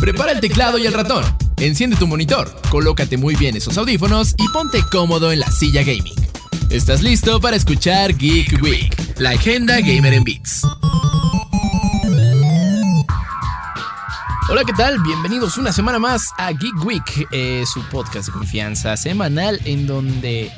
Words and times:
Prepara 0.00 0.32
el 0.32 0.40
teclado 0.40 0.78
y 0.78 0.86
el 0.86 0.94
ratón. 0.94 1.22
Enciende 1.58 1.94
tu 1.94 2.06
monitor, 2.06 2.50
colócate 2.70 3.18
muy 3.18 3.34
bien 3.34 3.54
esos 3.54 3.76
audífonos 3.76 4.34
y 4.38 4.48
ponte 4.48 4.82
cómodo 4.90 5.30
en 5.30 5.40
la 5.40 5.50
silla 5.52 5.82
gaming. 5.82 6.14
¿Estás 6.70 7.02
listo 7.02 7.38
para 7.38 7.54
escuchar 7.54 8.16
Geek 8.16 8.62
Week? 8.62 8.96
La 9.18 9.30
agenda 9.30 9.78
gamer 9.78 10.14
en 10.14 10.24
Beats. 10.24 10.62
Hola, 14.48 14.64
¿qué 14.64 14.72
tal? 14.72 14.98
Bienvenidos 15.02 15.58
una 15.58 15.70
semana 15.70 15.98
más 15.98 16.30
a 16.38 16.50
Geek 16.50 16.82
Week, 16.82 17.28
eh, 17.30 17.64
su 17.70 17.82
podcast 17.90 18.28
de 18.28 18.32
confianza 18.32 18.96
semanal 18.96 19.60
en 19.66 19.86
donde, 19.86 20.50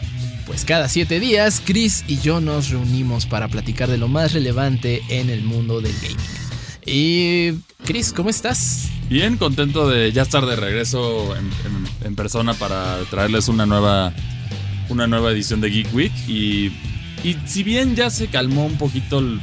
pues 0.46 0.64
cada 0.64 0.88
siete 0.88 1.18
días, 1.18 1.60
Chris 1.64 2.04
y 2.06 2.20
yo 2.20 2.40
nos 2.40 2.70
reunimos 2.70 3.26
para 3.26 3.48
platicar 3.48 3.90
de 3.90 3.98
lo 3.98 4.06
más 4.06 4.34
relevante 4.34 5.02
en 5.08 5.30
el 5.30 5.42
mundo 5.42 5.80
del 5.80 5.94
gaming. 6.00 6.41
Y 6.86 7.52
Chris, 7.84 8.12
¿cómo 8.12 8.30
estás? 8.30 8.88
Bien, 9.08 9.36
contento 9.36 9.88
de 9.88 10.10
ya 10.12 10.22
estar 10.22 10.44
de 10.46 10.56
regreso 10.56 11.36
en, 11.36 11.44
en- 11.46 12.06
en 12.06 12.16
persona 12.16 12.54
para 12.54 12.98
traerles 13.10 13.48
una 13.48 13.66
nueva, 13.66 14.12
una 14.88 15.06
nueva 15.06 15.30
edición 15.30 15.60
de 15.60 15.70
Geek 15.70 15.94
Week. 15.94 16.12
Y, 16.28 16.66
y 17.22 17.36
si 17.46 17.62
bien 17.62 17.94
ya 17.94 18.10
se 18.10 18.26
calmó 18.28 18.64
un 18.66 18.78
poquito 18.78 19.18
el, 19.20 19.40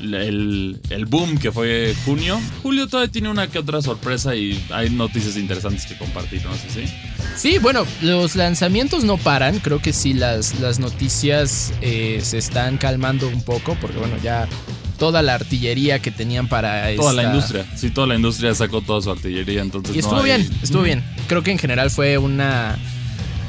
el- 0.00 0.80
el 0.90 1.04
boom 1.06 1.38
que 1.38 1.52
fue 1.52 1.94
junio, 2.04 2.40
julio 2.62 2.88
todavía 2.88 3.12
tiene 3.12 3.28
una 3.28 3.46
que 3.46 3.58
otra 3.60 3.80
sorpresa 3.82 4.34
y 4.34 4.60
hay 4.72 4.90
noticias 4.90 5.36
interesantes 5.36 5.86
que 5.86 5.96
compartir, 5.96 6.42
no 6.44 6.54
sé 6.54 6.86
si. 6.86 6.92
Sí, 7.36 7.58
bueno, 7.58 7.86
los 8.00 8.34
lanzamientos 8.34 9.04
no 9.04 9.16
paran. 9.18 9.60
Creo 9.60 9.80
que 9.80 9.92
sí, 9.92 10.14
las, 10.14 10.58
las 10.58 10.78
noticias 10.80 11.72
eh, 11.80 12.20
se 12.24 12.38
están 12.38 12.76
calmando 12.78 13.28
un 13.28 13.42
poco, 13.42 13.76
porque 13.80 13.98
bueno, 13.98 14.16
ya 14.22 14.48
toda 14.98 15.22
la 15.22 15.34
artillería 15.34 15.98
que 16.00 16.10
tenían 16.10 16.48
para 16.48 16.94
Toda 16.96 17.12
la 17.12 17.24
industria, 17.24 17.66
sí, 17.76 17.90
toda 17.90 18.06
la 18.06 18.14
industria 18.14 18.54
sacó 18.54 18.80
toda 18.82 19.00
su 19.02 19.10
artillería, 19.10 19.60
entonces 19.62 19.94
Y 19.94 19.98
no 19.98 20.04
estuvo 20.04 20.20
hay- 20.20 20.24
bien, 20.24 20.50
estuvo 20.62 20.82
bien. 20.82 21.04
Creo 21.26 21.42
que 21.42 21.50
en 21.52 21.58
general 21.58 21.90
fue 21.90 22.18
una, 22.18 22.78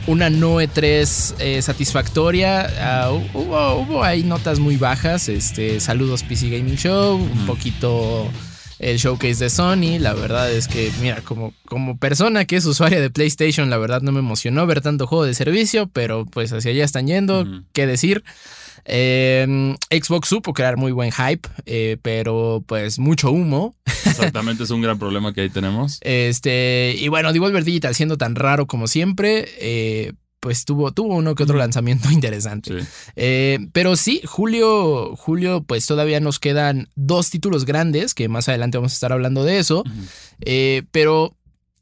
una 0.07 0.29
no 0.29 0.59
E3 0.61 1.35
eh, 1.39 1.61
satisfactoria. 1.61 2.69
Ah, 2.79 3.11
hubo, 3.33 3.75
hubo 3.75 4.03
ahí 4.03 4.23
notas 4.23 4.59
muy 4.59 4.77
bajas. 4.77 5.29
Este, 5.29 5.79
saludos 5.79 6.23
PC 6.23 6.49
Gaming 6.49 6.75
Show, 6.77 7.15
un 7.15 7.31
Ujú. 7.31 7.45
poquito 7.45 8.29
el 8.79 8.97
showcase 8.97 9.43
de 9.45 9.49
Sony. 9.49 9.99
La 9.99 10.13
verdad 10.13 10.51
es 10.51 10.67
que, 10.67 10.91
mira, 11.01 11.21
como, 11.21 11.53
como 11.67 11.97
persona 11.97 12.43
que 12.45 12.57
es 12.57 12.65
usuaria 12.65 12.99
de 12.99 13.09
PlayStation, 13.09 13.69
la 13.69 13.77
verdad 13.77 14.01
no 14.01 14.11
me 14.11 14.19
emocionó 14.19 14.65
ver 14.67 14.81
tanto 14.81 15.07
juego 15.07 15.23
de 15.25 15.33
servicio, 15.33 15.89
pero 15.93 16.25
pues 16.25 16.51
hacia 16.51 16.71
allá 16.71 16.83
están 16.83 17.07
yendo. 17.07 17.41
Ujú. 17.41 17.63
¿Qué 17.71 17.87
decir? 17.87 18.23
Eh, 18.85 19.75
Xbox 19.89 20.27
supo 20.29 20.53
crear 20.53 20.77
muy 20.77 20.91
buen 20.91 21.11
hype, 21.11 21.47
eh, 21.65 21.97
pero 22.01 22.63
pues 22.67 22.99
mucho 22.99 23.31
humo. 23.31 23.75
Exactamente, 24.05 24.63
es 24.63 24.69
un 24.69 24.81
gran 24.81 24.99
problema 24.99 25.33
que 25.33 25.41
ahí 25.41 25.49
tenemos. 25.49 25.99
Este, 26.01 26.95
y 26.99 27.07
bueno, 27.07 27.33
Devolver 27.33 27.63
Digital 27.63 27.95
siendo 27.95 28.17
tan 28.17 28.35
raro 28.35 28.67
como 28.67 28.87
siempre, 28.87 29.45
eh, 29.59 30.13
pues 30.39 30.65
tuvo, 30.65 30.91
tuvo 30.91 31.15
uno 31.15 31.35
que 31.35 31.43
otro 31.43 31.55
Ujú. 31.55 31.61
lanzamiento 31.61 32.09
interesante. 32.11 32.81
Sí. 32.81 32.87
Eh, 33.15 33.59
pero 33.71 33.95
sí, 33.95 34.21
Julio, 34.25 35.15
Julio, 35.15 35.63
pues 35.63 35.85
todavía 35.85 36.19
nos 36.19 36.39
quedan 36.39 36.89
dos 36.95 37.29
títulos 37.29 37.65
grandes, 37.65 38.13
que 38.13 38.27
más 38.27 38.49
adelante 38.49 38.77
vamos 38.77 38.91
a 38.91 38.95
estar 38.95 39.13
hablando 39.13 39.43
de 39.45 39.59
eso. 39.59 39.83
Eh, 40.41 40.83
pero 40.91 41.35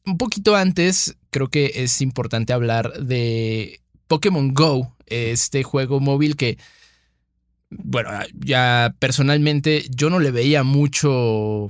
un 0.06 0.18
poquito 0.18 0.56
antes, 0.56 1.16
creo 1.32 1.48
que 1.48 1.72
es 1.76 2.02
importante 2.02 2.54
hablar 2.54 2.94
de 3.02 3.80
Pokémon 4.08 4.54
Go, 4.54 4.96
este 5.08 5.64
juego 5.64 6.00
móvil 6.00 6.36
que, 6.36 6.58
bueno, 7.72 8.09
ya 8.39 8.94
personalmente 9.00 9.86
yo 9.89 10.09
no 10.09 10.19
le 10.19 10.31
veía 10.31 10.64
mucho, 10.64 11.69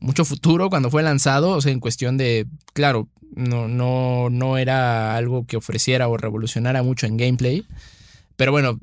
mucho 0.00 0.24
futuro 0.24 0.68
cuando 0.70 0.90
fue 0.90 1.02
lanzado, 1.02 1.50
o 1.50 1.60
sea, 1.60 1.72
en 1.72 1.80
cuestión 1.80 2.16
de, 2.16 2.46
claro, 2.72 3.08
no, 3.34 3.68
no, 3.68 4.30
no 4.30 4.56
era 4.58 5.14
algo 5.16 5.46
que 5.46 5.56
ofreciera 5.56 6.08
o 6.08 6.16
revolucionara 6.16 6.82
mucho 6.82 7.06
en 7.06 7.16
gameplay, 7.16 7.64
pero 8.36 8.50
bueno. 8.52 8.78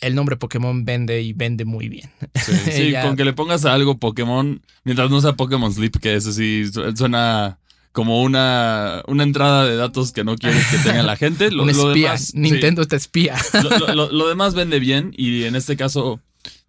El 0.00 0.16
nombre 0.16 0.36
Pokémon 0.36 0.84
vende 0.84 1.22
y 1.22 1.32
vende 1.32 1.64
muy 1.64 1.88
bien. 1.88 2.10
Sí, 2.34 2.52
sí, 2.72 2.90
Ya. 2.90 3.02
con 3.02 3.14
que 3.14 3.24
le 3.24 3.34
pongas 3.34 3.64
a 3.64 3.72
algo 3.72 3.98
Pokémon, 3.98 4.60
mientras 4.82 5.08
no 5.12 5.20
sea 5.20 5.34
Pokémon 5.34 5.72
Sleep, 5.72 6.00
que 6.00 6.16
eso 6.16 6.32
sí 6.32 6.64
su- 6.72 6.96
suena 6.96 7.60
como 7.92 8.22
una, 8.22 9.02
una 9.06 9.22
entrada 9.22 9.64
de 9.66 9.76
datos 9.76 10.12
que 10.12 10.24
no 10.24 10.36
quieres 10.36 10.66
que 10.68 10.78
tenga 10.78 11.02
la 11.02 11.16
gente. 11.16 11.50
Lo, 11.52 11.62
Un 11.64 11.72
lo 11.76 11.88
espía. 11.90 12.08
demás, 12.08 12.24
sí, 12.28 12.38
Nintendo 12.38 12.86
te 12.86 12.96
espía. 12.96 13.36
lo, 13.62 13.78
lo- 13.78 13.94
lo- 13.94 14.12
lo 14.12 14.28
demás 14.30 14.54
vende 14.54 14.78
bien 14.80 15.12
y 15.16 15.44
en 15.44 15.56
este 15.56 15.76
caso 15.76 16.20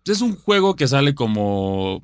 es 0.05 0.21
un 0.21 0.35
juego 0.35 0.75
que 0.75 0.87
sale 0.87 1.15
como 1.15 2.03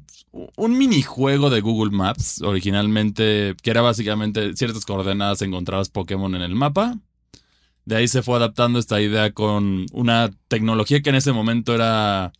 un 0.55 0.77
minijuego 0.77 1.49
de 1.49 1.59
Google 1.59 1.91
Maps 1.91 2.41
originalmente, 2.43 3.55
que 3.61 3.71
era 3.71 3.81
básicamente 3.81 4.55
ciertas 4.55 4.85
coordenadas 4.85 5.41
encontrabas 5.41 5.89
Pokémon 5.89 6.33
en 6.35 6.41
el 6.43 6.55
mapa. 6.55 6.97
De 7.85 7.95
ahí 7.95 8.07
se 8.07 8.21
fue 8.21 8.35
adaptando 8.37 8.77
esta 8.79 9.01
idea 9.01 9.31
con 9.31 9.87
una 9.91 10.29
tecnología 10.47 11.01
que 11.01 11.09
en 11.09 11.15
ese 11.15 11.31
momento 11.33 11.73
era 11.73 12.31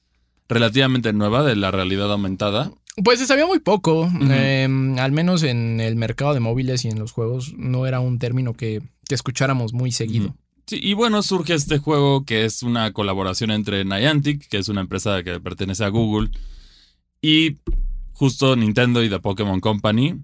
relativamente 0.48 1.12
nueva 1.14 1.44
de 1.44 1.56
la 1.56 1.72
realidad 1.72 2.12
aumentada. 2.12 2.72
Pues 3.04 3.20
se 3.20 3.26
sabía 3.26 3.46
muy 3.46 3.60
poco. 3.60 4.10
Eh, 4.30 4.68
al 4.98 5.12
menos 5.12 5.44
en 5.44 5.80
el 5.80 5.96
mercado 5.96 6.34
de 6.34 6.40
móviles 6.40 6.86
y 6.86 6.90
en 6.90 7.00
los 7.00 7.12
juegos 7.12 7.54
no 7.58 7.86
era 7.86 8.00
un 8.00 8.20
término 8.20 8.54
que, 8.54 8.82
que 9.08 9.16
escucháramos 9.16 9.74
muy 9.74 9.92
seguido. 9.92 10.36
Sí, 10.68 10.80
y 10.82 10.94
bueno, 10.94 11.24
surge 11.24 11.54
este 11.54 11.80
juego 11.80 12.26
que 12.26 12.46
es 12.46 12.62
una 12.62 12.94
colaboración 12.94 13.52
entre 13.52 13.86
Niantic, 13.86 14.48
que 14.48 14.58
es 14.58 14.70
una 14.70 14.82
empresa 14.82 15.24
que 15.24 15.40
pertenece 15.40 15.84
a 15.84 15.90
Google, 15.90 16.30
y 17.22 17.58
justo 18.14 18.56
Nintendo 18.56 19.04
y 19.04 19.10
The 19.10 19.20
Pokémon 19.20 19.60
Company. 19.60 20.16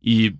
Y 0.00 0.34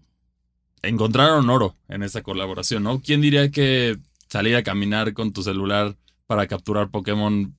encontraron 0.82 1.48
oro 1.48 1.74
en 1.88 2.02
esa 2.02 2.22
colaboración, 2.22 2.82
¿no? 2.82 3.00
¿Quién 3.00 3.22
diría 3.22 3.50
que 3.50 3.96
salir 4.28 4.56
a 4.56 4.62
caminar 4.62 5.14
con 5.14 5.32
tu 5.32 5.42
celular 5.42 5.96
para 6.26 6.46
capturar 6.46 6.90
Pokémon 6.90 7.56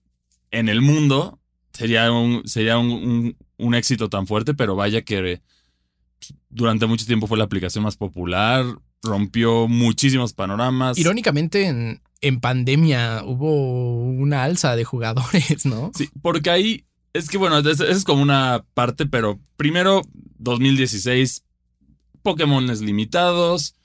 en 0.51 0.69
el 0.69 0.81
mundo 0.81 1.39
sería 1.75 2.11
un, 2.11 2.47
sería 2.47 2.77
un, 2.77 2.91
un- 2.91 3.37
un 3.57 3.75
éxito 3.75 4.09
tan 4.09 4.27
fuerte? 4.27 4.53
Pero 4.53 4.75
vaya 4.75 5.01
que 5.03 5.41
durante 6.49 6.85
mucho 6.87 7.05
tiempo 7.05 7.27
fue 7.27 7.37
la 7.37 7.43
aplicación 7.43 7.83
más 7.83 7.97
popular, 7.97 8.65
rompió 9.03 9.67
muchísimos 9.67 10.33
panoramas. 10.33 10.97
Irónicamente, 10.97 11.67
en, 11.67 12.01
en 12.21 12.39
pandemia 12.39 13.23
hubo 13.25 14.03
una 14.05 14.43
alza 14.43 14.75
de 14.75 14.83
jugadores, 14.83 15.65
¿no? 15.65 15.91
Sí, 15.95 16.09
porque 16.21 16.49
ahí 16.49 16.85
es 17.13 17.29
que 17.29 17.37
bueno, 17.37 17.59
es, 17.59 17.79
es 17.79 18.03
como 18.03 18.21
una 18.21 18.65
parte, 18.73 19.05
pero 19.05 19.39
primero 19.57 20.01
2016, 20.39 21.43
Pokémon 22.23 22.65
limitados 22.81 23.75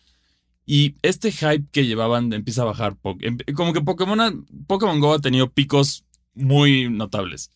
y 0.66 0.94
este 1.02 1.30
hype 1.32 1.66
que 1.72 1.86
llevaban 1.86 2.32
empieza 2.32 2.62
a 2.62 2.66
bajar. 2.66 2.96
em- 3.20 3.38
Como 3.54 3.72
que 3.72 3.80
Pokémon, 3.82 4.46
Pokémon 4.66 5.00
Go 5.00 5.14
ha 5.14 5.18
tenido 5.20 5.50
picos 5.52 6.04
muy 6.34 6.88
notables. 6.88 7.50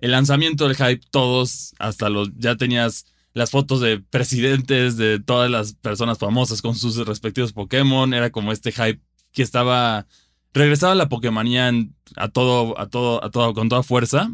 El 0.00 0.10
lanzamiento 0.12 0.66
del 0.66 0.76
hype, 0.76 1.00
todos, 1.10 1.74
hasta 1.78 2.08
los, 2.08 2.30
ya 2.36 2.56
tenías 2.56 3.06
las 3.34 3.50
fotos 3.50 3.80
de 3.80 4.00
presidentes, 4.00 4.96
de 4.96 5.20
todas 5.20 5.50
las 5.50 5.74
personas 5.74 6.18
famosas 6.18 6.62
con 6.62 6.74
sus 6.74 6.96
respectivos 7.06 7.52
Pokémon. 7.52 8.12
Era 8.12 8.30
como 8.30 8.50
este 8.50 8.72
hype 8.72 9.00
que 9.32 9.42
estaba, 9.42 10.06
regresaba 10.52 10.94
la 10.96 11.08
Pokémonía 11.08 11.68
en- 11.68 11.94
a 12.16 12.28
todo, 12.28 12.78
a 12.80 12.88
todo, 12.88 13.22
a 13.22 13.30
todo, 13.30 13.54
con 13.54 13.68
toda 13.68 13.82
fuerza. 13.84 14.30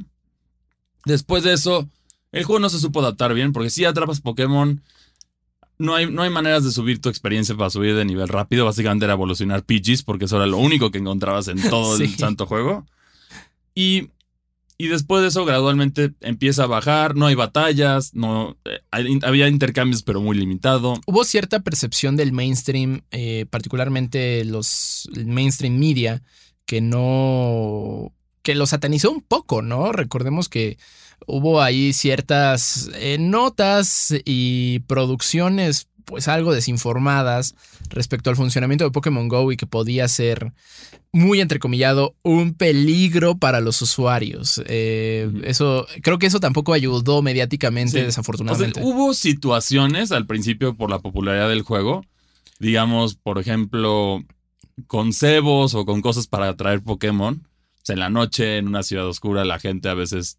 Después 1.05 1.43
de 1.45 1.53
eso, 1.53 1.89
el 2.33 2.45
juego 2.45 2.61
no 2.61 2.69
se 2.71 2.81
supo 2.81 3.01
adaptar 3.01 3.35
bien, 3.35 3.53
porque 3.53 3.71
si 3.71 3.85
atrapas 3.85 4.21
Pokémon, 4.21 4.83
no 5.79 5.95
hay, 5.95 6.11
no 6.11 6.23
hay 6.23 6.31
maneras 6.31 6.65
de 6.65 6.73
subir 6.73 7.01
tu 7.01 7.09
experiencia 7.11 7.55
para 7.55 7.69
subir 7.71 7.95
de 7.95 8.05
nivel 8.05 8.29
rápido. 8.29 8.65
Básicamente 8.65 9.05
era 9.05 9.13
evolucionar 9.15 9.63
Pidgeys, 9.65 10.03
porque 10.03 10.25
eso 10.25 10.37
era 10.37 10.47
lo 10.47 10.57
único 10.59 10.91
que 10.91 10.99
encontrabas 10.99 11.49
en 11.49 11.61
todo 11.69 11.97
el 11.97 12.09
santo 12.17 12.47
juego. 12.47 12.87
Y, 13.75 14.09
y 14.79 14.89
después 14.89 15.23
de 15.23 15.29
eso, 15.29 15.45
gradualmente 15.45 16.13
empieza 16.21 16.65
a 16.65 16.67
bajar, 16.67 17.17
no 17.17 17.27
hay 17.27 17.35
batallas, 17.35 18.15
no, 18.15 18.59
eh, 18.65 18.81
había 19.23 19.49
intercambios, 19.49 20.03
pero 20.03 20.21
muy 20.21 20.37
limitado. 20.37 21.01
Hubo 21.07 21.25
cierta 21.25 21.61
percepción 21.61 22.17
del 22.17 22.33
mainstream, 22.33 23.01
eh, 23.11 23.47
particularmente 23.49 24.45
los 24.45 25.09
mainstream 25.25 25.79
media, 25.79 26.23
que 26.67 26.81
no. 26.83 28.13
que 28.43 28.55
lo 28.55 28.67
satanizó 28.67 29.11
un 29.11 29.23
poco, 29.23 29.63
¿no? 29.63 29.93
Recordemos 29.93 30.49
que 30.51 30.77
hubo 31.27 31.63
ahí 31.63 31.95
ciertas 31.95 32.91
eh, 32.95 33.17
notas 33.19 34.15
y 34.27 34.81
producciones, 34.81 35.89
pues 36.07 36.29
algo 36.29 36.55
desinformadas 36.55 37.55
respecto 37.91 38.31
al 38.31 38.37
funcionamiento 38.37 38.85
de 38.85 38.91
Pokémon 38.91 39.29
Go 39.29 39.53
y 39.53 39.57
que 39.57 39.67
podía 39.67 40.09
ser 40.09 40.53
muy 41.13 41.41
entrecomillado, 41.41 42.15
un 42.23 42.55
peligro 42.55 43.37
para 43.37 43.61
los 43.61 43.83
usuarios. 43.83 44.63
Eh. 44.67 45.31
Eso, 45.45 45.87
creo 46.03 46.19
que 46.19 46.27
eso 46.27 46.41
tampoco 46.41 46.73
ayudó 46.73 47.23
mediáticamente, 47.23 47.91
Sí. 47.91 47.97
O 47.97 48.01
sea, 48.01 48.07
desafortunadamente. 48.07 48.81
hubo 48.83 49.15
situaciones 49.15 50.13
al 50.13 50.27
principio 50.27 50.77
por 50.77 50.91
la 50.91 51.01
popularidad 51.01 51.49
del 51.49 51.63
juego. 51.63 52.05
Digamos, 52.59 53.17
por 53.17 53.39
ejemplo, 53.39 54.25
con 54.87 55.13
cebos 55.13 55.75
o 55.75 55.85
con 55.85 56.03
cosas 56.03 56.27
para 56.27 56.49
atraer 56.49 56.83
Pokémon. 56.83 57.43
O 57.45 57.81
sea, 57.83 57.95
en 57.95 58.01
la 58.01 58.11
noche, 58.11 58.59
en 58.59 58.69
una 58.69 58.83
ciudad 58.83 59.07
oscura, 59.07 59.45
la 59.45 59.59
gente 59.59 59.89
a 59.89 59.95
veces 59.95 60.39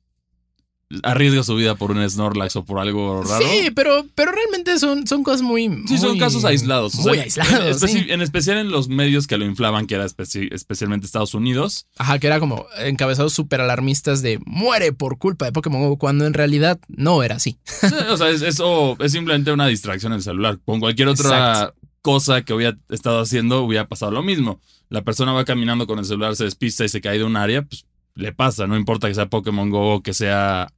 arriesga 1.03 1.43
su 1.43 1.55
vida 1.55 1.75
por 1.75 1.91
un 1.91 2.09
Snorlax 2.09 2.55
o 2.55 2.63
por 2.63 2.79
algo 2.79 3.21
raro. 3.23 3.45
Sí, 3.45 3.71
pero, 3.75 4.05
pero 4.15 4.31
realmente 4.31 4.79
son, 4.79 5.05
son 5.05 5.21
cosas 5.23 5.41
muy. 5.41 5.83
Sí, 5.87 5.97
son 5.97 6.17
casos 6.17 6.45
aislados. 6.45 6.95
o 6.95 7.01
Muy 7.01 7.15
sea, 7.15 7.23
aislados. 7.23 7.83
En, 7.83 7.89
especi- 7.89 8.03
sí. 8.05 8.11
en 8.11 8.21
especial 8.21 8.57
en 8.57 8.69
los 8.71 8.87
medios 8.87 9.27
que 9.27 9.37
lo 9.37 9.45
inflaban, 9.45 9.85
que 9.85 9.95
era 9.95 10.05
especi- 10.05 10.47
especialmente 10.53 11.05
Estados 11.05 11.33
Unidos. 11.33 11.87
Ajá, 11.97 12.19
que 12.19 12.27
era 12.27 12.39
como 12.39 12.65
encabezados 12.79 13.33
súper 13.33 13.59
alarmistas 13.61 14.21
de 14.21 14.39
muere 14.45 14.93
por 14.93 15.17
culpa 15.17 15.45
de 15.45 15.51
Pokémon 15.51 15.81
Go, 15.81 15.97
cuando 15.97 16.25
en 16.25 16.33
realidad 16.33 16.79
no 16.87 17.21
era 17.23 17.35
así. 17.35 17.57
Sí, 17.65 17.87
o 18.09 18.15
sea, 18.17 18.29
es, 18.29 18.41
eso 18.41 18.95
es 18.99 19.11
simplemente 19.11 19.51
una 19.51 19.67
distracción 19.67 20.13
en 20.13 20.17
el 20.17 20.23
celular. 20.23 20.59
Con 20.63 20.79
cualquier 20.79 21.09
otra 21.09 21.27
Exacto. 21.51 21.75
cosa 22.01 22.43
que 22.43 22.53
hubiera 22.53 22.77
estado 22.89 23.19
haciendo, 23.19 23.61
hubiera 23.63 23.87
pasado 23.87 24.11
lo 24.13 24.23
mismo. 24.23 24.61
La 24.89 25.01
persona 25.03 25.33
va 25.33 25.43
caminando 25.43 25.85
con 25.85 25.99
el 25.99 26.05
celular, 26.05 26.35
se 26.37 26.45
despista 26.45 26.85
y 26.85 26.89
se 26.89 27.01
cae 27.01 27.17
de 27.17 27.25
un 27.25 27.35
área, 27.35 27.61
pues 27.63 27.85
le 28.15 28.31
pasa. 28.31 28.65
No 28.67 28.77
importa 28.77 29.09
que 29.09 29.13
sea 29.15 29.29
Pokémon 29.29 29.69
Go 29.69 29.95
o 29.95 30.01
que 30.01 30.13
sea 30.13 30.69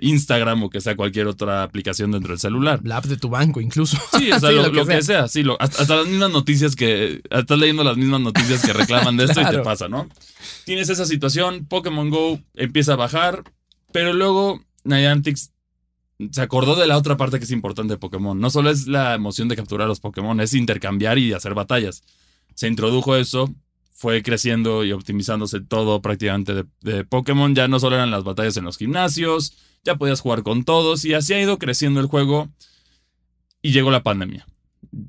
Instagram 0.00 0.62
o 0.64 0.70
que 0.70 0.80
sea 0.80 0.94
cualquier 0.96 1.26
otra 1.26 1.62
aplicación 1.62 2.12
dentro 2.12 2.30
del 2.32 2.38
celular. 2.38 2.80
La 2.84 2.98
app 2.98 3.06
de 3.06 3.16
tu 3.16 3.28
banco, 3.28 3.60
incluso. 3.60 3.96
Sí, 4.18 4.30
o 4.30 4.38
sea, 4.38 4.50
Sí, 4.50 4.56
lo, 4.56 4.62
lo 4.62 4.70
que 4.70 4.76
lo 4.78 4.86
que 4.86 4.92
sea. 5.02 5.02
sea, 5.02 5.28
sí, 5.28 5.42
lo- 5.42 5.60
hasta, 5.60 5.82
hasta 5.82 5.96
las 5.96 6.06
mismas 6.06 6.30
noticias 6.30 6.76
que. 6.76 7.20
Estás 7.30 7.58
leyendo 7.58 7.82
las 7.84 7.96
mismas 7.96 8.20
noticias 8.20 8.64
que 8.64 8.72
reclaman 8.72 9.16
de 9.16 9.24
esto 9.24 9.40
y 9.40 9.46
te 9.46 9.58
pasa, 9.60 9.88
¿no? 9.88 10.08
Tienes 10.64 10.88
esa 10.88 11.06
situación, 11.06 11.66
Pokémon 11.66 12.10
Go 12.10 12.40
empieza 12.54 12.92
a 12.92 12.96
bajar, 12.96 13.42
pero 13.92 14.12
luego 14.12 14.62
Niantic 14.84 15.38
se 16.32 16.40
acordó 16.42 16.74
de 16.74 16.86
la 16.86 16.96
otra 16.96 17.16
parte 17.16 17.38
que 17.38 17.44
es 17.44 17.50
importante 17.52 17.94
de 17.94 17.98
Pokémon. 17.98 18.38
No 18.38 18.50
solo 18.50 18.70
es 18.70 18.88
la 18.88 19.14
emoción 19.14 19.48
de 19.48 19.56
capturar 19.56 19.84
a 19.86 19.88
los 19.88 20.00
Pokémon, 20.00 20.40
es 20.40 20.52
intercambiar 20.54 21.16
y 21.18 21.32
hacer 21.32 21.54
batallas. 21.54 22.02
Se 22.54 22.66
introdujo 22.66 23.14
eso, 23.16 23.54
fue 23.98 24.22
creciendo 24.22 24.84
y 24.84 24.92
optimizándose 24.92 25.60
todo 25.60 26.00
prácticamente 26.00 26.54
de, 26.54 26.64
de 26.82 27.04
Pokémon. 27.04 27.52
Ya 27.56 27.66
no 27.66 27.80
solo 27.80 27.96
eran 27.96 28.12
las 28.12 28.22
batallas 28.22 28.56
en 28.56 28.64
los 28.64 28.78
gimnasios, 28.78 29.54
ya 29.82 29.96
podías 29.96 30.20
jugar 30.20 30.44
con 30.44 30.62
todos 30.64 31.04
y 31.04 31.14
así 31.14 31.34
ha 31.34 31.42
ido 31.42 31.58
creciendo 31.58 31.98
el 31.98 32.06
juego 32.06 32.48
y 33.60 33.72
llegó 33.72 33.90
la 33.90 34.04
pandemia. 34.04 34.46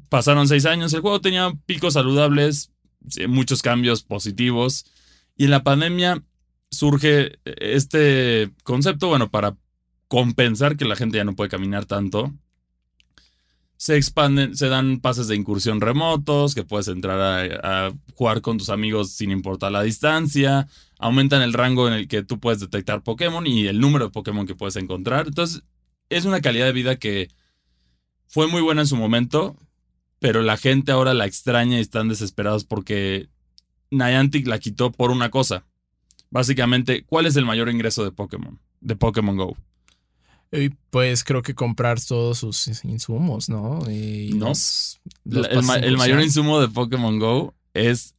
Pasaron 0.10 0.48
seis 0.48 0.66
años, 0.66 0.92
el 0.94 1.02
juego 1.02 1.22
tenía 1.22 1.54
picos 1.68 1.94
saludables, 1.94 2.72
muchos 3.28 3.62
cambios 3.62 4.02
positivos 4.02 4.88
y 5.38 5.46
en 5.46 5.52
la 5.52 5.64
pandemia 5.64 6.24
surge 6.72 7.38
este 7.46 8.50
concepto, 8.64 9.08
bueno, 9.08 9.30
para 9.30 9.56
compensar 10.08 10.78
que 10.78 10.86
la 10.86 10.96
gente 10.96 11.18
ya 11.18 11.26
no 11.26 11.36
puede 11.36 11.52
caminar 11.52 11.86
tanto. 11.86 12.34
Se 13.80 13.96
expanden, 13.96 14.58
se 14.58 14.68
dan 14.68 15.00
pases 15.00 15.30
de 15.30 15.38
incursión 15.38 15.80
remotos, 15.80 16.54
que 16.54 16.66
puedes 16.66 16.90
entrar 16.90 17.20
a, 17.22 17.88
a 17.88 17.94
jugar 18.14 18.42
con 18.42 18.58
tus 18.58 18.70
amigos 18.70 19.14
sin 19.14 19.32
importar 19.32 19.72
la 19.72 19.84
distancia. 19.84 20.68
Aumentan 20.98 21.42
el 21.42 21.54
rango 21.54 21.88
en 21.88 21.94
el 21.94 22.10
que 22.10 22.22
tú 22.22 22.42
puedes 22.42 22.60
detectar 22.60 23.04
Pokémon 23.04 23.48
y 23.48 23.68
el 23.68 23.80
número 23.80 24.06
de 24.06 24.12
Pokémon 24.12 24.46
que 24.46 24.56
puedes 24.56 24.76
encontrar. 24.76 25.28
Entonces, 25.28 25.64
es 26.10 26.26
una 26.26 26.42
calidad 26.42 26.66
de 26.66 26.74
vida 26.74 26.98
que 26.98 27.30
fue 28.28 28.48
muy 28.48 28.62
buena 28.62 28.82
en 28.82 28.88
su 28.88 28.98
momento, 28.98 29.56
pero 30.20 30.42
la 30.42 30.58
gente 30.58 30.92
ahora 30.92 31.14
la 31.14 31.26
extraña 31.26 31.78
y 31.78 31.82
están 31.82 32.10
desesperados 32.10 32.66
porque 32.66 33.30
Niantic 33.92 34.46
la 34.46 34.60
quitó 34.60 34.92
por 34.92 35.12
una 35.12 35.30
cosa. 35.30 35.66
Básicamente, 36.30 37.06
¿cuál 37.06 37.28
es 37.28 37.38
el 37.38 37.46
mayor 37.46 37.70
ingreso 37.70 38.04
de 38.04 38.12
Pokémon? 38.12 38.60
De 38.82 38.98
Pokémon 38.98 39.38
Go. 39.38 39.58
Y 40.52 40.70
pues 40.90 41.24
creo 41.24 41.42
que 41.44 41.54
comprar 41.54 42.00
todos 42.02 42.40
sus 42.40 42.68
insumos, 42.84 43.50
¿no? 43.50 43.80
Y 43.90 44.32
No. 44.34 44.48
los- 44.48 45.00
el, 45.26 45.64
ma- 45.64 45.78
mayor 45.98 46.22
insumo 46.22 46.60
de 46.60 46.68
Pokémon 46.70 47.20
Go 47.20 47.54
es 47.74 48.16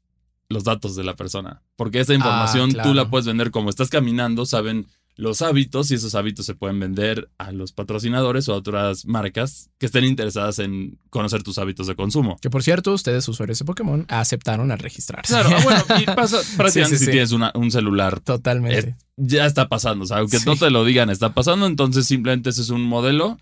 los 0.49 0.65
datos 0.65 0.95
de 0.97 1.05
la 1.05 1.17
persona. 1.17 1.63
Porque 1.77 2.01
esa 2.01 2.15
información 2.15 2.71
Ah, 2.71 2.75
claro. 2.75 2.89
tú 2.91 2.95
la 2.95 3.11
puedes 3.11 3.27
vender 3.27 3.51
como 3.51 3.69
estás 3.71 3.89
caminando, 3.89 4.47
saben 4.47 4.87
los 5.17 5.43
hábitos 5.43 5.91
y 5.91 5.97
esos 5.97 6.15
hábitos 6.15 6.47
se 6.47 6.55
pueden 6.55 6.81
vender 6.81 7.31
a 7.37 7.53
los 7.53 7.73
patrocinadores 7.73 8.49
o 8.49 8.55
a 8.55 8.57
otras 8.57 9.05
marcas 9.05 9.69
que 9.77 9.85
estén 9.87 10.05
interesadas 10.05 10.59
en 10.61 10.99
conocer 11.11 11.43
tus 11.43 11.59
hábitos 11.59 11.87
de 11.89 11.95
consumo. 11.95 12.39
Que 12.41 12.49
por 12.49 12.63
cierto, 12.63 12.95
ustedes, 12.95 13.29
usuarios 13.29 13.59
de 13.59 13.67
Pokémon, 13.67 14.07
aceptaron 14.09 14.71
al 14.73 14.79
registrarse. 14.79 15.33
Claro, 15.35 15.51
ah, 15.53 15.61
bueno, 15.63 15.85
y 16.01 16.07
pasa 16.07 16.39
prácticamente 16.57 16.97
Sí, 16.97 16.99
sí, 16.99 16.99
si 17.01 17.05
sí. 17.07 17.11
tienes 17.11 17.33
una- 17.33 17.53
un 17.55 17.71
celular 17.71 18.21
Totalmente. 18.21 18.97
ya 19.19 19.45
está 19.45 19.69
pasando. 19.69 20.05
O 20.05 20.07
sea, 20.07 20.19
aunque 20.19 20.39
no 20.47 20.57
te 20.57 20.71
lo 20.71 20.85
digan, 20.87 21.11
está 21.11 21.35
pasando. 21.35 21.67
Entonces, 21.67 22.07
simplemente 22.07 22.49
ese 22.49 22.63
es 22.63 22.71
un 22.71 22.83
modelo. 22.83 23.37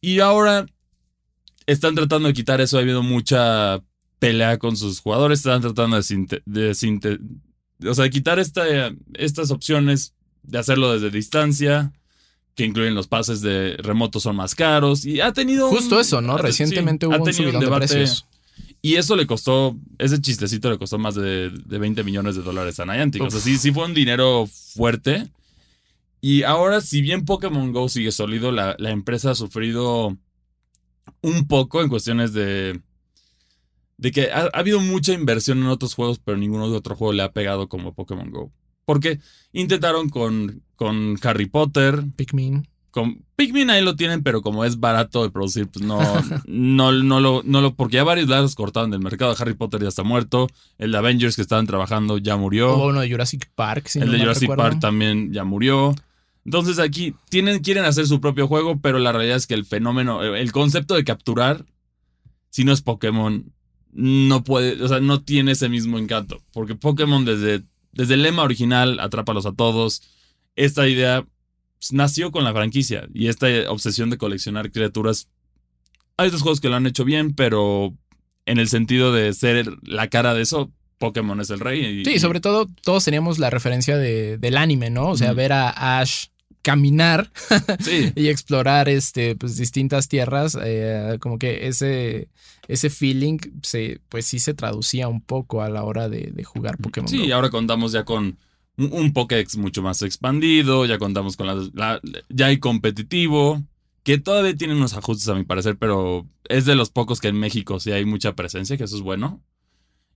Y 0.00 0.18
ahora 0.18 0.66
están 1.66 1.94
tratando 1.94 2.26
de 2.26 2.34
quitar 2.34 2.60
eso. 2.60 2.78
Ha 2.78 2.80
habido 2.80 3.04
mucha 3.04 3.80
pelea 4.18 4.58
con 4.58 4.76
sus 4.76 4.98
jugadores. 5.00 5.38
Están 5.38 5.60
tratando 5.60 5.94
de, 5.96 6.02
sinte- 6.02 6.42
de 6.46 6.74
sinte- 6.74 7.20
o 7.88 7.94
sea, 7.94 8.04
de 8.04 8.10
quitar 8.10 8.40
esta, 8.40 8.64
estas 9.14 9.52
opciones 9.52 10.14
de 10.46 10.58
hacerlo 10.58 10.92
desde 10.92 11.10
distancia, 11.10 11.92
que 12.54 12.64
incluyen 12.64 12.94
los 12.94 13.06
pases 13.06 13.40
de 13.42 13.76
remotos 13.78 14.22
son 14.22 14.36
más 14.36 14.54
caros. 14.54 15.04
Y 15.04 15.20
ha 15.20 15.32
tenido. 15.32 15.68
un- 15.68 15.74
Justo 15.76 16.00
eso, 16.00 16.20
¿no? 16.20 16.38
Recientemente 16.38 17.06
sí, 17.06 17.12
ha 17.12 17.16
hubo 17.16 17.24
un 17.24 17.60
de 17.60 17.68
precios. 17.68 18.26
Y 18.82 18.94
eso 18.94 19.16
le 19.16 19.26
costó, 19.26 19.76
ese 19.98 20.20
chistecito 20.20 20.70
le 20.70 20.78
costó 20.78 20.98
más 20.98 21.14
de, 21.16 21.50
de 21.50 21.78
20 21.78 22.04
millones 22.04 22.36
de 22.36 22.42
dólares 22.42 22.78
a 22.80 22.86
Niantic. 22.86 23.22
O 23.22 23.30
sea, 23.30 23.38
Uf. 23.38 23.44
sí, 23.44 23.58
sí 23.58 23.72
fue 23.72 23.84
un 23.84 23.94
dinero 23.94 24.46
fuerte. 24.46 25.28
Y 26.20 26.44
ahora, 26.44 26.80
si 26.80 27.02
bien 27.02 27.24
Pokémon 27.24 27.72
Go 27.72 27.88
sigue 27.88 28.12
sólido, 28.12 28.52
la, 28.52 28.76
la 28.78 28.90
empresa 28.90 29.32
ha 29.32 29.34
sufrido 29.34 30.16
un 31.22 31.46
poco 31.46 31.82
en 31.82 31.88
cuestiones 31.88 32.32
de. 32.32 32.80
De 33.98 34.12
que 34.12 34.30
ha, 34.30 34.42
ha 34.52 34.58
habido 34.58 34.78
mucha 34.80 35.12
inversión 35.12 35.58
en 35.58 35.66
otros 35.66 35.94
juegos, 35.94 36.20
pero 36.22 36.36
ninguno 36.36 36.70
de 36.70 36.76
otro 36.76 36.94
juego 36.96 37.12
le 37.12 37.22
ha 37.22 37.32
pegado 37.32 37.68
como 37.68 37.94
Pokémon 37.94 38.30
Go. 38.30 38.52
Porque 38.86 39.20
intentaron 39.52 40.08
con, 40.08 40.62
con 40.76 41.18
Harry 41.22 41.46
Potter, 41.46 42.02
Pikmin. 42.16 42.66
con 42.90 43.22
Pikmin 43.36 43.68
ahí 43.68 43.84
lo 43.84 43.96
tienen, 43.96 44.22
pero 44.22 44.40
como 44.40 44.64
es 44.64 44.80
barato 44.80 45.22
de 45.22 45.30
producir, 45.30 45.68
pues 45.68 45.84
no, 45.84 45.98
no, 46.46 46.92
no 46.92 47.20
lo, 47.20 47.42
no 47.44 47.60
lo, 47.60 47.74
porque 47.74 47.96
ya 47.96 48.04
varios 48.04 48.28
lados 48.28 48.54
cortaron 48.54 48.90
del 48.90 49.00
mercado. 49.00 49.34
Harry 49.38 49.52
Potter 49.52 49.82
ya 49.82 49.88
está 49.88 50.04
muerto. 50.04 50.48
El 50.78 50.92
de 50.92 50.98
Avengers 50.98 51.36
que 51.36 51.42
estaban 51.42 51.66
trabajando 51.66 52.16
ya 52.16 52.36
murió. 52.38 52.74
Hubo 52.74 52.86
uno 52.86 53.00
de 53.00 53.10
Jurassic 53.10 53.50
Park. 53.54 53.88
si 53.88 53.98
el 53.98 54.06
no 54.06 54.12
de 54.12 54.20
Jurassic 54.20 54.42
recuerdo. 54.42 54.62
Park 54.62 54.80
también 54.80 55.32
ya 55.32 55.44
murió. 55.44 55.94
Entonces 56.46 56.78
aquí 56.78 57.12
tienen, 57.28 57.58
quieren 57.58 57.84
hacer 57.84 58.06
su 58.06 58.20
propio 58.20 58.46
juego, 58.46 58.80
pero 58.80 59.00
la 59.00 59.10
realidad 59.10 59.36
es 59.36 59.48
que 59.48 59.54
el 59.54 59.64
fenómeno, 59.64 60.22
el 60.22 60.52
concepto 60.52 60.94
de 60.94 61.02
capturar, 61.02 61.66
si 62.50 62.62
no 62.62 62.72
es 62.72 62.82
Pokémon, 62.82 63.52
no 63.92 64.44
puede, 64.44 64.80
o 64.80 64.86
sea, 64.86 65.00
no 65.00 65.22
tiene 65.22 65.52
ese 65.52 65.68
mismo 65.68 65.98
encanto. 65.98 66.40
Porque 66.52 66.76
Pokémon 66.76 67.24
desde, 67.24 67.64
desde 67.96 68.14
el 68.14 68.22
lema 68.22 68.42
original, 68.42 69.00
atrápalos 69.00 69.46
a 69.46 69.52
todos, 69.52 70.02
esta 70.54 70.86
idea 70.88 71.24
nació 71.92 72.30
con 72.32 72.44
la 72.44 72.52
franquicia 72.52 73.06
y 73.12 73.28
esta 73.28 73.46
obsesión 73.70 74.10
de 74.10 74.18
coleccionar 74.18 74.70
criaturas. 74.72 75.28
Hay 76.16 76.28
otros 76.28 76.42
juegos 76.42 76.60
que 76.60 76.68
lo 76.68 76.76
han 76.76 76.86
hecho 76.86 77.04
bien, 77.04 77.34
pero 77.34 77.94
en 78.46 78.58
el 78.58 78.68
sentido 78.68 79.12
de 79.12 79.32
ser 79.34 79.66
la 79.82 80.08
cara 80.08 80.32
de 80.34 80.42
eso, 80.42 80.70
Pokémon 80.98 81.40
es 81.40 81.50
el 81.50 81.60
rey. 81.60 81.84
y- 81.84 82.04
Sí, 82.04 82.18
sobre 82.18 82.40
todo 82.40 82.70
todos 82.82 83.04
teníamos 83.04 83.38
la 83.38 83.50
referencia 83.50 83.98
de, 83.98 84.38
del 84.38 84.56
anime, 84.56 84.88
¿no? 84.88 85.10
O 85.10 85.16
sea, 85.16 85.32
ver 85.34 85.52
a 85.52 85.98
Ash 86.00 86.26
caminar 86.66 87.30
Sí. 87.78 88.12
y 88.16 88.26
explorar 88.26 88.88
este, 88.88 89.36
pues, 89.36 89.56
distintas 89.56 90.08
tierras, 90.08 90.58
eh, 90.60 91.16
como 91.20 91.38
que 91.38 91.68
ese, 91.68 92.28
ese 92.66 92.90
feeling 92.90 93.38
se, 93.62 94.00
pues 94.08 94.26
sí 94.26 94.40
se 94.40 94.52
traducía 94.52 95.06
un 95.06 95.20
poco 95.20 95.62
a 95.62 95.68
la 95.68 95.84
hora 95.84 96.08
de, 96.08 96.32
de 96.34 96.42
jugar 96.42 96.76
Pokémon 96.78 97.08
Sí, 97.08 97.28
Go. 97.28 97.34
ahora 97.36 97.50
contamos 97.50 97.92
ya 97.92 98.04
con 98.04 98.36
un, 98.78 98.92
un 98.92 99.12
Pokédex 99.12 99.56
mucho 99.56 99.80
más 99.80 100.02
expandido, 100.02 100.84
ya 100.86 100.98
contamos 100.98 101.36
con 101.36 101.46
la, 101.46 101.54
la- 101.72 102.00
ya 102.28 102.46
hay 102.46 102.58
competitivo, 102.58 103.62
que 104.02 104.18
todavía 104.18 104.56
tiene 104.56 104.74
unos 104.74 104.94
ajustes 104.94 105.28
a 105.28 105.34
mi 105.36 105.44
parecer, 105.44 105.76
pero 105.78 106.26
es 106.48 106.64
de 106.64 106.74
los 106.74 106.90
pocos 106.90 107.20
que 107.20 107.28
en 107.28 107.36
México 107.38 107.78
sí 107.78 107.92
hay 107.92 108.04
mucha 108.04 108.34
presencia, 108.34 108.76
que 108.76 108.84
eso 108.84 108.96
es 108.96 109.02
bueno. 109.02 109.40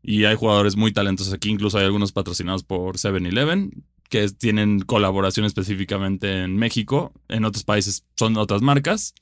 Y 0.03 0.25
hay 0.25 0.35
jugadores 0.35 0.77
muy 0.77 0.93
talentosos 0.93 1.33
aquí, 1.33 1.51
incluso 1.51 1.79
hay 1.79 1.85
algunos 1.85 2.11
patrocinados 2.13 2.63
por 2.65 2.97
7-Eleven, 2.97 3.85
que 4.11 4.29
tienen 4.29 4.81
colaboración 4.81 5.47
específicamente 5.47 6.43
en 6.43 6.57
México, 6.57 7.13
en 7.29 7.45
otros 7.47 7.65
países 7.65 8.05
son 8.17 8.37
otras 8.37 8.61
marcas. 8.61 9.15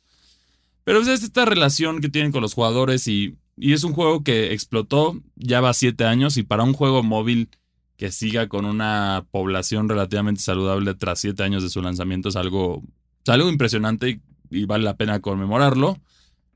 Pero 0.82 1.00
es 1.00 1.08
esta 1.08 1.44
relación 1.44 2.00
que 2.00 2.08
tienen 2.08 2.32
con 2.32 2.42
los 2.42 2.54
jugadores 2.54 3.06
y, 3.06 3.36
y 3.56 3.74
es 3.74 3.84
un 3.84 3.92
juego 3.92 4.24
que 4.24 4.52
explotó, 4.52 5.20
ya 5.36 5.60
va 5.60 5.74
siete 5.74 6.04
años 6.04 6.38
y 6.38 6.42
para 6.42 6.64
un 6.64 6.72
juego 6.72 7.02
móvil 7.02 7.50
que 7.98 8.12
siga 8.12 8.48
con 8.48 8.64
una 8.64 9.26
población 9.32 9.88
relativamente 9.88 10.40
saludable 10.40 10.94
tras 10.94 11.18
siete 11.20 11.42
años 11.42 11.64
de 11.64 11.68
su 11.68 11.82
lanzamiento 11.82 12.28
es 12.28 12.36
algo, 12.36 12.82
es 13.24 13.28
algo 13.28 13.50
impresionante 13.50 14.20
y, 14.50 14.64
vale 14.64 14.84
la 14.84 14.96
pena 14.96 15.20
conmemorarlo. 15.20 15.98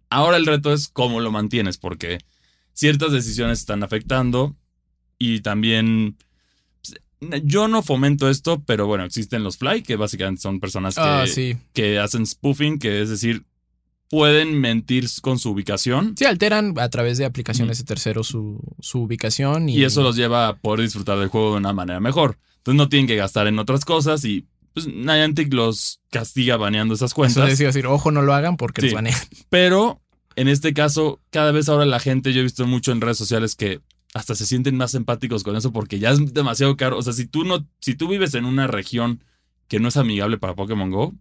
Ahora 0.08 0.36
el 0.36 0.46
reto 0.46 0.72
es 0.72 0.88
cómo 0.88 1.20
lo 1.20 1.32
mantienes, 1.32 1.78
porque 1.78 2.18
ciertas 2.72 3.12
decisiones 3.12 3.58
están 3.58 3.82
afectando 3.82 4.56
y 5.18 5.40
también 5.40 6.16
pues, 6.16 6.31
yo 7.45 7.69
no 7.69 7.83
fomento 7.83 8.29
esto, 8.29 8.62
pero 8.64 8.87
bueno, 8.87 9.05
existen 9.05 9.45
los 9.45 9.57
fly, 9.57 9.83
que 9.83 9.97
básicamente 9.97 10.41
son 10.43 10.61
personas 10.61 10.95
que, 10.95 11.00
Ah, 11.00 11.25
sí. 11.26 11.57
que 11.73 11.99
hacen 11.99 12.26
spoofing, 12.26 12.79
que 12.79 13.00
es 13.02 13.09
decir, 13.11 13.45
pueden 14.11 14.61
mentir 14.61 15.07
con 15.23 15.38
su 15.38 15.50
ubicación. 15.50 16.14
Sí, 16.19 16.25
alteran 16.26 16.75
a 16.79 16.88
través 16.91 17.19
de 17.19 17.25
aplicaciones 17.25 17.79
de 17.79 17.85
terceros 17.85 18.26
su, 18.26 18.61
su 18.81 19.00
ubicación 19.02 19.69
y, 19.69 19.79
Y 19.79 19.85
eso 19.85 20.02
los 20.02 20.17
lleva 20.17 20.49
a 20.49 20.57
poder 20.57 20.83
disfrutar 20.83 21.19
del 21.19 21.29
juego 21.29 21.52
de 21.52 21.59
una 21.59 21.73
manera 21.73 21.99
mejor. 22.00 22.38
Entonces 22.59 22.76
no 22.76 22.88
tienen 22.88 23.07
que 23.07 23.17
gastar 23.17 23.47
en 23.47 23.59
otras 23.59 23.85
cosas 23.85 24.25
y 24.25 24.47
pues 24.75 24.87
Niantic 24.87 25.52
los 25.52 26.00
castiga 26.11 26.57
baneando 26.57 26.95
esas 26.95 27.14
cuentas. 27.14 27.49
decía 27.49 27.67
decir, 27.69 27.87
ojo, 27.87 28.11
no 28.11 28.23
lo 28.23 28.35
hagan 28.35 28.57
porque 28.57 28.81
Sí. 28.83 28.87
los 28.88 28.95
banean. 28.95 29.19
Pero 29.49 30.00
en 30.37 30.49
este 30.49 30.73
caso, 30.75 31.21
cada 31.31 31.52
vez 31.52 31.69
ahora 31.69 31.85
la 31.87 31.99
gente, 32.00 32.33
yo 32.33 32.41
he 32.41 32.45
visto 32.45 32.67
mucho 32.67 32.93
en 32.93 33.00
redes 33.00 33.19
sociales 33.19 33.55
que 33.55 33.81
hasta 34.14 34.35
se 34.35 34.47
sienten 34.47 34.76
más 34.76 34.95
empáticos 34.95 35.42
con 35.42 35.57
eso 35.57 35.73
porque 35.73 35.99
ya 35.99 36.11
es 36.11 36.35
demasiado 36.35 36.76
caro. 36.76 36.99
O 36.99 37.02
sea, 37.02 37.12
si 37.12 37.26
tú 37.26 37.45
no, 37.45 37.66
si 37.81 37.95
tú 37.95 38.09
vives 38.09 38.35
en 38.35 38.45
una 38.45 38.66
región 38.66 39.25
que 39.69 39.81
no 39.81 39.88
es 39.88 39.97
amigable 39.97 40.38
para 40.38 40.54
Pokémon 40.54 40.90
Go, 40.90 41.14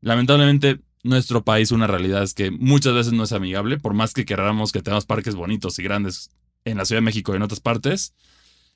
lamentablemente 0.00 0.80
nuestro 1.04 1.44
país 1.44 1.70
una 1.70 1.86
realidad 1.86 2.22
es 2.22 2.34
que 2.34 2.50
muchas 2.50 2.94
veces 2.94 3.12
no 3.12 3.24
es 3.24 3.32
amigable, 3.32 3.78
por 3.78 3.94
más 3.94 4.12
que 4.14 4.24
queramos 4.24 4.72
que 4.72 4.82
tengamos 4.82 5.06
parques 5.06 5.34
bonitos 5.34 5.78
y 5.78 5.82
grandes 5.82 6.30
en 6.64 6.78
la 6.78 6.84
Ciudad 6.84 6.98
de 6.98 7.04
México 7.04 7.32
y 7.32 7.36
en 7.36 7.42
otras 7.42 7.60
partes. 7.60 8.14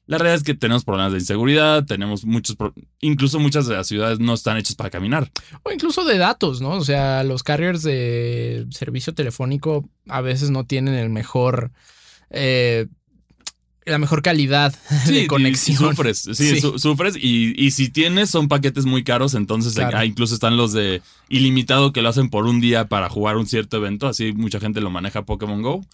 La 0.07 0.17
realidad 0.17 0.37
es 0.37 0.43
que 0.43 0.55
tenemos 0.55 0.85
problemas 0.85 1.13
de 1.13 1.19
inseguridad, 1.19 1.85
tenemos 1.85 2.25
muchos, 2.25 2.57
incluso 3.01 3.39
muchas 3.39 3.67
de 3.67 3.75
las 3.75 3.87
ciudades 3.87 4.21
no 4.21 4.33
están 4.33 4.57
hechas 4.57 4.75
para 4.75 4.89
caminar. 4.89 5.31
O 5.65 5.71
incluso 5.71 6.05
de 6.05 6.17
datos, 6.17 6.63
¿no? 6.63 6.71
O 6.71 6.85
sea, 6.85 7.25
los 7.25 7.43
carriers 7.43 7.83
de 7.83 8.67
servicio 8.71 9.15
telefónico 9.15 9.87
a 10.09 10.23
veces 10.23 10.51
no 10.51 10.65
tienen 10.65 10.95
el 10.95 11.11
mejor. 11.11 11.73
eh, 12.31 12.87
la 13.89 13.99
mejor 13.99 14.23
calidad 14.23 14.75
Sí, 15.07 15.13
de 15.15 15.27
conexión. 15.27 15.75
y 15.75 15.77
sufres, 15.91 16.19
sí, 16.19 16.35
Sí. 16.35 16.61
su- 16.61 16.79
sufres. 16.79 17.15
Y, 17.17 17.55
y 17.63 17.71
si 17.73 17.89
tienes, 17.89 18.31
son 18.31 18.49
paquetes 18.49 18.85
muy 18.87 19.05
caros. 19.05 19.35
Entonces, 19.35 19.75
Claro. 19.75 19.99
ah, 19.99 20.05
incluso 20.05 20.35
están 20.35 20.57
los 20.57 20.73
de 20.73 21.03
ilimitado 21.29 21.93
que 21.93 22.03
lo 22.03 22.09
hacen 22.09 22.31
por 22.31 22.47
un 22.47 22.61
día 22.61 22.89
para 22.89 23.09
jugar 23.09 23.37
un 23.37 23.47
cierto 23.47 23.77
evento. 23.79 24.07
Así 24.09 24.33
mucha 24.33 24.61
gente 24.61 24.81
lo 24.81 24.91
maneja 24.91 25.23
Pokémon 25.25 25.63
Go. 25.63 25.85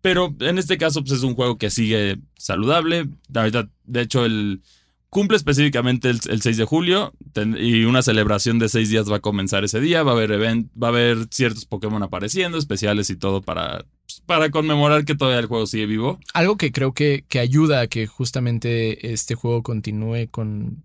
Pero 0.00 0.34
en 0.40 0.58
este 0.58 0.76
caso, 0.76 1.00
pues 1.02 1.12
es 1.12 1.22
un 1.22 1.34
juego 1.34 1.56
que 1.56 1.70
sigue 1.70 2.18
saludable. 2.36 3.08
Ahorita, 3.34 3.68
de 3.84 4.02
hecho, 4.02 4.24
el 4.26 4.60
cumple 5.08 5.36
específicamente 5.36 6.10
el, 6.10 6.20
el 6.28 6.42
6 6.42 6.56
de 6.58 6.64
julio. 6.64 7.12
ten- 7.32 7.56
y 7.58 7.84
una 7.84 8.02
celebración 8.02 8.58
de 8.58 8.68
seis 8.68 8.90
días 8.90 9.10
va 9.10 9.16
a 9.16 9.20
comenzar 9.20 9.64
ese 9.64 9.80
día. 9.80 10.02
Va 10.02 10.10
a 10.12 10.14
haber 10.14 10.32
event, 10.32 10.70
va 10.80 10.88
a 10.88 10.90
haber 10.90 11.26
ciertos 11.30 11.64
Pokémon 11.64 12.02
apareciendo, 12.02 12.58
especiales 12.58 13.08
y 13.10 13.16
todo 13.16 13.40
para, 13.40 13.84
para 14.26 14.50
conmemorar 14.50 15.04
que 15.04 15.14
todavía 15.14 15.40
el 15.40 15.46
juego 15.46 15.66
sigue 15.66 15.86
vivo. 15.86 16.18
Algo 16.32 16.56
que 16.56 16.72
creo 16.72 16.92
que, 16.92 17.24
que 17.28 17.38
ayuda 17.38 17.80
a 17.80 17.86
que 17.86 18.06
justamente 18.06 19.12
este 19.12 19.34
juego 19.34 19.62
continúe 19.62 20.28
con 20.30 20.82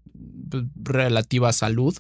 pues, 0.50 0.64
relativa 0.76 1.54
salud. 1.54 1.98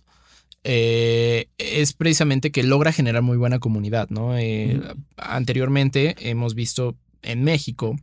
eh, 0.63 1.47
es 1.57 1.93
precisamente 1.93 2.51
que 2.51 2.63
logra 2.63 2.91
generar 2.91 3.21
muy 3.21 3.37
buena 3.37 3.59
comunidad, 3.59 4.09
¿no? 4.09 4.37
Eh. 4.37 4.81
Anteriormente 5.17 6.15
hemos 6.19 6.53
visto 6.53 6.97
en 7.21 7.43
México, 7.43 7.95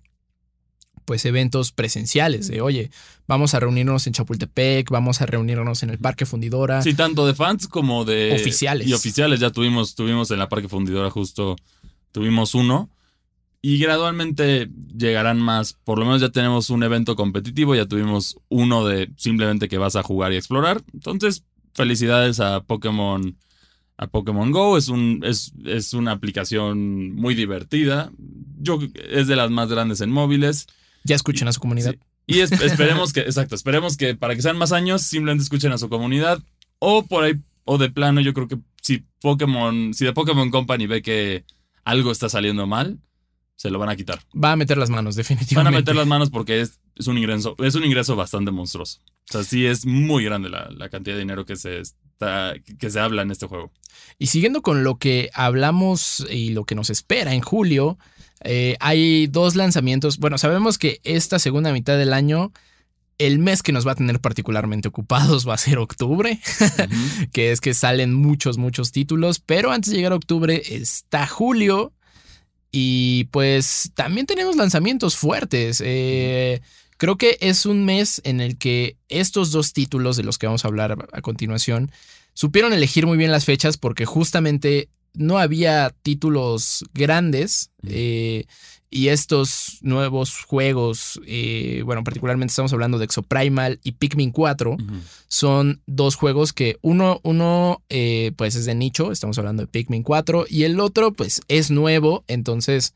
pues 1.04 1.24
eventos 1.24 1.72
presenciales 1.72 2.48
de, 2.48 2.60
oye, 2.60 2.90
vamos 3.28 3.54
a 3.54 3.60
reunirnos 3.60 4.06
en 4.06 4.14
Chapultepec, 4.14 4.90
vamos 4.90 5.20
a 5.20 5.26
reunirnos 5.26 5.82
en 5.82 5.90
el 5.90 5.98
Parque 5.98 6.26
Fundidora. 6.26 6.82
Sí, 6.82 6.94
tanto 6.94 7.26
de 7.26 7.34
fans 7.34 7.68
como 7.68 8.04
de 8.04 8.34
Oficiales. 8.34 8.88
Y 8.88 8.92
oficiales 8.92 9.38
ya 9.38 9.50
tuvimos, 9.50 9.94
tuvimos 9.94 10.30
en 10.30 10.38
la 10.38 10.48
Parque 10.48 10.68
Fundidora 10.68 11.10
justo, 11.10 11.56
tuvimos 12.10 12.54
uno. 12.54 12.90
Y 13.68 13.78
gradualmente 13.78 14.70
llegarán 14.96 15.40
más. 15.40 15.72
Por 15.82 15.98
lo 15.98 16.04
menos 16.04 16.20
ya 16.20 16.28
tenemos 16.28 16.70
un 16.70 16.84
evento 16.84 17.16
competitivo, 17.16 17.74
ya 17.74 17.86
tuvimos 17.86 18.38
uno 18.48 18.86
de 18.86 19.10
simplemente 19.16 19.66
que 19.68 19.76
vas 19.76 19.96
a 19.96 20.04
jugar 20.04 20.32
y 20.32 20.36
explorar. 20.36 20.84
Entonces, 20.94 21.42
felicidades 21.74 22.38
a 22.38 22.62
Pokémon. 22.62 23.36
A 23.98 24.06
Pokémon 24.06 24.52
Go 24.52 24.78
es, 24.78 24.88
un, 24.88 25.20
es, 25.24 25.52
es 25.64 25.94
una 25.94 26.12
aplicación 26.12 27.12
muy 27.16 27.34
divertida. 27.34 28.12
Yo, 28.60 28.78
es 29.10 29.26
de 29.26 29.34
las 29.34 29.50
más 29.50 29.68
grandes 29.68 30.00
en 30.00 30.10
móviles. 30.12 30.68
Ya 31.02 31.16
escuchen 31.16 31.48
a 31.48 31.52
su 31.52 31.58
comunidad. 31.58 31.90
Sí. 31.92 31.98
Y 32.26 32.40
es- 32.42 32.52
esperemos 32.52 33.12
que, 33.12 33.22
exacto, 33.22 33.56
esperemos 33.56 33.96
que 33.96 34.14
para 34.14 34.36
que 34.36 34.42
sean 34.42 34.58
más 34.58 34.70
años, 34.70 35.02
simplemente 35.02 35.42
escuchen 35.42 35.72
a 35.72 35.78
su 35.78 35.88
comunidad. 35.88 36.40
O 36.78 37.04
por 37.04 37.24
ahí, 37.24 37.32
o 37.64 37.78
de 37.78 37.90
plano, 37.90 38.20
yo 38.20 38.32
creo 38.32 38.46
que 38.46 38.58
si 38.80 39.02
Pokémon, 39.20 39.92
si 39.92 40.04
de 40.04 40.12
Pokémon 40.12 40.52
Company 40.52 40.86
ve 40.86 41.02
que 41.02 41.44
algo 41.82 42.12
está 42.12 42.28
saliendo 42.28 42.68
mal, 42.68 43.00
se 43.56 43.70
lo 43.70 43.78
van 43.78 43.88
a 43.88 43.96
quitar. 43.96 44.20
Va 44.32 44.52
a 44.52 44.56
meter 44.56 44.76
las 44.78 44.90
manos, 44.90 45.16
Van 45.16 45.20
a 45.20 45.22
definitivamente. 45.22 45.78
meter 45.78 45.96
las 45.96 46.06
manos 46.06 46.30
porque 46.30 46.60
es, 46.60 46.78
es 46.94 47.06
un 47.06 47.18
ingreso, 47.18 47.56
es 47.58 47.74
un 47.74 47.84
ingreso 47.84 48.14
bastante 48.14 48.50
monstruoso. 48.50 49.00
O 49.28 49.32
sea, 49.32 49.42
sí 49.42 49.66
es 49.66 49.86
muy 49.86 50.24
grande 50.24 50.48
la, 50.50 50.68
la 50.70 50.88
cantidad 50.88 51.16
de 51.16 51.20
dinero 51.20 51.44
que 51.44 51.56
se 51.56 51.80
está, 51.80 52.54
que 52.78 52.90
se 52.90 53.00
habla 53.00 53.22
en 53.22 53.30
este 53.30 53.46
juego. 53.46 53.72
Y 54.18 54.26
siguiendo 54.28 54.62
con 54.62 54.84
lo 54.84 54.98
que 54.98 55.30
hablamos 55.34 56.26
y 56.30 56.50
lo 56.50 56.64
que 56.64 56.74
nos 56.74 56.90
espera 56.90 57.34
en 57.34 57.40
julio, 57.40 57.98
eh, 58.44 58.76
hay 58.78 59.26
dos 59.26 59.56
lanzamientos. 59.56 60.18
Bueno, 60.18 60.38
sabemos 60.38 60.78
que 60.78 61.00
esta 61.02 61.38
segunda 61.38 61.72
mitad 61.72 61.96
del 61.96 62.12
año, 62.12 62.52
el 63.18 63.38
mes 63.38 63.62
que 63.62 63.72
nos 63.72 63.86
va 63.86 63.92
a 63.92 63.96
tener 63.96 64.20
particularmente 64.20 64.88
ocupados 64.88 65.48
va 65.48 65.54
a 65.54 65.58
ser 65.58 65.78
octubre, 65.78 66.38
que 67.32 67.52
es 67.52 67.60
que 67.62 67.72
salen 67.72 68.12
muchos, 68.14 68.58
muchos 68.58 68.92
títulos, 68.92 69.40
pero 69.40 69.72
antes 69.72 69.90
de 69.90 69.96
llegar 69.96 70.12
a 70.12 70.16
octubre 70.16 70.62
está 70.70 71.26
julio 71.26 71.92
y 72.78 73.24
pues 73.30 73.90
también 73.94 74.26
tenemos 74.26 74.54
lanzamientos 74.54 75.16
fuertes. 75.16 75.82
Eh, 75.82 76.60
creo 76.98 77.16
que 77.16 77.38
es 77.40 77.64
un 77.64 77.86
mes 77.86 78.20
en 78.22 78.42
el 78.42 78.58
que 78.58 78.98
estos 79.08 79.50
dos 79.50 79.72
títulos 79.72 80.18
de 80.18 80.24
los 80.24 80.36
que 80.36 80.44
vamos 80.44 80.66
a 80.66 80.68
hablar 80.68 81.08
a 81.10 81.22
continuación 81.22 81.90
supieron 82.34 82.74
elegir 82.74 83.06
muy 83.06 83.16
bien 83.16 83.32
las 83.32 83.46
fechas 83.46 83.78
porque 83.78 84.04
justamente 84.04 84.90
no 85.16 85.38
había 85.38 85.92
títulos 86.02 86.84
grandes 86.94 87.70
eh, 87.86 88.44
y 88.90 89.08
estos 89.08 89.78
nuevos 89.82 90.44
juegos, 90.44 91.20
eh, 91.26 91.82
bueno, 91.84 92.04
particularmente 92.04 92.52
estamos 92.52 92.72
hablando 92.72 92.98
de 92.98 93.04
Exoprimal 93.06 93.80
y 93.82 93.92
Pikmin 93.92 94.30
4, 94.30 94.70
Ujú. 94.72 94.84
son 95.28 95.82
dos 95.86 96.14
juegos 96.14 96.52
que 96.52 96.78
uno, 96.82 97.20
uno 97.24 97.82
eh, 97.88 98.32
pues 98.36 98.54
es 98.54 98.64
de 98.64 98.74
nicho, 98.74 99.12
estamos 99.12 99.38
hablando 99.38 99.62
de 99.62 99.66
Pikmin 99.66 100.02
4, 100.02 100.46
y 100.48 100.62
el 100.62 100.78
otro 100.80 101.12
pues 101.12 101.40
es 101.48 101.70
nuevo, 101.70 102.24
entonces 102.28 102.94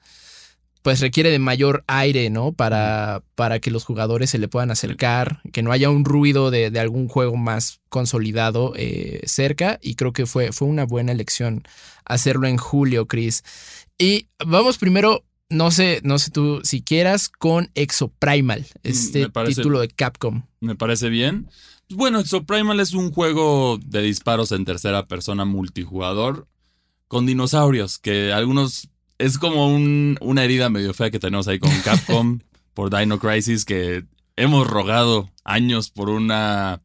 pues 0.83 1.01
requiere 1.01 1.31
de 1.31 1.39
mayor 1.39 1.85
aire, 1.87 2.31
¿no? 2.31 2.53
Para, 2.53 3.23
para 3.35 3.59
que 3.61 3.71
los 3.71 3.85
jugadores 3.85 4.31
se 4.31 4.39
le 4.39 4.49
puedan 4.49 4.71
acercar, 4.71 5.41
que 5.53 5.63
no 5.63 5.73
haya 5.73 5.91
un 5.91 6.05
ruido 6.05 6.51
de, 6.51 6.71
de 6.71 6.81
algún 6.81 7.07
juego 7.09 7.37
más 7.37 7.81
consolidado 7.89 8.73
eh, 8.77 9.21
cerca, 9.27 9.79
y 9.83 9.95
creo 9.95 10.13
que 10.13 10.27
fue, 10.27 10.53
fue 10.53 10.69
una 10.69 10.85
buena 10.85 11.13
elección 11.13 11.65
hacerlo 12.05 12.47
en 12.49 12.57
julio, 12.57 13.07
Chris. 13.07 13.45
Y 13.99 14.29
vamos 14.45 14.79
primero, 14.79 15.25
no 15.51 15.71
sé, 15.71 16.01
no 16.03 16.19
sé 16.19 16.31
tú 16.31 16.61
si 16.65 16.81
quieras, 16.83 17.29
con 17.29 17.71
Exoprimal, 17.75 18.67
este 18.83 19.21
me 19.23 19.31
parece- 19.31 19.57
título 19.57 19.81
de 19.81 19.89
Capcom. 19.89 20.45
Me 20.61 20.77
parece 20.77 21.09
bien. 21.11 21.49
Bueno, 21.91 22.21
Exoprimal 22.21 22.81
es 22.81 22.95
un 22.95 23.11
juego 23.13 23.79
de 23.85 24.01
disparos 24.03 24.53
en 24.53 24.65
tercera 24.65 25.07
persona 25.07 25.45
multijugador 25.45 26.47
con 27.09 27.27
dinosaurios, 27.27 27.99
que 27.99 28.33
algunos 28.33 28.89
es 29.21 29.39
como 29.39 29.73
un- 29.73 30.17
una 30.21 30.45
herida 30.45 30.69
medio 30.71 30.93
fea 30.95 31.11
que 31.11 31.19
tenemos 31.19 31.47
ahí 31.49 31.59
con 31.59 31.71
Capcom 31.85 32.41
por 32.75 32.97
Dino 32.97 33.19
Crisis, 33.19 33.65
que 33.65 34.05
hemos 34.37 34.67
rogado 34.67 35.31
años 35.45 35.91
por 35.91 36.09
una... 36.11 36.81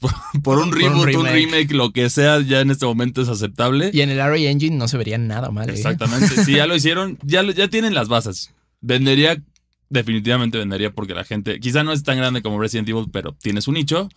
Por, 0.00 0.10
por 0.42 0.58
un 0.58 0.70
Por 0.70 0.82
un 0.82 1.06
reboot, 1.06 1.14
un 1.16 1.26
remake. 1.26 1.72
lo 1.72 1.90
que 1.92 2.10
sea, 2.10 2.40
ya 2.40 2.60
en 2.60 2.70
este 2.70 2.84
momento 2.84 3.22
es 3.22 3.28
aceptable. 3.28 3.90
Y 3.92 4.02
en 4.02 4.10
el 4.10 4.18
RA 4.18 4.36
Engine 4.36 4.76
no 4.76 4.86
se 4.86 4.98
vería 4.98 5.16
nada 5.18 5.50
mal. 5.50 5.68
¿eh? 5.70 5.72
Exactamente. 5.72 6.44
Sí, 6.44 6.52
ya 6.52 6.66
lo 6.66 6.76
hicieron, 6.76 7.18
ya, 7.22 7.42
lo- 7.42 7.52
ya 7.52 7.68
tienen 7.68 7.94
las 7.94 8.08
bases. 8.08 8.52
Vendería, 8.82 9.42
definitivamente 9.88 10.58
vendería 10.58 10.92
porque 10.92 11.14
la 11.14 11.24
gente, 11.24 11.58
quizá 11.60 11.82
no 11.84 11.92
es 11.92 12.02
tan 12.02 12.18
grande 12.18 12.42
como 12.42 12.60
Resident 12.60 12.88
Evil, 12.88 13.06
pero 13.10 13.32
tiene 13.40 13.62
su 13.62 13.72
nicho. 13.72 14.08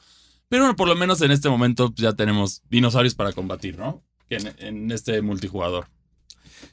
Pero 0.50 0.64
bueno, 0.64 0.76
por 0.76 0.88
lo 0.90 0.96
menos 0.96 1.22
en 1.22 1.32
este 1.32 1.50
momento 1.50 1.94
ya 1.96 2.14
tenemos 2.14 2.62
dinosaurios 2.70 3.16
para 3.16 3.32
combatir, 3.32 3.78
¿no? 3.78 4.04
En, 4.30 4.54
en 4.60 4.92
este 4.92 5.22
multijugador. 5.22 5.88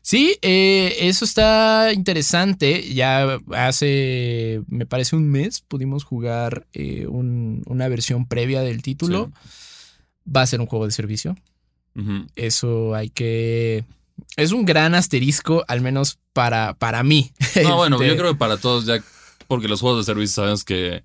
Sí, 0.03 0.37
eh, 0.43 0.97
eso 1.00 1.25
está 1.25 1.93
interesante. 1.95 2.93
Ya 2.95 3.38
hace, 3.53 4.62
me 4.69 4.87
parece 4.87 5.17
un 5.17 5.29
mes, 5.31 5.61
pudimos 5.62 6.05
jugar 6.05 6.67
eh, 6.73 7.07
un- 7.07 7.62
una 7.67 7.88
versión 7.88 8.26
previa 8.26 8.61
del 8.61 8.83
título. 8.83 9.33
Va 10.26 10.43
a 10.43 10.47
ser 10.47 10.61
un 10.61 10.67
juego 10.67 10.87
de 10.87 10.93
servicio. 10.93 11.37
Eso 12.37 12.95
hay 12.95 13.09
que... 13.11 13.85
Es 14.37 14.53
un 14.53 14.64
gran 14.64 14.95
asterisco, 14.95 15.64
al 15.69 15.81
menos 15.81 16.19
para, 16.33 16.75
para 16.75 17.03
mí. 17.03 17.33
No, 17.62 17.76
bueno, 17.76 17.97
Este, 17.97 18.09
yo 18.09 18.17
creo 18.17 18.33
que 18.33 18.38
para 18.38 18.57
todos 18.57 18.85
ya, 18.87 19.03
porque 19.49 19.69
los 19.69 19.81
juegos 19.81 20.00
de 20.07 20.12
servicio 20.12 20.35
sabemos 20.43 20.64
que 20.64 21.03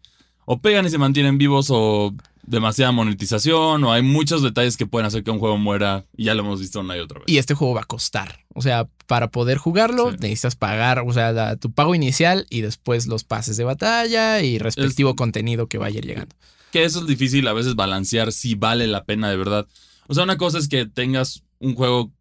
o 0.52 0.60
pegan 0.60 0.84
y 0.88 0.90
se 0.90 0.98
mantienen 0.98 1.38
vivos 1.38 1.68
o 1.70 2.12
demasiada 2.42 2.92
monetización 2.92 3.84
o 3.84 3.92
hay 3.94 4.02
muchos 4.02 4.42
detalles 4.42 4.78
que 4.78 4.88
pueden 4.88 5.06
hacer 5.06 5.24
que 5.24 5.30
un 5.30 5.38
juego 5.38 5.60
muera 5.60 6.06
y 6.18 6.24
ya 6.24 6.34
lo 6.34 6.42
hemos 6.42 6.60
visto 6.60 6.80
una 6.80 6.98
y 6.98 7.00
otra 7.02 7.20
vez. 7.20 7.26
Y 7.28 7.38
este 7.38 7.54
juego 7.54 7.76
va 7.76 7.82
a 7.82 7.86
costar. 7.86 8.40
O 8.56 8.64
sea, 8.64 8.88
para 9.06 9.30
poder 9.30 9.60
jugarlo 9.60 10.10
Sí. 10.10 10.18
necesitas 10.22 10.56
pagar, 10.56 11.04
o 11.06 11.14
sea, 11.14 11.32
la- 11.34 11.56
tu 11.58 11.72
pago 11.72 11.94
inicial 11.94 12.48
y 12.50 12.62
después 12.62 13.06
los 13.06 13.24
pases 13.24 13.58
de 13.58 13.64
batalla 13.66 14.42
y 14.42 14.58
respectivo 14.58 15.16
contenido 15.16 15.68
que 15.68 15.78
vaya 15.78 15.98
a 15.98 16.00
ir 16.00 16.06
llegando. 16.08 16.36
Que 16.72 16.84
eso 16.84 17.02
es 17.02 17.06
difícil 17.06 17.48
a 17.48 17.54
veces 17.54 17.76
balancear 17.76 18.32
si 18.32 18.56
vale 18.56 18.88
la 18.88 19.04
pena 19.06 19.30
de 19.30 19.38
verdad. 19.38 19.68
O 20.08 20.16
sea, 20.16 20.24
una 20.24 20.38
cosa 20.38 20.58
es 20.58 20.68
que 20.68 20.88
tengas 20.88 21.44
un 21.60 21.76
juego 21.76 22.12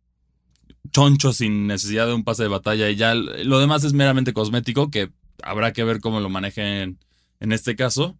choncho 0.92 1.32
sin 1.32 1.66
necesidad 1.66 2.06
de 2.06 2.12
un 2.14 2.24
pase 2.24 2.42
de 2.42 2.48
batalla 2.50 2.90
y 2.90 2.96
ya 2.96 3.14
lo 3.14 3.58
demás 3.58 3.84
es 3.84 3.94
meramente 3.94 4.34
cosmético, 4.34 4.90
que 4.90 5.10
habrá 5.42 5.72
que 5.72 5.84
ver 5.84 6.00
cómo 6.00 6.20
lo 6.20 6.28
manejen 6.28 6.98
en 7.40 7.52
este 7.52 7.76
caso. 7.76 8.16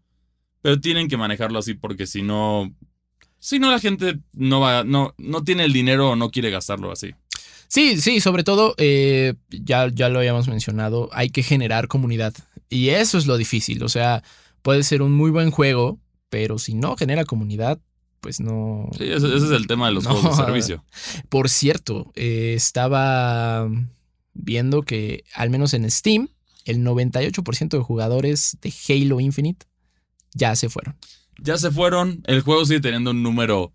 Pero 0.63 0.81
tienen 0.81 1.09
que 1.09 1.17
manejarlo 1.17 1.59
así 1.59 1.75
porque 1.75 2.07
si 2.07 2.23
no, 2.23 2.75
Si 3.39 3.59
no, 3.61 3.71
la 3.71 3.79
gente 3.79 4.19
no 4.33 4.61
va, 4.61 4.83
no, 4.85 5.15
no 5.19 5.45
tiene 5.45 5.65
el 5.65 5.73
dinero 5.73 6.11
o 6.11 6.17
no 6.17 6.31
quiere 6.31 6.51
gastarlo 6.51 6.91
así. 6.91 7.15
Sí, 7.69 8.01
sí, 8.01 8.21
sobre 8.21 8.43
todo, 8.45 8.75
eh, 8.79 9.35
ya, 9.51 9.89
ya 9.93 10.09
lo 10.09 10.19
habíamos 10.19 10.49
mencionado, 10.49 11.09
hay 11.13 11.31
que 11.31 11.43
generar 11.43 11.87
comunidad. 11.87 12.35
Y 12.71 12.89
eso 12.89 13.19
es 13.19 13.27
lo 13.27 13.37
difícil. 13.37 13.83
O 13.85 13.89
sea, 13.89 14.23
puede 14.63 14.83
ser 14.83 15.03
un 15.03 15.13
muy 15.13 15.31
buen 15.31 15.51
juego, 15.51 16.01
pero 16.31 16.59
si 16.59 16.75
no 16.75 16.97
genera 16.97 17.25
comunidad, 17.25 17.79
pues 18.21 18.41
no. 18.41 18.89
Sí, 18.99 19.05
ese, 19.05 19.27
ese 19.29 19.47
es 19.47 19.51
el 19.53 19.67
tema 19.69 19.87
de 19.89 19.93
los 19.95 20.05
No. 20.05 20.15
juegos 20.15 20.37
de 20.39 20.45
servicio. 20.45 20.85
Por 21.29 21.49
cierto, 21.49 22.11
eh, 22.17 22.55
estaba 22.57 23.69
viendo 24.35 24.83
que 24.83 25.23
al 25.35 25.51
menos 25.51 25.75
en 25.75 25.89
Steam, 25.91 26.29
el 26.71 26.79
98% 26.85 27.69
de 27.69 27.79
jugadores 27.83 28.59
de 28.61 28.73
Halo 28.89 29.21
Infinite 29.21 29.67
ya 30.35 30.55
se 30.57 30.69
fueron. 30.69 30.97
Ya 31.41 31.57
se 31.57 31.71
fueron. 31.71 32.23
El 32.27 32.43
juego 32.43 32.65
sigue 32.65 32.81
teniendo 32.81 33.13
un 33.13 33.23
número 33.23 33.73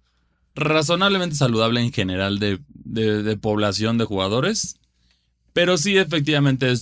razonablemente 0.55 1.35
saludable 1.35 1.81
en 1.81 1.91
general 1.91 2.39
de, 2.39 2.59
de- 2.69 3.37
población 3.37 3.97
de 3.97 4.05
jugadores. 4.05 4.75
Pero 5.53 5.77
sí, 5.77 5.97
efectivamente, 5.97 6.73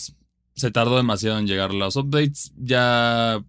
se 0.56 0.72
tardó 0.72 0.98
demasiado 0.98 1.40
en 1.40 1.48
llegar 1.48 1.74
los 1.74 1.96
updates. 1.96 2.52
Ya, 2.58 3.44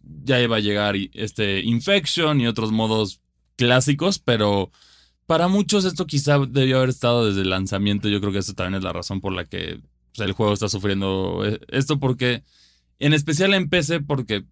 ya 0.00 0.40
iba 0.40 0.56
a 0.56 0.60
llegar 0.60 0.96
este 1.12 1.60
Infection 1.60 2.40
y 2.40 2.46
otros 2.46 2.72
modos 2.72 3.20
clásicos, 3.56 4.18
pero 4.18 4.70
para 5.26 5.48
muchos 5.48 5.84
esto 5.84 6.06
quizá 6.06 6.38
debió 6.38 6.78
haber 6.78 6.88
estado 6.90 7.26
desde 7.26 7.42
el 7.42 7.50
lanzamiento. 7.50 8.08
Yo 8.08 8.20
creo 8.20 8.32
que 8.32 8.38
eso 8.38 8.54
también 8.54 8.78
es 8.78 8.84
la 8.84 8.92
razón 8.92 9.20
por 9.20 9.32
la 9.32 9.44
que 9.44 9.80
el 10.18 10.32
juego 10.32 10.52
está 10.52 10.68
sufriendo 10.68 11.42
eh, 11.44 11.60
esto, 11.68 11.98
porque 11.98 12.42
en 12.98 13.12
especial 13.12 13.54
en 13.54 13.68
PC, 13.68 14.00
porque 14.00 14.44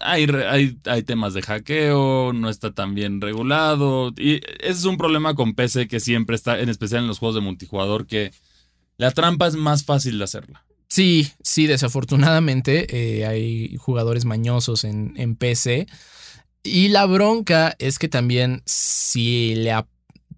hay, 0.00 0.26
hay, 0.48 0.78
hay 0.86 1.02
temas 1.02 1.34
de 1.34 1.42
hackeo, 1.42 2.32
no 2.32 2.48
está 2.48 2.72
tan 2.72 2.94
bien 2.94 3.20
regulado. 3.20 4.12
Y 4.16 4.36
ese 4.60 4.70
es 4.70 4.84
un 4.84 4.96
problema 4.96 5.34
con 5.34 5.54
PC 5.54 5.88
que 5.88 6.00
siempre 6.00 6.36
está, 6.36 6.58
en 6.60 6.68
especial 6.68 7.02
en 7.02 7.08
los 7.08 7.18
juegos 7.18 7.34
de 7.34 7.42
multijugador, 7.42 8.06
que 8.06 8.32
la 8.96 9.10
trampa 9.10 9.46
es 9.46 9.54
más 9.54 9.84
fácil 9.84 10.18
de 10.18 10.24
hacerla. 10.24 10.64
Sí, 10.88 11.30
sí, 11.42 11.66
desafortunadamente 11.66 12.86
eh, 13.18 13.26
hay 13.26 13.76
jugadores 13.76 14.24
mañosos 14.24 14.84
en, 14.84 15.14
en 15.16 15.36
PC. 15.36 15.86
Y 16.62 16.88
la 16.88 17.06
bronca 17.06 17.76
es 17.78 17.98
que 17.98 18.08
también 18.08 18.62
si 18.64 19.54
le 19.56 19.72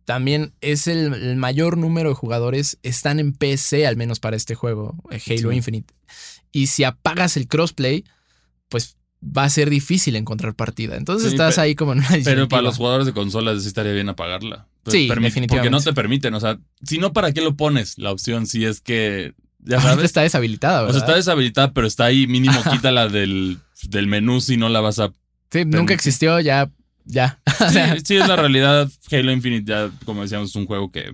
también 0.09 0.55
es 0.63 0.87
el, 0.87 1.13
el 1.13 1.37
mayor 1.37 1.77
número 1.77 2.09
de 2.09 2.15
jugadores 2.15 2.79
están 2.83 3.21
en 3.21 3.35
PC, 3.35 3.87
al 3.87 3.97
menos 3.97 4.21
para 4.21 4.37
este 4.37 4.55
juego, 4.55 4.97
eh, 5.11 5.21
Halo 5.27 5.51
Sí. 5.51 5.57
Infinite. 5.59 5.93
Y 6.51 6.69
si 6.69 6.85
apagas 6.85 7.37
el 7.37 7.47
crossplay, 7.47 8.05
pues 8.71 8.97
va 9.23 9.45
a 9.45 9.51
ser 9.51 9.69
difícil 9.69 10.17
encontrar 10.17 10.55
partida. 10.55 10.97
Entonces 10.97 11.29
Sí, 11.29 11.35
estás 11.35 11.59
ahí 11.59 11.75
como 11.75 11.93
en 11.93 11.99
una 11.99 12.09
Pero 12.25 12.49
para 12.49 12.63
los 12.63 12.79
jugadores 12.79 13.05
de 13.05 13.13
consolas 13.13 13.61
sí 13.61 13.69
estaría 13.69 13.93
bien 13.93 14.09
apagarla. 14.09 14.67
Pues 14.83 14.95
Sí, 14.95 15.09
definitivamente. 15.09 15.49
Porque 15.55 15.69
no 15.69 15.79
te 15.83 15.93
permiten, 15.93 16.33
o 16.33 16.41
sea, 16.41 16.59
si 16.83 16.97
no, 16.97 17.13
¿para 17.13 17.33
qué 17.33 17.43
lo 17.43 17.55
pones? 17.55 17.99
La 17.99 18.11
opción 18.11 18.47
si 18.47 18.65
es 18.65 18.81
que, 18.81 19.35
ya 19.59 19.79
sabes, 19.79 20.07
está 20.07 20.23
deshabilitada, 20.23 20.85
o 20.85 20.87
¿verdad? 20.87 21.01
sea, 21.01 21.07
está 21.07 21.17
deshabilitada, 21.17 21.75
pero 21.75 21.87
está 21.87 22.07
ahí, 22.07 22.27
mínimo 22.27 22.59
quítala 22.73 23.09
del, 23.09 23.59
del 23.83 24.07
menú 24.07 24.41
si 24.41 24.57
no 24.57 24.71
la 24.71 24.81
vas 24.81 25.01
a 25.01 25.13
Sí, 25.53 25.67
nunca 25.67 25.93
existió, 25.93 26.41
ya, 26.41 26.71
ya. 27.09 27.41
O 27.61 27.69
Sí, 28.05 28.17
es 28.17 28.29
la 28.29 28.37
realidad. 28.45 28.89
Halo 29.11 29.33
Infinite, 29.33 29.65
ya, 29.69 29.91
como 30.05 30.23
decíamos, 30.23 30.51
es 30.51 30.57
un 30.57 30.67
juego 30.67 30.93
que 30.93 31.13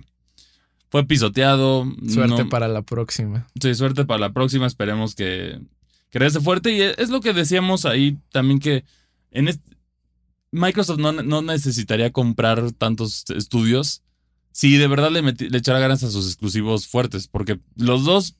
fue 0.89 1.05
pisoteado. 1.07 1.85
suerte 2.07 2.43
no- 2.43 2.49
para 2.49 2.67
la 2.67 2.83
próxima. 2.83 3.47
Sí, 3.59 3.73
suerte 3.73 4.05
para 4.05 4.19
la 4.19 4.31
próxima. 4.33 4.67
Esperemos 4.67 5.15
que, 5.15 5.59
que 6.11 6.19
regrese 6.19 6.39
fuerte. 6.41 6.71
Y 6.71 6.81
es 6.81 7.09
lo 7.09 7.21
que 7.21 7.33
decíamos 7.33 7.85
ahí 7.85 8.17
también 8.31 8.59
que 8.59 8.83
en 9.31 9.47
este, 9.47 9.75
Microsoft 10.51 10.99
no, 10.99 11.11
no 11.11 11.41
necesitaría 11.41 12.11
comprar 12.11 12.71
tantos 12.71 13.25
estudios 13.35 14.03
si 14.51 14.77
de 14.77 14.87
verdad 14.87 15.11
le, 15.11 15.21
meti- 15.21 15.49
le 15.49 15.57
echara 15.57 15.79
ganas 15.79 16.03
a 16.03 16.11
sus 16.11 16.27
exclusivos 16.27 16.87
fuertes. 16.87 17.27
Porque 17.27 17.59
los 17.75 18.05
dos 18.05 18.35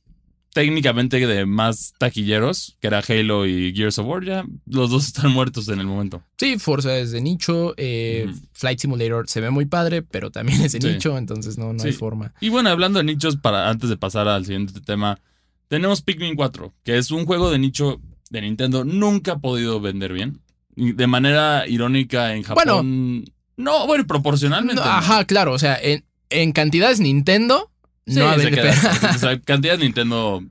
técnicamente 0.55 1.19
de 1.27 1.45
más 1.45 1.93
taquilleros, 1.97 2.77
que 2.79 2.87
era 2.87 3.03
Halo 3.05 3.45
y 3.45 3.73
Gears 3.75 3.99
of 3.99 4.07
War, 4.07 4.23
ya 4.23 4.45
los 4.65 4.89
dos 4.89 5.05
están 5.07 5.29
muertos 5.33 5.67
en 5.67 5.81
el 5.81 5.85
momento. 5.85 6.23
Sí, 6.37 6.57
Forza 6.57 6.97
es 6.97 7.11
de 7.11 7.19
nicho. 7.19 7.73
eh. 7.75 8.31
Flight 8.53 8.79
Simulator 8.79 9.27
se 9.27 9.41
ve 9.41 9.49
muy 9.49 9.65
padre, 9.65 10.01
pero 10.01 10.31
también 10.31 10.61
es 10.61 10.71
de 10.71 10.79
Sí. 10.81 10.87
nicho, 10.87 11.17
entonces 11.17 11.57
no, 11.57 11.73
no 11.73 11.83
hay 11.83 11.91
forma. 11.91 12.33
Y 12.39 12.47
bueno, 12.47 12.69
hablando 12.69 12.99
de 12.99 13.03
nichos, 13.03 13.35
para 13.35 13.69
antes 13.69 13.89
de 13.89 13.97
pasar 13.97 14.29
al 14.29 14.45
siguiente 14.45 14.79
tema, 14.79 15.19
tenemos 15.67 16.01
Pikmin 16.01 16.35
4, 16.37 16.73
que 16.85 16.97
es 16.97 17.11
un 17.11 17.25
juego 17.25 17.51
de 17.51 17.59
nicho 17.59 17.99
de 18.29 18.39
Nintendo, 18.41 18.85
nunca 18.85 19.33
ha 19.33 19.39
podido 19.39 19.81
vender 19.81 20.13
bien. 20.13 20.39
De 20.77 21.05
manera 21.05 21.67
irónica 21.67 22.33
en 22.33 22.43
Japón. 22.43 23.25
no, 23.57 23.87
bueno, 23.87 24.07
proporcionalmente. 24.07 24.75
No. 24.81 24.87
ajá, 24.87 25.25
claro, 25.25 25.51
o 25.51 25.59
sea, 25.59 25.77
en, 25.81 26.05
en 26.29 26.53
cantidades 26.53 27.01
Nintendo 27.01 27.71
Sí, 28.07 28.19
no 28.19 28.35
pe- 28.35 28.69
o 29.15 29.17
sea, 29.17 29.39
cantidad 29.41 29.77
de 29.77 29.83
Nintendo 29.83 30.43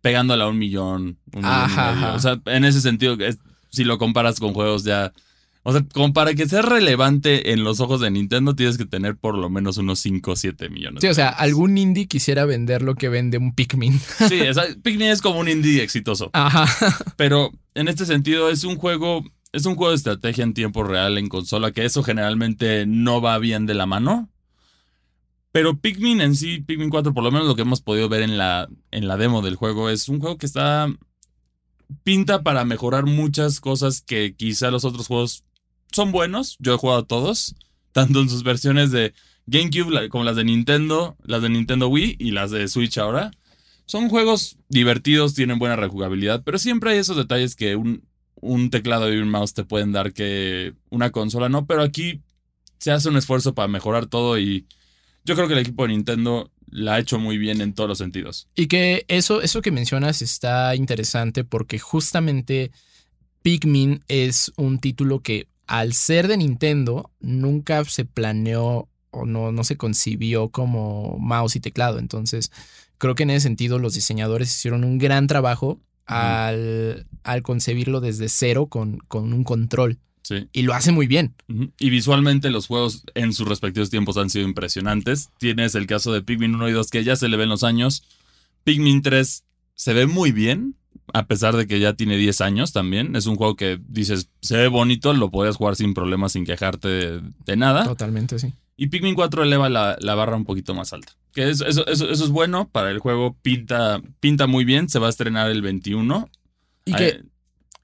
pegándola 0.00 0.44
a 0.44 0.48
un 0.48 0.58
millón, 0.58 1.18
un 1.34 1.44
Ajá. 1.44 2.14
O 2.14 2.18
sea, 2.20 2.40
en 2.46 2.64
ese 2.64 2.80
sentido, 2.80 3.14
es- 3.20 3.38
si 3.70 3.84
lo 3.84 3.98
comparas 3.98 4.38
con 4.40 4.54
juegos 4.54 4.84
ya. 4.84 5.12
O 5.64 5.72
sea, 5.72 5.84
como 5.92 6.12
para 6.12 6.32
que 6.34 6.48
sea 6.48 6.62
relevante 6.62 7.52
en 7.52 7.64
los 7.64 7.80
ojos 7.80 8.00
de 8.00 8.08
Nintendo, 8.08 8.54
tienes 8.54 8.78
que 8.78 8.84
tener 8.86 9.16
por 9.16 9.36
lo 9.36 9.50
menos 9.50 9.78
unos 9.78 9.98
5 9.98 10.30
o 10.30 10.36
7 10.36 10.68
millones. 10.68 11.00
Sí, 11.00 11.08
o 11.08 11.14
sea, 11.14 11.28
algún 11.30 11.76
indie 11.76 12.06
quisiera 12.06 12.44
vender 12.44 12.82
lo 12.82 12.94
que 12.94 13.08
vende 13.08 13.36
un 13.38 13.52
Pikmin. 13.52 14.00
Sí, 14.28 14.42
o 14.42 14.54
sea, 14.54 14.62
Pikmin 14.80 15.08
es 15.08 15.20
como 15.20 15.40
un 15.40 15.48
indie 15.48 15.82
exitoso. 15.82 16.30
Ajá. 16.34 16.66
Pero 17.16 17.50
en 17.74 17.88
este 17.88 18.06
sentido 18.06 18.48
es 18.48 18.62
un 18.62 18.76
juego, 18.76 19.24
es 19.52 19.66
un 19.66 19.74
juego 19.74 19.90
de 19.90 19.96
estrategia 19.96 20.44
en 20.44 20.54
tiempo 20.54 20.84
real 20.84 21.18
en 21.18 21.28
consola, 21.28 21.72
que 21.72 21.84
eso 21.84 22.04
generalmente 22.04 22.86
no 22.86 23.20
va 23.20 23.36
bien 23.38 23.66
de 23.66 23.74
la 23.74 23.86
mano. 23.86 24.30
Pero 25.56 25.80
Pikmin 25.80 26.20
en 26.20 26.36
sí, 26.36 26.58
Pikmin 26.58 26.90
4, 26.90 27.14
por 27.14 27.24
lo 27.24 27.30
menos 27.30 27.48
lo 27.48 27.56
que 27.56 27.62
hemos 27.62 27.80
podido 27.80 28.10
ver 28.10 28.20
en 28.20 28.36
la, 28.36 28.68
en 28.90 29.08
la 29.08 29.16
demo 29.16 29.40
del 29.40 29.56
juego, 29.56 29.88
es 29.88 30.06
un 30.10 30.20
juego 30.20 30.36
que 30.36 30.44
está 30.44 30.86
pinta 32.02 32.42
para 32.42 32.66
mejorar 32.66 33.06
muchas 33.06 33.58
cosas 33.58 34.02
que 34.02 34.34
quizá 34.36 34.70
los 34.70 34.84
otros 34.84 35.06
juegos 35.06 35.44
son 35.90 36.12
buenos. 36.12 36.58
Yo 36.58 36.74
he 36.74 36.76
jugado 36.76 37.06
todos, 37.06 37.56
tanto 37.92 38.20
en 38.20 38.28
sus 38.28 38.42
versiones 38.42 38.90
de 38.90 39.14
GameCube 39.46 40.10
como 40.10 40.24
las 40.24 40.36
de 40.36 40.44
Nintendo, 40.44 41.16
las 41.24 41.40
de 41.40 41.48
Nintendo 41.48 41.88
Wii 41.88 42.16
y 42.18 42.32
las 42.32 42.50
de 42.50 42.68
Switch 42.68 42.98
ahora. 42.98 43.30
Son 43.86 44.10
juegos 44.10 44.58
divertidos, 44.68 45.32
tienen 45.32 45.58
buena 45.58 45.76
rejugabilidad, 45.76 46.42
pero 46.44 46.58
siempre 46.58 46.90
hay 46.90 46.98
esos 46.98 47.16
detalles 47.16 47.56
que 47.56 47.76
un, 47.76 48.06
un 48.34 48.68
teclado 48.68 49.10
y 49.10 49.16
un 49.16 49.30
mouse 49.30 49.54
te 49.54 49.64
pueden 49.64 49.92
dar 49.92 50.12
que 50.12 50.74
una 50.90 51.12
consola 51.12 51.48
no, 51.48 51.64
pero 51.64 51.80
aquí 51.80 52.20
se 52.76 52.90
hace 52.90 53.08
un 53.08 53.16
esfuerzo 53.16 53.54
para 53.54 53.68
mejorar 53.68 54.04
todo 54.04 54.38
y 54.38 54.66
yo 55.26 55.34
creo 55.34 55.48
que 55.48 55.54
el 55.54 55.60
equipo 55.60 55.82
de 55.82 55.88
Nintendo 55.88 56.50
la 56.70 56.94
ha 56.94 56.98
hecho 56.98 57.18
muy 57.18 57.36
bien 57.36 57.60
en 57.60 57.74
todos 57.74 57.88
los 57.88 57.98
sentidos. 57.98 58.48
Y 58.54 58.68
que 58.68 59.04
eso, 59.08 59.42
eso 59.42 59.60
que 59.60 59.70
mencionas 59.70 60.22
está 60.22 60.74
interesante 60.74 61.44
porque 61.44 61.78
justamente 61.78 62.70
Pikmin 63.42 64.04
es 64.08 64.52
un 64.56 64.78
título 64.78 65.20
que 65.20 65.48
al 65.66 65.92
ser 65.92 66.28
de 66.28 66.36
Nintendo 66.36 67.10
nunca 67.20 67.84
se 67.84 68.04
planeó 68.04 68.88
o 69.10 69.26
no, 69.26 69.50
no 69.50 69.64
se 69.64 69.76
concibió 69.76 70.50
como 70.50 71.18
mouse 71.18 71.56
y 71.56 71.60
teclado. 71.60 71.98
Entonces 71.98 72.52
creo 72.98 73.14
que 73.14 73.24
en 73.24 73.30
ese 73.30 73.40
sentido 73.40 73.78
los 73.78 73.94
diseñadores 73.94 74.50
hicieron 74.50 74.84
un 74.84 74.98
gran 74.98 75.26
trabajo 75.26 75.80
al, 76.06 77.06
al 77.24 77.42
concebirlo 77.42 78.00
desde 78.00 78.28
cero 78.28 78.66
con, 78.66 78.98
con 79.08 79.32
un 79.32 79.42
control. 79.42 79.98
Sí. 80.26 80.48
Y 80.52 80.62
lo 80.62 80.74
hace 80.74 80.90
muy 80.90 81.06
bien. 81.06 81.36
Y 81.78 81.88
visualmente 81.88 82.50
los 82.50 82.66
juegos 82.66 83.04
en 83.14 83.32
sus 83.32 83.46
respectivos 83.46 83.90
tiempos 83.90 84.16
han 84.16 84.28
sido 84.28 84.44
impresionantes. 84.44 85.30
Tienes 85.38 85.76
el 85.76 85.86
caso 85.86 86.12
de 86.12 86.20
Pikmin 86.20 86.56
1 86.56 86.68
y 86.68 86.72
2 86.72 86.90
que 86.90 87.04
ya 87.04 87.14
se 87.14 87.28
le 87.28 87.36
ven 87.36 87.48
los 87.48 87.62
años. 87.62 88.02
Pikmin 88.64 89.02
3 89.02 89.44
se 89.76 89.94
ve 89.94 90.06
muy 90.06 90.32
bien, 90.32 90.74
a 91.14 91.28
pesar 91.28 91.54
de 91.54 91.68
que 91.68 91.78
ya 91.78 91.92
tiene 91.92 92.16
10 92.16 92.40
años 92.40 92.72
también. 92.72 93.14
Es 93.14 93.26
un 93.26 93.36
juego 93.36 93.54
que 93.54 93.78
dices, 93.86 94.28
se 94.42 94.56
ve 94.56 94.66
bonito, 94.66 95.12
lo 95.12 95.30
podías 95.30 95.54
jugar 95.54 95.76
sin 95.76 95.94
problemas, 95.94 96.32
sin 96.32 96.44
quejarte 96.44 96.88
de, 96.88 97.22
de 97.44 97.56
nada. 97.56 97.84
Totalmente, 97.84 98.40
sí. 98.40 98.52
Y 98.76 98.88
Pikmin 98.88 99.14
4 99.14 99.44
eleva 99.44 99.68
la, 99.68 99.96
la 100.00 100.16
barra 100.16 100.34
un 100.34 100.44
poquito 100.44 100.74
más 100.74 100.92
alta. 100.92 101.12
Que 101.34 101.50
eso, 101.50 101.66
eso, 101.66 101.86
eso, 101.86 102.10
eso 102.10 102.24
es 102.24 102.30
bueno 102.30 102.68
para 102.68 102.90
el 102.90 102.98
juego, 102.98 103.36
pinta, 103.42 104.02
pinta 104.18 104.48
muy 104.48 104.64
bien, 104.64 104.88
se 104.88 104.98
va 104.98 105.06
a 105.06 105.10
estrenar 105.10 105.52
el 105.52 105.62
21. 105.62 106.28
Y 106.84 106.94
que, 106.94 107.22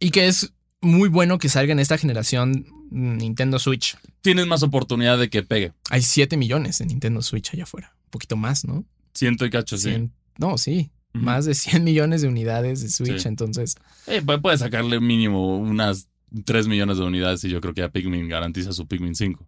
y 0.01 0.11
que 0.11 0.27
es 0.27 0.53
muy 0.83 1.09
bueno 1.09 1.39
que 1.39 1.49
salga 1.49 1.73
en 1.73 1.79
esta 1.79 1.97
generación 1.97 2.67
Nintendo 2.91 3.59
Switch. 3.59 3.97
Tienes 4.21 4.47
más 4.47 4.63
oportunidad 4.63 5.19
de 5.19 5.31
que 5.31 5.43
pegue. 5.43 5.73
Hay 5.91 6.03
7 6.03 6.37
millones 6.37 6.79
de 6.79 6.87
Nintendo 6.87 7.23
Switch 7.23 7.53
allá 7.55 7.63
afuera. 7.65 7.95
Un 8.07 8.11
poquito 8.11 8.37
más, 8.37 8.65
¿no? 8.65 8.85
Siento 9.15 9.47
y 9.47 9.51
cacho, 9.51 9.79
sí. 9.79 10.11
No, 10.39 10.59
sí. 10.59 10.91
Más 11.15 11.45
de 11.45 11.55
100 11.55 11.85
millones 11.85 12.23
de 12.23 12.29
unidades 12.29 12.81
de 12.83 12.89
Switch. 12.89 13.21
Sí. 13.23 13.29
Entonces, 13.29 13.77
Eh, 14.07 14.23
pu- 14.23 14.41
puede 14.41 14.59
sacarle 14.59 14.99
mínimo 15.01 15.59
unas 15.59 16.09
3 16.45 16.67
millones 16.69 16.97
de 16.99 17.05
unidades 17.05 17.45
y 17.45 17.49
yo 17.51 17.61
creo 17.61 17.75
que 17.75 17.83
ya 17.83 17.91
Pikmin 17.91 18.29
garantiza 18.29 18.73
su 18.73 18.87
Pikmin 18.87 19.15
5. 19.15 19.47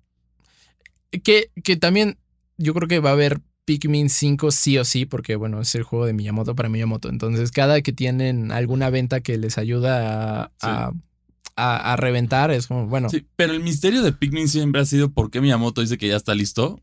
que, 1.23 1.51
que 1.62 1.77
también 1.77 2.18
yo 2.59 2.75
creo 2.75 2.88
que 2.88 2.99
va 3.01 3.11
a 3.11 3.12
haber 3.14 3.40
Pikmin 3.64 4.11
5 4.11 4.51
sí 4.51 4.77
o 4.79 4.85
sí, 4.85 5.07
porque 5.07 5.37
bueno, 5.37 5.61
es 5.61 5.75
el 5.75 5.83
juego 5.85 6.05
de 6.07 6.12
Miyamoto 6.12 6.55
para 6.55 6.68
Miyamoto. 6.68 7.09
Entonces, 7.09 7.51
cada 7.51 7.81
que 7.81 7.92
tienen 7.92 8.53
alguna 8.53 8.90
venta 8.90 9.20
que 9.20 9.38
les 9.38 9.57
ayuda 9.57 10.42
a, 10.42 10.51
a- 10.61 10.92
a, 11.57 11.97
reventar, 11.97 12.51
es 12.51 12.67
como, 12.67 12.87
bueno, 12.87 13.09
Sí, 13.09 13.27
pero 13.37 13.53
el 13.53 13.61
misterio 13.61 14.03
de 14.03 14.12
Pikmin 14.12 14.49
siempre 14.49 14.81
ha 14.81 14.85
sido 14.85 15.12
por 15.12 15.31
qué 15.31 15.40
Miyamoto 15.40 15.81
dice 15.81 15.99
que 15.99 16.09
ya 16.09 16.17
está 16.17 16.35
listo 16.35 16.81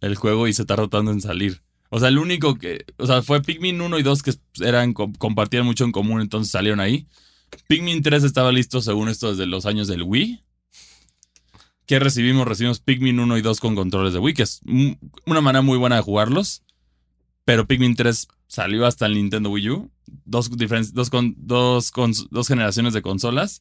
el 0.00 0.16
juego 0.16 0.48
y 0.48 0.52
se 0.52 0.62
está 0.62 0.76
rotando 0.76 1.12
en 1.12 1.20
salir. 1.20 1.62
O 1.88 1.98
sea, 2.00 2.08
el 2.08 2.18
único 2.18 2.56
que. 2.56 2.84
O 2.96 3.06
sea, 3.06 3.22
fue 3.22 3.42
Pikmin 3.42 3.80
1 3.80 3.98
y 3.98 4.02
2 4.02 4.22
que 4.22 4.32
eran, 4.60 4.92
co- 4.94 5.12
compartían 5.18 5.64
mucho 5.64 5.84
en 5.84 5.92
común, 5.92 6.20
entonces 6.20 6.50
salieron 6.50 6.80
ahí. 6.80 7.06
Pikmin 7.68 8.02
3 8.02 8.24
estaba 8.24 8.50
listo, 8.50 8.80
según 8.80 9.08
esto, 9.08 9.30
desde 9.30 9.46
los 9.46 9.66
años 9.66 9.88
del 9.88 10.02
Wii. 10.02 10.42
¿Qué 11.86 11.98
recibimos? 11.98 12.46
Recibimos 12.48 12.80
Pikmin 12.80 13.20
1 13.20 13.36
y 13.38 13.42
2 13.42 13.60
con 13.60 13.74
controles 13.74 14.12
de 14.12 14.18
Wii, 14.20 14.34
que 14.34 14.42
es 14.42 14.60
una 15.26 15.40
manera 15.40 15.62
muy 15.62 15.76
buena 15.78 15.96
de 15.96 16.02
jugarlos. 16.02 16.62
Pero 17.44 17.66
Pikmin 17.66 17.96
3 17.96 18.28
salió 18.46 18.86
hasta 18.86 19.06
el 19.06 19.14
Nintendo 19.14 19.50
Wii 19.50 19.70
U. 19.70 19.90
Dos, 20.24 20.50
dos, 20.92 21.10
con, 21.10 21.34
dos, 21.38 21.92
dos 22.30 22.48
generaciones 22.48 22.94
de 22.94 23.02
consolas. 23.02 23.60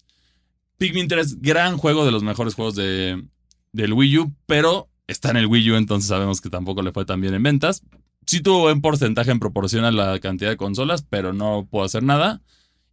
Pikmin 0.82 1.08
3, 1.08 1.42
gran 1.44 1.78
juego 1.78 2.06
de 2.06 2.12
los 2.12 2.24
mejores 2.24 2.56
juegos 2.56 2.74
de, 2.74 3.24
del 3.72 3.94
Wii 3.94 4.18
U, 4.18 4.36
pero 4.48 4.90
está 5.06 5.30
en 5.30 5.38
el 5.38 5.46
Wii 5.46 5.70
U, 5.70 5.76
entonces 5.76 6.08
sabemos 6.08 6.42
que 6.42 6.50
tampoco 6.50 6.82
le 6.82 6.92
fue 6.92 7.06
tan 7.06 7.22
bien 7.22 7.36
en 7.36 7.44
ventas. 7.44 7.84
Sí 8.26 8.42
tuvo 8.42 8.62
buen 8.62 8.82
porcentaje 8.82 9.30
en 9.30 9.40
proporción 9.40 9.86
a 9.86 9.92
la 9.92 10.20
cantidad 10.20 10.50
de 10.50 10.58
consolas, 10.58 11.06
pero 11.08 11.34
no 11.34 11.68
puedo 11.70 11.86
hacer 11.86 12.02
nada. 12.02 12.42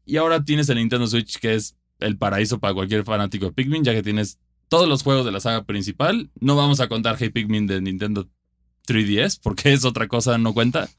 Y 0.04 0.18
ahora 0.18 0.44
tienes 0.44 0.68
el 0.68 0.76
Nintendo 0.76 1.06
Switch, 1.06 1.38
que 1.38 1.54
es 1.54 1.76
el 1.98 2.18
paraíso 2.18 2.58
para 2.58 2.74
cualquier 2.74 3.04
fanático 3.04 3.46
de 3.46 3.52
Pikmin, 3.52 3.84
ya 3.84 3.94
que 3.94 4.02
tienes 4.02 4.38
todos 4.68 4.86
los 4.86 5.02
juegos 5.02 5.24
de 5.24 5.32
la 5.32 5.40
saga 5.40 5.64
principal. 5.64 6.30
No 6.40 6.56
vamos 6.56 6.80
a 6.80 6.88
contar 6.88 7.16
Hey 7.18 7.30
Pikmin 7.30 7.66
de 7.66 7.80
Nintendo 7.80 8.28
3DS, 8.86 9.40
porque 9.42 9.72
es 9.72 9.86
otra 9.86 10.08
cosa, 10.08 10.36
no 10.36 10.52
cuenta. 10.52 10.90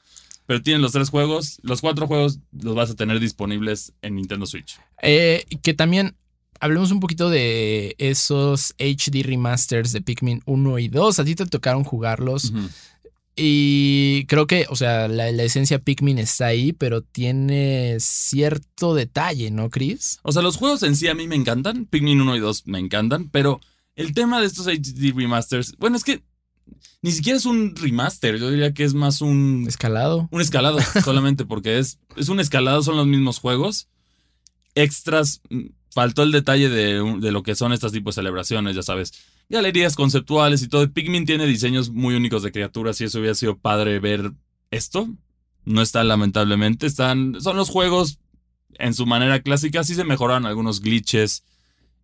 Pero 0.48 0.64
tienes 0.64 0.82
los 0.82 0.94
tres 0.94 1.12
juegos, 1.12 1.60
los 1.62 1.82
cuatro 1.82 2.08
juegos 2.08 2.40
los 2.52 2.74
vas 2.74 2.90
a 2.90 2.96
tener 2.96 3.20
disponibles 3.20 3.94
en 4.02 4.16
Nintendo 4.16 4.48
Switch. 4.48 4.80
Eh, 5.04 5.46
que 5.62 5.76
también 5.76 6.16
hablemos 6.60 6.92
un 6.92 7.00
poquito 7.00 7.30
de 7.30 7.96
esos 7.98 8.74
HD 8.78 9.24
remasters 9.24 9.92
de 9.92 10.02
Pikmin 10.02 10.42
1 10.46 10.80
y 10.80 10.88
2. 10.88 11.20
A 11.20 11.26
ti 11.26 11.36
te 11.36 11.46
tocaron 11.46 11.84
jugarlos. 11.84 12.54
Y 13.36 14.26
creo 14.26 14.48
que, 14.48 14.66
o 14.70 14.76
sea, 14.76 15.08
la, 15.08 15.32
la 15.32 15.44
esencia 15.44 15.80
Pikmin 15.80 16.20
está 16.20 16.48
ahí, 16.48 16.74
pero 16.74 17.02
tiene 17.02 17.96
cierto 18.00 18.94
detalle, 18.94 19.50
¿no, 19.50 19.70
Chris? 19.70 20.20
O 20.24 20.34
sea, 20.34 20.42
los 20.42 20.58
juegos 20.58 20.84
en 20.84 20.96
sí 20.96 21.08
a 21.08 21.16
mí 21.16 21.28
me 21.28 21.36
encantan. 21.36 21.86
Pikmin 21.86 22.20
1 22.20 22.36
y 22.36 22.40
2 22.40 22.68
me 22.68 22.80
encantan. 22.80 23.30
Pero 23.30 23.62
el 23.96 24.14
tema 24.14 24.42
de 24.42 24.48
estos 24.48 24.68
HD 24.68 25.14
remasters, 25.16 25.74
bueno, 25.78 25.96
es 25.96 26.04
que 26.04 26.22
ni 27.02 27.12
siquiera 27.12 27.38
es 27.38 27.46
un 27.46 27.76
remaster. 27.76 28.38
Yo 28.38 28.50
diría 28.50 28.74
que 28.74 28.84
es 28.84 28.94
más 28.94 29.22
un, 29.22 29.66
Escalado. 29.68 30.28
un 30.32 30.42
escalado 30.42 30.80
solamente 31.04 31.46
porque 31.46 31.80
es, 31.80 32.00
es 32.18 32.30
un 32.30 32.40
escalado, 32.40 32.84
son 32.84 32.98
los 32.98 33.08
mismos 33.08 33.40
juegos. 33.40 33.88
Extras, 34.76 35.42
faltó 35.92 36.24
el 36.24 36.32
detalle 36.32 36.70
de, 36.70 37.18
de 37.20 37.32
lo 37.32 37.44
que 37.44 37.56
son 37.56 37.74
estas 37.74 37.92
tipos 37.92 38.16
de 38.16 38.22
celebraciones, 38.22 38.76
ya 38.76 38.84
sabes. 38.84 39.14
Galerías 39.50 39.96
conceptuales 39.96 40.62
y 40.62 40.68
todo. 40.68 40.90
Pikmin 40.92 41.26
tiene 41.26 41.46
diseños 41.46 41.90
muy 41.90 42.16
únicos 42.16 42.44
de 42.44 42.52
criaturas 42.52 43.02
y 43.02 43.06
eso 43.06 43.20
hubiera 43.20 43.36
sido 43.36 43.58
padre 43.58 44.00
ver 44.00 44.32
esto. 44.72 45.10
No 45.66 45.82
está 45.82 46.04
lamentablemente. 46.04 46.86
Están, 46.86 47.42
son 47.42 47.58
los 47.58 47.70
juegos 47.70 48.20
en 48.78 48.94
su 48.94 49.06
manera 49.06 49.42
clásica. 49.42 49.84
Sí 49.84 49.96
se 49.96 50.04
mejoraron 50.04 50.46
algunos 50.46 50.82
glitches 50.82 51.44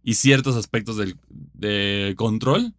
y 0.03 0.15
ciertos 0.15 0.55
aspectos 0.55 0.97
del, 0.97 1.17
de 1.29 2.13
control. 2.17 2.73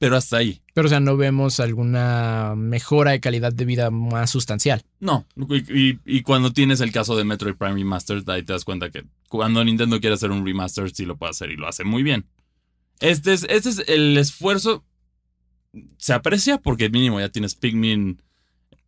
Pero 0.00 0.16
hasta 0.16 0.38
ahí. 0.38 0.62
Pero, 0.74 0.86
o 0.86 0.88
sea, 0.88 0.98
no 0.98 1.16
vemos 1.16 1.60
alguna 1.60 2.54
mejora 2.56 3.10
de 3.12 3.20
calidad 3.20 3.52
de 3.52 3.64
vida 3.66 3.90
más 3.90 4.30
sustancial. 4.30 4.82
No, 4.98 5.26
y, 5.36 5.90
y- 5.90 5.98
y 6.06 6.22
cuando 6.22 6.52
tienes 6.54 6.80
el 6.80 6.90
caso 6.90 7.16
de 7.16 7.24
Metroid 7.24 7.54
Prime 7.54 7.74
Remastered, 7.74 8.28
ahí 8.30 8.42
te 8.42 8.54
das 8.54 8.64
cuenta 8.64 8.90
que 8.90 9.04
cuando 9.28 9.62
Nintendo 9.62 10.00
quiere 10.00 10.14
hacer 10.14 10.30
un 10.30 10.44
remaster, 10.44 10.90
sí 10.90 11.04
lo 11.04 11.16
puede 11.18 11.30
hacer 11.30 11.50
y 11.50 11.56
lo 11.56 11.68
hace 11.68 11.84
muy 11.84 12.02
bien. 12.02 12.24
Este 13.00 13.34
es, 13.34 13.46
este 13.50 13.68
es 13.68 13.82
el 13.88 14.16
esfuerzo. 14.16 14.84
Se 15.98 16.14
aprecia 16.14 16.56
porque 16.58 16.88
mínimo 16.88 17.20
ya 17.20 17.28
tienes 17.28 17.54
Pikmin. 17.54 18.22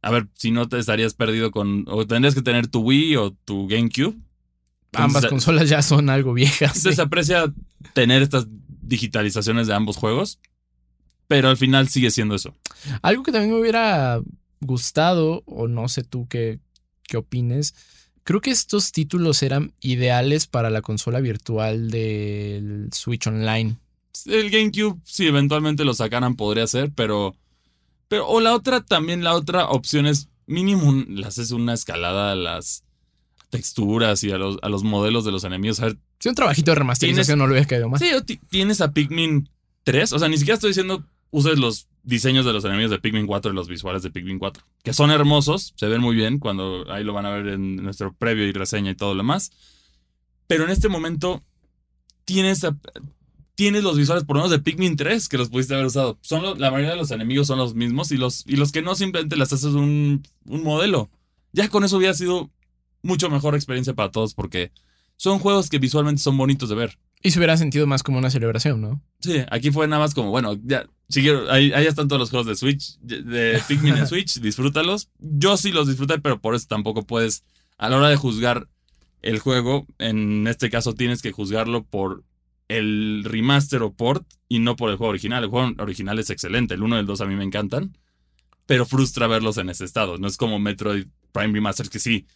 A 0.00 0.10
ver, 0.10 0.28
si 0.34 0.50
no 0.50 0.68
te 0.68 0.78
estarías 0.78 1.12
perdido 1.14 1.50
con. 1.50 1.84
O 1.88 2.06
tendrías 2.06 2.34
que 2.34 2.42
tener 2.42 2.66
tu 2.68 2.80
Wii 2.80 3.16
o 3.16 3.32
tu 3.44 3.68
GameCube. 3.68 4.16
Ambas 4.94 5.26
consolas 5.26 5.68
ya 5.68 5.80
son 5.82 6.08
algo 6.10 6.32
viejas. 6.32 6.60
Entonces 6.76 6.92
sí. 6.92 6.96
se 6.96 7.02
aprecia 7.02 7.52
tener 7.92 8.22
estas 8.22 8.46
digitalizaciones 8.80 9.66
de 9.66 9.74
ambos 9.74 9.96
juegos. 9.98 10.40
Pero 11.32 11.48
al 11.48 11.56
final 11.56 11.88
sigue 11.88 12.10
siendo 12.10 12.34
eso. 12.34 12.54
Algo 13.02 13.22
que 13.22 13.32
también 13.32 13.52
me 13.52 13.60
hubiera 13.60 14.20
gustado, 14.60 15.42
o 15.46 15.68
no 15.68 15.88
sé 15.88 16.04
tú 16.04 16.26
qué, 16.28 16.60
qué 17.04 17.16
opines, 17.16 17.74
creo 18.24 18.40
que 18.40 18.50
estos 18.50 18.92
títulos 18.92 19.42
eran 19.42 19.72
ideales 19.80 20.46
para 20.46 20.70
la 20.70 20.82
consola 20.82 21.20
virtual 21.20 21.90
del 21.90 22.88
Switch 22.92 23.26
Online. 23.26 23.76
El 24.26 24.50
GameCube, 24.50 25.00
si 25.04 25.26
eventualmente 25.26 25.84
lo 25.84 25.94
sacaran, 25.94 26.36
podría 26.36 26.66
ser, 26.66 26.90
pero. 26.94 27.34
Pero, 28.08 28.28
o 28.28 28.40
la 28.40 28.54
otra, 28.54 28.82
también 28.82 29.24
la 29.24 29.34
otra 29.34 29.68
opción 29.68 30.06
es 30.06 30.28
mínimo 30.46 30.92
le 31.08 31.26
haces 31.26 31.50
una 31.50 31.72
escalada 31.72 32.32
a 32.32 32.34
las 32.34 32.84
texturas 33.48 34.22
y 34.22 34.32
a 34.32 34.38
los, 34.38 34.58
a 34.60 34.68
los 34.68 34.82
modelos 34.84 35.24
de 35.24 35.32
los 35.32 35.44
enemigos. 35.44 35.80
A 35.80 35.86
ver, 35.86 35.96
Sí, 36.18 36.28
un 36.28 36.36
trabajito 36.36 36.70
de 36.70 36.76
remasterización 36.76 37.36
no 37.36 37.48
lo 37.48 37.52
hubiera 37.52 37.66
caído 37.66 37.88
más. 37.88 38.00
sí, 38.00 38.10
tienes 38.48 38.80
a 38.80 38.92
Pikmin 38.92 39.48
3, 39.82 40.12
o 40.12 40.18
sea, 40.20 40.28
ni 40.28 40.38
siquiera 40.38 40.54
estoy 40.54 40.70
diciendo 40.70 41.04
uses 41.32 41.58
los 41.58 41.88
diseños 42.04 42.44
de 42.46 42.52
los 42.52 42.64
enemigos 42.64 42.90
de 42.92 43.00
Pikmin 43.00 43.26
4 43.26 43.50
y 43.50 43.54
los 43.54 43.66
visuales 43.66 44.02
de 44.04 44.10
Pikmin 44.10 44.38
4, 44.38 44.62
que 44.84 44.92
son 44.92 45.10
hermosos, 45.10 45.72
se 45.76 45.86
ven 45.88 46.00
muy 46.00 46.14
bien, 46.14 46.38
cuando 46.38 46.84
ahí 46.92 47.02
lo 47.02 47.12
van 47.12 47.26
a 47.26 47.30
ver 47.30 47.48
en 47.48 47.76
nuestro 47.76 48.12
previo 48.12 48.46
y 48.46 48.52
reseña 48.52 48.90
y 48.92 48.94
todo 48.94 49.14
lo 49.14 49.18
demás. 49.18 49.50
Pero 50.46 50.64
en 50.64 50.70
este 50.70 50.88
momento 50.88 51.42
tienes, 52.24 52.64
tienes 53.54 53.82
los 53.82 53.96
visuales 53.96 54.24
por 54.24 54.36
lo 54.36 54.42
menos 54.42 54.50
de 54.50 54.58
Pikmin 54.62 54.96
3 54.96 55.28
que 55.28 55.38
los 55.38 55.48
pudiste 55.48 55.74
haber 55.74 55.86
usado. 55.86 56.18
Son 56.22 56.42
los- 56.42 56.58
la 56.58 56.70
mayoría 56.70 56.90
de 56.92 56.96
los 56.96 57.10
enemigos 57.10 57.46
son 57.46 57.58
los 57.58 57.74
mismos 57.74 58.10
y 58.12 58.16
los, 58.16 58.44
y 58.46 58.56
los 58.56 58.72
que 58.72 58.82
no 58.82 58.94
simplemente 58.94 59.36
les 59.36 59.52
haces 59.52 59.72
un, 59.74 60.22
un 60.46 60.62
modelo. 60.62 61.10
Ya 61.52 61.68
con 61.68 61.84
eso 61.84 61.96
hubiera 61.98 62.14
sido 62.14 62.50
mucho 63.02 63.28
mejor 63.30 63.54
experiencia 63.54 63.94
para 63.94 64.10
todos 64.10 64.34
porque 64.34 64.72
son 65.16 65.38
juegos 65.38 65.68
que 65.68 65.78
visualmente 65.78 66.20
son 66.22 66.36
bonitos 66.36 66.68
de 66.68 66.74
ver. 66.74 66.98
Y 67.22 67.30
se 67.30 67.38
hubiera 67.38 67.56
sentido 67.56 67.86
más 67.86 68.02
como 68.02 68.18
una 68.18 68.30
celebración, 68.30 68.80
¿no? 68.80 69.00
Sí, 69.20 69.36
aquí 69.50 69.70
fue 69.70 69.86
nada 69.86 70.02
más 70.02 70.12
como, 70.14 70.30
bueno, 70.30 70.58
ya, 70.64 70.86
siguieron, 71.12 71.50
ahí, 71.50 71.72
ahí 71.72 71.86
están 71.86 72.08
todos 72.08 72.18
los 72.20 72.30
juegos 72.30 72.46
de 72.46 72.56
Switch, 72.56 72.98
de 73.00 73.60
Pikmin 73.68 73.96
en 73.96 74.06
Switch, 74.06 74.40
disfrútalos. 74.40 75.08
Yo 75.18 75.56
sí 75.56 75.70
los 75.72 75.86
disfruté, 75.88 76.18
pero 76.20 76.40
por 76.40 76.54
eso 76.54 76.66
tampoco 76.68 77.06
puedes, 77.06 77.44
a 77.78 77.88
la 77.88 77.98
hora 77.98 78.08
de 78.08 78.16
juzgar 78.16 78.68
el 79.22 79.38
juego, 79.38 79.86
en 79.98 80.46
este 80.48 80.68
caso 80.70 80.94
tienes 80.94 81.22
que 81.22 81.30
juzgarlo 81.32 81.84
por 81.84 82.24
el 82.68 83.22
remaster 83.24 83.82
o 83.82 83.92
port 83.92 84.26
y 84.48 84.58
no 84.58 84.74
por 84.76 84.90
el 84.90 84.96
juego 84.96 85.10
original. 85.10 85.44
El 85.44 85.50
juego 85.50 85.72
original 85.82 86.18
es 86.18 86.30
excelente, 86.30 86.74
el 86.74 86.82
1 86.82 86.96
y 86.96 87.00
el 87.00 87.06
2 87.06 87.20
a 87.20 87.26
mí 87.26 87.36
me 87.36 87.44
encantan, 87.44 87.96
pero 88.66 88.86
frustra 88.86 89.26
verlos 89.26 89.58
en 89.58 89.68
ese 89.68 89.84
estado. 89.84 90.18
No 90.18 90.26
es 90.26 90.36
como 90.36 90.58
Metroid 90.58 91.06
Prime 91.32 91.52
Remaster, 91.54 91.88
que 91.88 91.98
sí, 91.98 92.26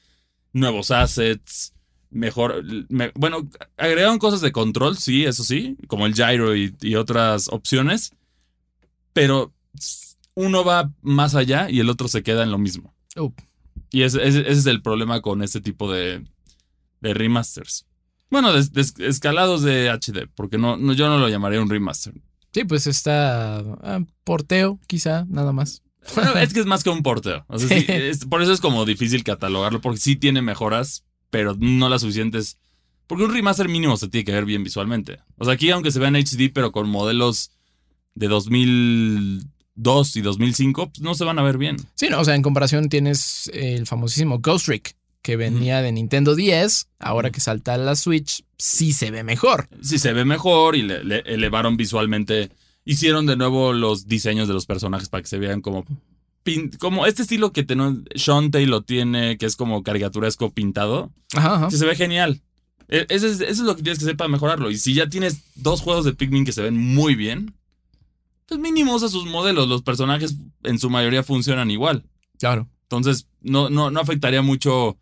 nuevos 0.53 0.91
assets, 0.91 1.73
mejor. 2.11 2.63
me- 2.89 3.13
bueno, 3.15 3.49
agregaron 3.77 4.19
cosas 4.19 4.41
de 4.41 4.53
control, 4.53 4.97
sí, 4.97 5.25
eso 5.25 5.43
sí, 5.45 5.77
como 5.89 6.07
el 6.07 6.15
gyro 6.15 6.55
y, 6.57 6.75
y 6.83 6.95
otras 6.97 7.49
opciones, 7.49 8.13
pero 9.17 9.55
uno 10.35 10.63
va 10.63 10.93
más 11.01 11.35
allá 11.35 11.71
y 11.71 11.81
el 11.81 11.89
otro 11.89 12.07
se 12.07 12.23
queda 12.23 12.43
en 12.43 12.51
lo 12.51 12.59
mismo. 12.59 12.95
Y 13.91 14.03
ese, 14.03 14.23
ese- 14.29 14.43
ese 14.43 14.51
es 14.61 14.67
el 14.67 14.83
problema 14.83 15.23
con 15.23 15.43
este 15.43 15.63
tipo 15.63 15.91
de, 15.91 16.23
de 17.01 17.15
remasters. 17.15 17.87
Bueno, 18.31 18.53
de, 18.53 18.63
de 18.63 19.09
escalados 19.09 19.63
de 19.63 19.89
HD, 19.89 20.29
porque 20.35 20.59
no, 20.59 20.77
no, 20.77 20.93
yo 20.93 21.09
no 21.09 21.17
lo 21.19 21.31
llamaría 21.31 21.63
un 21.63 21.71
remaster. 21.71 22.13
Sí, 22.53 22.65
pues 22.65 22.87
está 22.87 23.57
ah, 23.59 24.01
porteo, 24.25 24.79
quizá, 24.87 25.25
nada 25.31 25.53
más. 25.53 25.83
Bueno, 26.15 26.33
es 26.37 26.53
que 26.53 26.61
es 26.61 26.67
más 26.67 26.85
que 26.85 26.91
un 26.91 27.03
porteo. 27.03 27.47
O 27.49 27.59
sea, 27.59 27.69
Sí. 27.69 27.87
sí, 27.87 27.93
es- 27.93 28.27
por 28.27 28.43
eso 28.43 28.53
es 28.53 28.61
como 28.61 28.85
difícil 28.85 29.25
catalogarlo, 29.25 29.81
porque 29.81 29.99
sí 29.99 30.17
tiene 30.17 30.43
mejoras, 30.43 31.05
pero 31.31 31.57
no 31.59 31.89
las 31.89 32.03
suficientes. 32.03 32.59
Porque 33.07 33.25
un 33.25 33.33
remaster 33.33 33.69
mínimo 33.71 33.97
se 33.97 34.09
tiene 34.09 34.27
que 34.27 34.33
ver 34.33 34.45
bien 34.45 34.63
visualmente. 34.63 35.21
O 35.39 35.47
sea, 35.47 35.55
aquí 35.55 35.71
aunque 35.71 35.91
se 35.91 36.01
vea 36.01 36.09
en 36.09 36.17
HD, 36.17 36.51
pero 36.53 36.71
con 36.73 36.87
modelos 36.91 37.53
de 38.17 38.27
2002 38.29 40.17
y 40.17 40.21
2005, 40.23 40.89
pues 40.91 41.01
no 41.01 41.15
se 41.15 41.25
van 41.25 41.39
a 41.39 41.43
ver 41.43 41.59
bien. 41.59 41.77
Sí, 41.95 42.09
no, 42.11 42.21
o 42.21 42.25
sea, 42.25 42.35
en 42.35 42.43
comparación 42.43 42.89
tienes 42.89 43.51
el 43.55 43.87
famosísimo 43.87 44.41
Ghost 44.41 44.67
Trick, 44.67 44.97
que 45.23 45.37
venía 45.37 45.83
de 45.83 45.93
Nintendo 45.93 46.35
10, 46.35 46.89
ahora 46.99 47.31
que 47.31 47.41
salta 47.41 47.75
a 47.75 47.79
la 47.79 47.97
Switch, 47.97 48.45
sí 48.59 48.93
se 48.93 49.11
ve 49.11 49.23
mejor. 49.23 49.69
Sí 49.83 49.99
se 49.99 50.13
ve 50.13 50.25
mejor 50.25 50.77
y 50.77 50.83
le, 50.83 51.05
le 51.05 51.19
elevaron 51.21 51.77
visualmente. 51.77 52.51
Hicieron 52.85 53.27
de 53.27 53.37
nuevo 53.37 53.73
los 53.73 54.07
diseños 54.07 54.47
de 54.49 54.55
los 54.55 54.67
personajes 54.67 55.09
para 55.09 55.23
que 55.23 55.29
se 55.29 55.39
vean 55.39 55.61
como... 55.61 55.85
como 56.79 57.05
este 57.07 57.23
estilo 57.23 57.53
que 57.53 57.67
Shantae 58.15 58.67
lo 58.67 58.83
tiene, 58.83 59.37
que 59.39 59.47
es 59.47 59.57
como 59.57 59.83
caricaturesco 59.83 60.51
pintado. 60.53 61.11
Ajá, 61.35 61.55
ajá. 61.57 61.69
que 61.69 61.77
se 61.77 61.85
ve 61.85 61.97
genial. 61.97 62.41
E- 62.89 63.07
Eso 63.09 63.27
es, 63.27 63.41
eso 63.41 63.49
es 63.51 63.59
lo 63.59 63.75
que 63.75 63.83
tienes 63.83 63.99
que 63.99 64.05
hacer 64.05 64.17
para 64.17 64.29
mejorarlo. 64.29 64.71
Y 64.71 64.79
si 64.79 64.95
ya 64.95 65.09
tienes 65.09 65.39
dos 65.57 65.81
juegos 65.81 66.05
de 66.05 66.15
Pikmin 66.15 66.45
que 66.45 66.53
se 66.53 66.63
ven 66.63 66.77
muy 66.77 67.17
bien, 67.17 67.56
pues 68.47 68.61
mínimo 68.61 68.95
usa 68.95 69.09
sus 69.09 69.27
modelos. 69.27 69.69
Los 69.69 69.83
personajes 69.83 70.37
en 70.63 70.79
su 70.79 70.91
mayoría 70.91 71.23
funcionan 71.23 71.71
igual. 71.71 72.05
Claro. 72.39 72.69
Entonces, 72.83 73.29
no, 73.41 73.69
no, 73.71 73.91
no 73.91 74.01
afectaría 74.01 74.43
mucho 74.43 74.99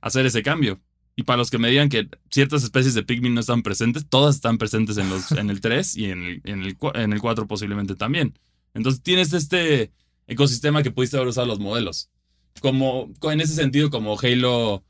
hacer 0.00 0.26
ese 0.26 0.42
cambio. 0.42 0.80
Y 1.16 1.22
para 1.22 1.38
los 1.38 1.50
que 1.50 1.58
me 1.58 1.70
digan 1.70 1.88
que 1.88 2.08
ciertas 2.30 2.62
especies 2.62 2.94
de 2.94 3.02
Pikmin 3.02 3.34
no 3.34 3.40
están 3.40 3.62
presentes, 3.62 4.06
todas 4.06 4.36
están 4.36 4.58
presentes 4.58 4.98
en, 4.98 5.08
los, 5.08 5.32
en 5.32 5.50
el 5.50 5.60
3 5.60 5.96
y 5.96 6.04
en 6.06 6.22
el, 6.22 6.40
en, 6.44 6.62
el, 6.62 6.76
en 6.94 7.12
el 7.12 7.20
4 7.20 7.46
posiblemente 7.46 7.96
también. 7.96 8.38
Entonces 8.74 9.02
tienes 9.02 9.32
este 9.32 9.92
ecosistema 10.26 10.82
que 10.82 10.90
pudiste 10.90 11.16
haber 11.16 11.28
usado 11.28 11.46
los 11.46 11.58
modelos. 11.58 12.10
Como, 12.60 13.10
en 13.22 13.40
ese 13.40 13.54
sentido, 13.54 13.90
como 13.90 14.18
Halo, 14.18 14.84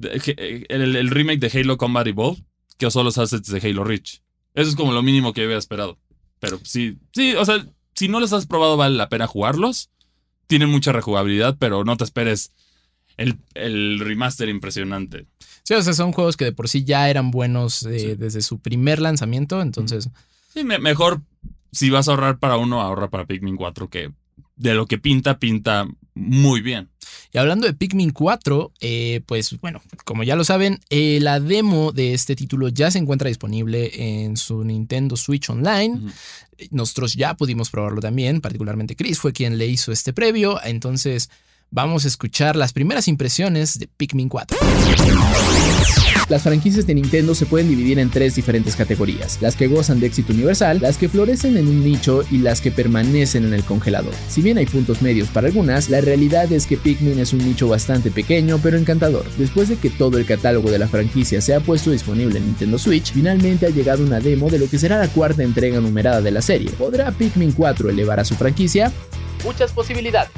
el, 0.00 0.96
el 0.96 1.10
remake 1.10 1.40
de 1.40 1.60
Halo 1.60 1.76
Combat 1.76 2.06
Evolved, 2.06 2.42
que 2.78 2.86
usó 2.86 3.02
los 3.02 3.18
assets 3.18 3.50
de 3.50 3.60
Halo 3.60 3.84
Reach. 3.84 4.22
Eso 4.54 4.70
es 4.70 4.76
como 4.76 4.92
lo 4.92 5.02
mínimo 5.02 5.32
que 5.32 5.42
había 5.42 5.56
esperado. 5.56 5.98
Pero 6.44 6.60
sí, 6.64 6.98
sí, 7.12 7.34
o 7.34 7.44
sea, 7.44 7.66
si 7.94 8.08
no 8.08 8.20
los 8.20 8.32
has 8.32 8.46
probado, 8.46 8.76
vale 8.76 8.96
la 8.96 9.08
pena 9.08 9.26
jugarlos. 9.26 9.90
Tienen 10.46 10.68
mucha 10.68 10.92
rejugabilidad, 10.92 11.56
pero 11.58 11.84
no 11.84 11.96
te 11.96 12.04
esperes 12.04 12.52
el, 13.16 13.38
el 13.54 14.00
remaster 14.00 14.48
impresionante. 14.48 15.26
Sí, 15.62 15.74
o 15.74 15.82
sea, 15.82 15.94
son 15.94 16.12
juegos 16.12 16.36
que 16.36 16.44
de 16.44 16.52
por 16.52 16.68
sí 16.68 16.84
ya 16.84 17.08
eran 17.08 17.30
buenos 17.30 17.84
eh, 17.84 18.16
desde 18.16 18.42
su 18.42 18.58
primer 18.58 19.00
lanzamiento, 19.00 19.62
entonces... 19.62 20.10
Sí, 20.52 20.62
mejor 20.62 21.22
si 21.74 21.90
vas 21.90 22.08
a 22.08 22.12
ahorrar 22.12 22.38
para 22.38 22.56
uno, 22.56 22.80
ahorra 22.80 23.10
para 23.10 23.26
Pikmin 23.26 23.56
4, 23.56 23.88
que 23.88 24.12
de 24.56 24.74
lo 24.74 24.86
que 24.86 24.98
pinta, 24.98 25.38
pinta 25.38 25.88
muy 26.14 26.60
bien. 26.60 26.90
Y 27.32 27.38
hablando 27.38 27.66
de 27.66 27.74
Pikmin 27.74 28.10
4, 28.10 28.72
eh, 28.80 29.20
pues 29.26 29.58
bueno, 29.60 29.82
como 30.04 30.22
ya 30.22 30.36
lo 30.36 30.44
saben, 30.44 30.80
eh, 30.90 31.18
la 31.20 31.40
demo 31.40 31.92
de 31.92 32.14
este 32.14 32.36
título 32.36 32.68
ya 32.68 32.90
se 32.90 32.98
encuentra 32.98 33.28
disponible 33.28 33.90
en 34.22 34.36
su 34.36 34.62
Nintendo 34.62 35.16
Switch 35.16 35.50
Online. 35.50 36.00
Nosotros 36.70 37.14
ya 37.14 37.34
pudimos 37.34 37.70
probarlo 37.70 38.00
también, 38.00 38.40
particularmente 38.40 38.94
Chris 38.94 39.18
fue 39.18 39.32
quien 39.32 39.58
le 39.58 39.66
hizo 39.66 39.90
este 39.90 40.12
previo, 40.12 40.60
entonces 40.62 41.30
vamos 41.70 42.04
a 42.04 42.08
escuchar 42.08 42.54
las 42.54 42.72
primeras 42.72 43.08
impresiones 43.08 43.78
de 43.78 43.88
Pikmin 43.88 44.28
4. 44.28 44.56
Las 46.28 46.42
franquicias 46.42 46.86
de 46.86 46.94
Nintendo 46.94 47.34
se 47.34 47.44
pueden 47.44 47.68
dividir 47.68 47.98
en 47.98 48.08
tres 48.08 48.34
diferentes 48.34 48.76
categorías, 48.76 49.38
las 49.42 49.56
que 49.56 49.66
gozan 49.66 50.00
de 50.00 50.06
éxito 50.06 50.32
universal, 50.32 50.78
las 50.80 50.96
que 50.96 51.10
florecen 51.10 51.58
en 51.58 51.68
un 51.68 51.84
nicho 51.84 52.24
y 52.30 52.38
las 52.38 52.62
que 52.62 52.70
permanecen 52.70 53.44
en 53.44 53.52
el 53.52 53.62
congelador. 53.62 54.14
Si 54.28 54.40
bien 54.40 54.56
hay 54.56 54.64
puntos 54.64 55.02
medios 55.02 55.28
para 55.28 55.48
algunas, 55.48 55.90
la 55.90 56.00
realidad 56.00 56.50
es 56.50 56.66
que 56.66 56.78
Pikmin 56.78 57.18
es 57.18 57.34
un 57.34 57.40
nicho 57.40 57.68
bastante 57.68 58.10
pequeño 58.10 58.58
pero 58.62 58.78
encantador. 58.78 59.26
Después 59.36 59.68
de 59.68 59.76
que 59.76 59.90
todo 59.90 60.16
el 60.16 60.24
catálogo 60.24 60.70
de 60.70 60.78
la 60.78 60.88
franquicia 60.88 61.42
se 61.42 61.54
ha 61.54 61.60
puesto 61.60 61.90
disponible 61.90 62.38
en 62.38 62.46
Nintendo 62.46 62.78
Switch, 62.78 63.12
finalmente 63.12 63.66
ha 63.66 63.70
llegado 63.70 64.02
una 64.02 64.20
demo 64.20 64.48
de 64.48 64.58
lo 64.58 64.68
que 64.70 64.78
será 64.78 64.98
la 64.98 65.08
cuarta 65.08 65.42
entrega 65.42 65.78
numerada 65.80 66.22
de 66.22 66.30
la 66.30 66.40
serie. 66.40 66.70
¿Podrá 66.70 67.12
Pikmin 67.12 67.52
4 67.52 67.90
elevar 67.90 68.18
a 68.18 68.24
su 68.24 68.34
franquicia? 68.34 68.90
Muchas 69.44 69.72
posibilidades. 69.72 70.30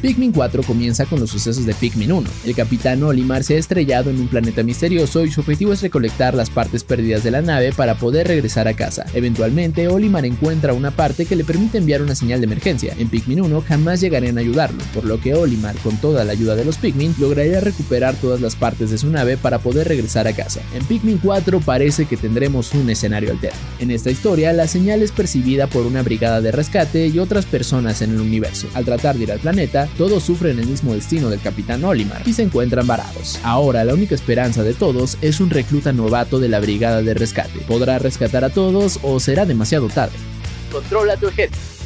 Pikmin 0.00 0.30
4 0.30 0.62
comienza 0.62 1.06
con 1.06 1.18
los 1.18 1.30
sucesos 1.30 1.66
de 1.66 1.74
Pikmin 1.74 2.12
1. 2.12 2.30
El 2.46 2.54
capitán 2.54 3.02
Olimar 3.02 3.42
se 3.42 3.56
ha 3.56 3.58
estrellado 3.58 4.10
en 4.10 4.20
un 4.20 4.28
planeta 4.28 4.62
misterioso 4.62 5.24
y 5.24 5.32
su 5.32 5.40
objetivo 5.40 5.72
es 5.72 5.82
recolectar 5.82 6.34
las 6.34 6.50
partes 6.50 6.84
perdidas 6.84 7.24
de 7.24 7.32
la 7.32 7.42
nave 7.42 7.72
para 7.72 7.96
poder 7.96 8.28
regresar 8.28 8.68
a 8.68 8.74
casa. 8.74 9.06
Eventualmente, 9.12 9.88
Olimar 9.88 10.24
encuentra 10.24 10.72
una 10.72 10.92
parte 10.92 11.26
que 11.26 11.34
le 11.34 11.42
permite 11.42 11.78
enviar 11.78 12.00
una 12.00 12.14
señal 12.14 12.40
de 12.40 12.46
emergencia. 12.46 12.94
En 12.96 13.08
Pikmin 13.08 13.40
1 13.40 13.60
jamás 13.66 14.00
llegarían 14.00 14.38
a 14.38 14.40
ayudarlo, 14.40 14.78
por 14.94 15.04
lo 15.04 15.20
que 15.20 15.34
Olimar, 15.34 15.74
con 15.78 15.96
toda 15.96 16.24
la 16.24 16.30
ayuda 16.30 16.54
de 16.54 16.64
los 16.64 16.78
Pikmin, 16.78 17.16
lograría 17.18 17.58
recuperar 17.58 18.14
todas 18.14 18.40
las 18.40 18.54
partes 18.54 18.92
de 18.92 18.98
su 18.98 19.10
nave 19.10 19.36
para 19.36 19.58
poder 19.58 19.88
regresar 19.88 20.28
a 20.28 20.32
casa. 20.32 20.60
En 20.76 20.84
Pikmin 20.84 21.18
4 21.18 21.58
parece 21.58 22.04
que 22.04 22.16
tendremos 22.16 22.72
un 22.72 22.88
escenario 22.88 23.32
alterno. 23.32 23.58
En 23.80 23.90
esta 23.90 24.12
historia, 24.12 24.52
la 24.52 24.68
señal 24.68 25.02
es 25.02 25.10
percibida 25.10 25.66
por 25.66 25.86
una 25.86 26.04
brigada 26.04 26.40
de 26.40 26.52
rescate 26.52 27.08
y 27.08 27.18
otras 27.18 27.46
personas 27.46 28.00
en 28.00 28.12
el 28.12 28.20
universo. 28.20 28.68
Al 28.74 28.84
tratar 28.84 29.16
de 29.16 29.24
ir 29.24 29.32
al 29.32 29.40
planeta, 29.40 29.87
todos 29.96 30.22
sufren 30.22 30.58
el 30.58 30.66
mismo 30.66 30.94
destino 30.94 31.30
del 31.30 31.40
capitán 31.40 31.84
Olimar 31.84 32.22
y 32.26 32.32
se 32.32 32.42
encuentran 32.42 32.86
varados. 32.86 33.38
Ahora 33.42 33.84
la 33.84 33.94
única 33.94 34.14
esperanza 34.14 34.62
de 34.62 34.74
todos 34.74 35.18
es 35.20 35.40
un 35.40 35.50
recluta 35.50 35.92
novato 35.92 36.38
de 36.38 36.48
la 36.48 36.60
brigada 36.60 37.02
de 37.02 37.14
rescate. 37.14 37.60
¿Podrá 37.60 37.98
rescatar 37.98 38.44
a 38.44 38.50
todos 38.50 38.98
o 39.02 39.20
será 39.20 39.46
demasiado 39.46 39.88
tarde? 39.88 40.16
Controla 40.70 41.16
tu 41.16 41.28
ejército. 41.28 41.77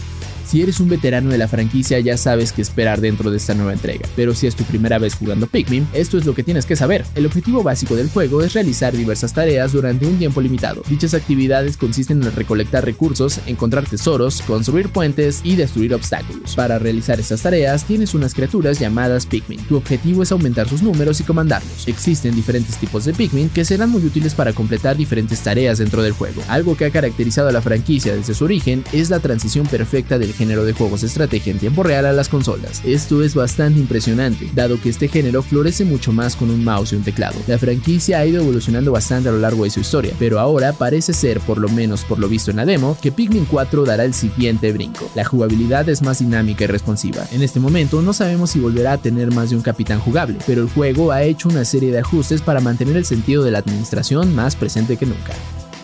Si 0.53 0.61
eres 0.61 0.81
un 0.81 0.91
veterano 0.91 1.31
de 1.31 1.39
la 1.39 1.49
franquicia 1.49 1.99
ya 2.01 2.19
sabes 2.19 2.53
qué 2.53 2.61
esperar 2.61 3.01
dentro 3.01 3.31
de 3.31 3.39
esta 3.39 3.55
nueva 3.55 3.73
entrega, 3.73 4.07
pero 4.15 4.35
si 4.35 4.47
es 4.47 4.55
tu 4.55 4.65
primera 4.65 4.99
vez 4.99 5.15
jugando 5.15 5.47
Pikmin, 5.47 5.89
esto 5.95 6.19
es 6.19 6.27
lo 6.27 6.35
que 6.35 6.43
tienes 6.43 6.67
que 6.67 6.77
saber. 6.77 7.07
El 7.15 7.25
objetivo 7.25 7.63
básico 7.63 7.97
del 7.97 8.11
juego 8.11 8.43
es 8.43 8.53
realizar 8.53 8.95
diversas 8.95 9.33
tareas 9.33 9.73
durante 9.73 10.05
un 10.05 10.19
tiempo 10.19 10.43
limitado. 10.43 10.83
Dichas 10.91 11.15
actividades 11.15 11.79
consisten 11.79 12.23
en 12.23 12.37
recolectar 12.37 12.85
recursos, 12.85 13.41
encontrar 13.47 13.89
tesoros, 13.89 14.43
construir 14.43 14.91
puentes 14.91 15.41
y 15.43 15.57
destruir 15.57 15.95
obstáculos. 15.95 16.55
Para 16.55 16.79
realizar 16.79 17.19
estas 17.19 17.41
tareas 17.41 17.87
tienes 17.87 18.13
unas 18.13 18.35
criaturas 18.35 18.79
llamadas 18.79 19.25
Pikmin. 19.25 19.61
Tu 19.61 19.77
objetivo 19.79 20.23
es 20.23 20.33
aumentar 20.33 20.69
sus 20.69 20.83
números 20.83 21.19
y 21.21 21.25
comandarlos. 21.25 21.89
Existen 21.89 22.35
diferentes 22.35 22.77
tipos 22.77 23.07
de 23.07 23.15
Pikmin 23.15 23.49
que 23.49 23.65
serán 23.65 23.89
muy 23.89 24.05
útiles 24.05 24.35
para 24.35 24.53
completar 24.53 24.99
diferentes 24.99 25.41
tareas 25.41 25.79
dentro 25.79 26.03
del 26.03 26.13
juego. 26.13 26.43
Algo 26.49 26.77
que 26.77 26.85
ha 26.85 26.91
caracterizado 26.91 27.49
a 27.49 27.53
la 27.53 27.63
franquicia 27.63 28.15
desde 28.15 28.35
su 28.35 28.45
origen 28.45 28.85
es 28.93 29.09
la 29.09 29.21
transición 29.21 29.67
perfecta 29.67 30.19
del 30.19 30.35
género 30.43 30.65
de 30.65 30.73
juegos 30.73 31.05
estrategia 31.05 31.53
en 31.53 31.61
tiempo 31.61 31.85
real 31.85 32.05
a 32.05 32.13
las 32.13 32.29
consolas. 32.29 32.83
Esto 32.85 33.23
es 33.23 33.37
bastante 33.37 33.79
impresionante, 33.79 34.51
dado 34.57 34.81
que 34.81 34.89
este 34.89 35.07
género 35.07 35.41
florece 35.41 35.85
mucho 35.85 36.13
más 36.13 36.35
con 36.35 36.51
un 36.51 36.65
mouse 36.65 36.93
y 36.93 36.97
un 36.97 37.05
teclado. 37.05 37.39
La 37.47 37.59
franquicia 37.59 38.19
ha 38.19 38.27
ido 38.27 38.43
evolucionando 38.43 38.91
bastante 38.91 39.29
a 39.29 39.33
lo 39.33 39.39
largo 39.39 39.63
de 39.63 39.71
su 39.71 39.79
historia, 39.79 40.13
pero 40.19 40.41
ahora 40.41 40.73
parece 40.73 41.13
ser, 41.13 41.39
por 41.39 41.59
lo 41.59 41.69
menos 41.69 42.03
por 42.03 42.19
lo 42.19 42.29
visto 42.29 42.51
en 42.51 42.57
la 42.57 42.65
demo, 42.65 42.99
que 43.01 43.13
Pikmin 43.13 43.45
4 43.45 43.85
dará 43.85 44.05
el 44.05 44.15
siguiente 44.15 44.73
brinco. 44.73 45.09
La 45.15 45.25
jugabilidad 45.25 45.89
es 45.89 46.03
más 46.03 46.19
dinámica 46.19 46.65
y 46.65 46.67
responsiva. 46.67 47.25
En 47.31 47.45
este 47.45 47.61
momento 47.61 48.03
no 48.03 48.13
sabemos 48.13 48.51
si 48.51 48.59
volverá 48.59 48.95
a 48.95 48.99
tener 48.99 49.31
más 49.31 49.51
de 49.51 49.57
un 49.57 49.63
capitán 49.63 50.01
jugable, 50.01 50.39
pero 50.45 50.63
el 50.63 50.69
juego 50.71 51.13
ha 51.13 51.23
hecho 51.23 51.51
una 51.51 51.65
serie 51.65 51.93
de 51.93 52.01
ajustes 52.01 52.43
para 52.43 52.59
mantener 52.59 52.97
el 52.97 53.05
sentido 53.05 53.45
de 53.45 53.53
la 53.53 53.59
administración 53.59 54.35
más 54.35 54.57
presente 54.57 54.97
que 54.97 55.07
nunca. 55.07 55.35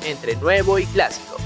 Entre 0.04 0.34
nuevo 0.34 0.80
y 0.80 0.86
clásico. 0.86 1.36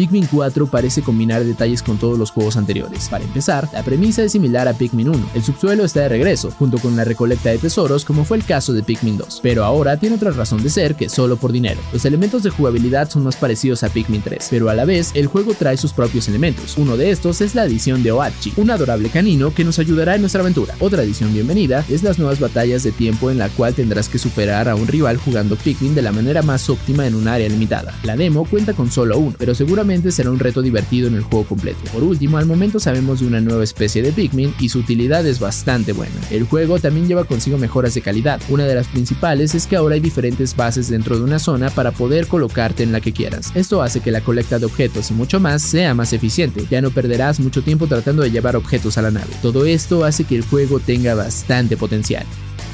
Pikmin 0.00 0.28
4 0.32 0.66
parece 0.66 1.02
combinar 1.02 1.44
detalles 1.44 1.82
con 1.82 1.98
todos 1.98 2.18
los 2.18 2.30
juegos 2.30 2.56
anteriores. 2.56 3.10
Para 3.10 3.22
empezar, 3.22 3.68
la 3.70 3.82
premisa 3.82 4.22
es 4.22 4.32
similar 4.32 4.66
a 4.66 4.72
Pikmin 4.72 5.10
1. 5.10 5.30
El 5.34 5.42
subsuelo 5.42 5.84
está 5.84 6.00
de 6.00 6.08
regreso, 6.08 6.50
junto 6.52 6.78
con 6.78 6.96
la 6.96 7.04
recolecta 7.04 7.50
de 7.50 7.58
tesoros 7.58 8.06
como 8.06 8.24
fue 8.24 8.38
el 8.38 8.46
caso 8.46 8.72
de 8.72 8.82
Pikmin 8.82 9.18
2, 9.18 9.40
pero 9.42 9.62
ahora 9.62 9.98
tiene 9.98 10.16
otra 10.16 10.30
razón 10.30 10.62
de 10.62 10.70
ser 10.70 10.94
que 10.94 11.10
solo 11.10 11.36
por 11.36 11.52
dinero. 11.52 11.82
Los 11.92 12.06
elementos 12.06 12.42
de 12.42 12.48
jugabilidad 12.48 13.10
son 13.10 13.24
más 13.24 13.36
parecidos 13.36 13.82
a 13.82 13.90
Pikmin 13.90 14.22
3, 14.22 14.46
pero 14.48 14.70
a 14.70 14.74
la 14.74 14.86
vez 14.86 15.10
el 15.12 15.26
juego 15.26 15.52
trae 15.52 15.76
sus 15.76 15.92
propios 15.92 16.28
elementos. 16.28 16.78
Uno 16.78 16.96
de 16.96 17.10
estos 17.10 17.42
es 17.42 17.54
la 17.54 17.62
adición 17.62 18.02
de 18.02 18.12
Oachi, 18.12 18.54
un 18.56 18.70
adorable 18.70 19.10
canino 19.10 19.52
que 19.52 19.64
nos 19.64 19.78
ayudará 19.78 20.14
en 20.14 20.22
nuestra 20.22 20.40
aventura. 20.40 20.76
Otra 20.80 21.02
adición 21.02 21.34
bienvenida 21.34 21.84
es 21.90 22.02
las 22.02 22.18
nuevas 22.18 22.40
batallas 22.40 22.84
de 22.84 22.92
tiempo 22.92 23.30
en 23.30 23.36
la 23.36 23.50
cual 23.50 23.74
tendrás 23.74 24.08
que 24.08 24.18
superar 24.18 24.70
a 24.70 24.76
un 24.76 24.86
rival 24.86 25.18
jugando 25.18 25.56
Pikmin 25.56 25.94
de 25.94 26.00
la 26.00 26.10
manera 26.12 26.40
más 26.40 26.70
óptima 26.70 27.06
en 27.06 27.14
un 27.14 27.28
área 27.28 27.50
limitada. 27.50 27.94
La 28.04 28.16
demo 28.16 28.46
cuenta 28.46 28.72
con 28.72 28.90
solo 28.90 29.18
uno, 29.18 29.36
pero 29.38 29.54
seguramente 29.54 29.89
será 30.10 30.30
un 30.30 30.38
reto 30.38 30.62
divertido 30.62 31.08
en 31.08 31.16
el 31.16 31.22
juego 31.22 31.44
completo. 31.44 31.78
Por 31.92 32.04
último, 32.04 32.38
al 32.38 32.46
momento 32.46 32.78
sabemos 32.78 33.20
de 33.20 33.26
una 33.26 33.40
nueva 33.40 33.64
especie 33.64 34.02
de 34.02 34.12
Pikmin 34.12 34.54
y 34.60 34.68
su 34.68 34.78
utilidad 34.78 35.26
es 35.26 35.40
bastante 35.40 35.92
buena. 35.92 36.14
El 36.30 36.44
juego 36.44 36.78
también 36.78 37.08
lleva 37.08 37.24
consigo 37.24 37.58
mejoras 37.58 37.94
de 37.94 38.00
calidad. 38.00 38.40
Una 38.48 38.64
de 38.64 38.74
las 38.76 38.86
principales 38.86 39.54
es 39.54 39.66
que 39.66 39.76
ahora 39.76 39.96
hay 39.96 40.00
diferentes 40.00 40.54
bases 40.54 40.88
dentro 40.88 41.18
de 41.18 41.24
una 41.24 41.40
zona 41.40 41.70
para 41.70 41.90
poder 41.90 42.28
colocarte 42.28 42.84
en 42.84 42.92
la 42.92 43.00
que 43.00 43.12
quieras. 43.12 43.50
Esto 43.54 43.82
hace 43.82 44.00
que 44.00 44.12
la 44.12 44.20
colecta 44.20 44.58
de 44.58 44.66
objetos 44.66 45.10
y 45.10 45.14
mucho 45.14 45.40
más 45.40 45.62
sea 45.62 45.92
más 45.94 46.12
eficiente. 46.12 46.64
Ya 46.70 46.80
no 46.80 46.90
perderás 46.90 47.40
mucho 47.40 47.62
tiempo 47.62 47.88
tratando 47.88 48.22
de 48.22 48.30
llevar 48.30 48.54
objetos 48.54 48.96
a 48.96 49.02
la 49.02 49.10
nave. 49.10 49.30
Todo 49.42 49.64
esto 49.64 50.04
hace 50.04 50.24
que 50.24 50.36
el 50.36 50.44
juego 50.44 50.78
tenga 50.78 51.14
bastante 51.14 51.76
potencial. 51.76 52.24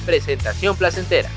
Presentación 0.04 0.76
placentera. 0.76 1.30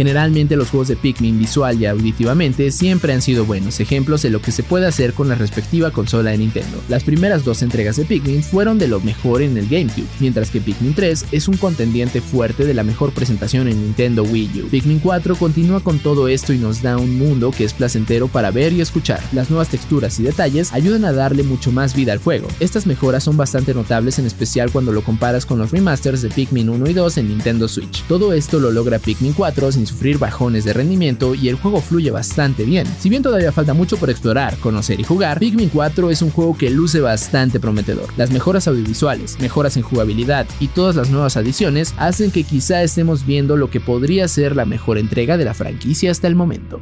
Generalmente 0.00 0.56
los 0.56 0.70
juegos 0.70 0.88
de 0.88 0.96
Pikmin 0.96 1.38
visual 1.38 1.78
y 1.78 1.84
auditivamente 1.84 2.70
siempre 2.70 3.12
han 3.12 3.20
sido 3.20 3.44
buenos 3.44 3.80
ejemplos 3.80 4.22
de 4.22 4.30
lo 4.30 4.40
que 4.40 4.50
se 4.50 4.62
puede 4.62 4.86
hacer 4.86 5.12
con 5.12 5.28
la 5.28 5.34
respectiva 5.34 5.90
consola 5.90 6.30
de 6.30 6.38
Nintendo. 6.38 6.82
Las 6.88 7.04
primeras 7.04 7.44
dos 7.44 7.60
entregas 7.60 7.96
de 7.96 8.06
Pikmin 8.06 8.42
fueron 8.42 8.78
de 8.78 8.88
lo 8.88 9.00
mejor 9.00 9.42
en 9.42 9.58
el 9.58 9.68
GameCube, 9.68 10.06
mientras 10.18 10.48
que 10.50 10.62
Pikmin 10.62 10.94
3 10.94 11.26
es 11.32 11.48
un 11.48 11.58
contendiente 11.58 12.22
fuerte 12.22 12.64
de 12.64 12.72
la 12.72 12.82
mejor 12.82 13.12
presentación 13.12 13.68
en 13.68 13.78
Nintendo 13.78 14.22
Wii 14.22 14.62
U. 14.62 14.68
Pikmin 14.68 15.00
4 15.00 15.36
continúa 15.36 15.80
con 15.80 15.98
todo 15.98 16.28
esto 16.28 16.54
y 16.54 16.58
nos 16.58 16.80
da 16.80 16.96
un 16.96 17.18
mundo 17.18 17.50
que 17.50 17.64
es 17.64 17.74
placentero 17.74 18.26
para 18.26 18.50
ver 18.50 18.72
y 18.72 18.80
escuchar. 18.80 19.20
Las 19.34 19.50
nuevas 19.50 19.68
texturas 19.68 20.18
y 20.18 20.22
detalles 20.22 20.72
ayudan 20.72 21.04
a 21.04 21.12
darle 21.12 21.42
mucho 21.42 21.72
más 21.72 21.94
vida 21.94 22.14
al 22.14 22.20
juego. 22.20 22.48
Estas 22.58 22.86
mejoras 22.86 23.24
son 23.24 23.36
bastante 23.36 23.74
notables 23.74 24.18
en 24.18 24.24
especial 24.24 24.72
cuando 24.72 24.92
lo 24.92 25.04
comparas 25.04 25.44
con 25.44 25.58
los 25.58 25.72
remasters 25.72 26.22
de 26.22 26.30
Pikmin 26.30 26.70
1 26.70 26.88
y 26.88 26.94
2 26.94 27.18
en 27.18 27.28
Nintendo 27.28 27.68
Switch. 27.68 28.02
Todo 28.04 28.32
esto 28.32 28.60
lo 28.60 28.70
logra 28.70 28.98
Pikmin 28.98 29.34
4 29.34 29.72
sin 29.72 29.89
sufrir 29.90 30.18
bajones 30.18 30.64
de 30.64 30.72
rendimiento 30.72 31.34
y 31.34 31.48
el 31.48 31.56
juego 31.56 31.80
fluye 31.80 32.10
bastante 32.12 32.64
bien. 32.64 32.86
Si 33.00 33.08
bien 33.08 33.22
todavía 33.22 33.50
falta 33.50 33.74
mucho 33.74 33.96
por 33.96 34.08
explorar, 34.08 34.56
conocer 34.58 35.00
y 35.00 35.04
jugar, 35.04 35.40
Pikmin 35.40 35.68
4 35.68 36.10
es 36.10 36.22
un 36.22 36.30
juego 36.30 36.56
que 36.56 36.70
luce 36.70 37.00
bastante 37.00 37.58
prometedor. 37.58 38.08
Las 38.16 38.30
mejoras 38.30 38.68
audiovisuales, 38.68 39.38
mejoras 39.40 39.76
en 39.76 39.82
jugabilidad 39.82 40.46
y 40.60 40.68
todas 40.68 40.94
las 40.94 41.10
nuevas 41.10 41.36
adiciones 41.36 41.92
hacen 41.96 42.30
que 42.30 42.44
quizá 42.44 42.82
estemos 42.82 43.26
viendo 43.26 43.56
lo 43.56 43.68
que 43.68 43.80
podría 43.80 44.28
ser 44.28 44.54
la 44.54 44.64
mejor 44.64 44.96
entrega 44.96 45.36
de 45.36 45.44
la 45.44 45.54
franquicia 45.54 46.12
hasta 46.12 46.28
el 46.28 46.36
momento. 46.36 46.80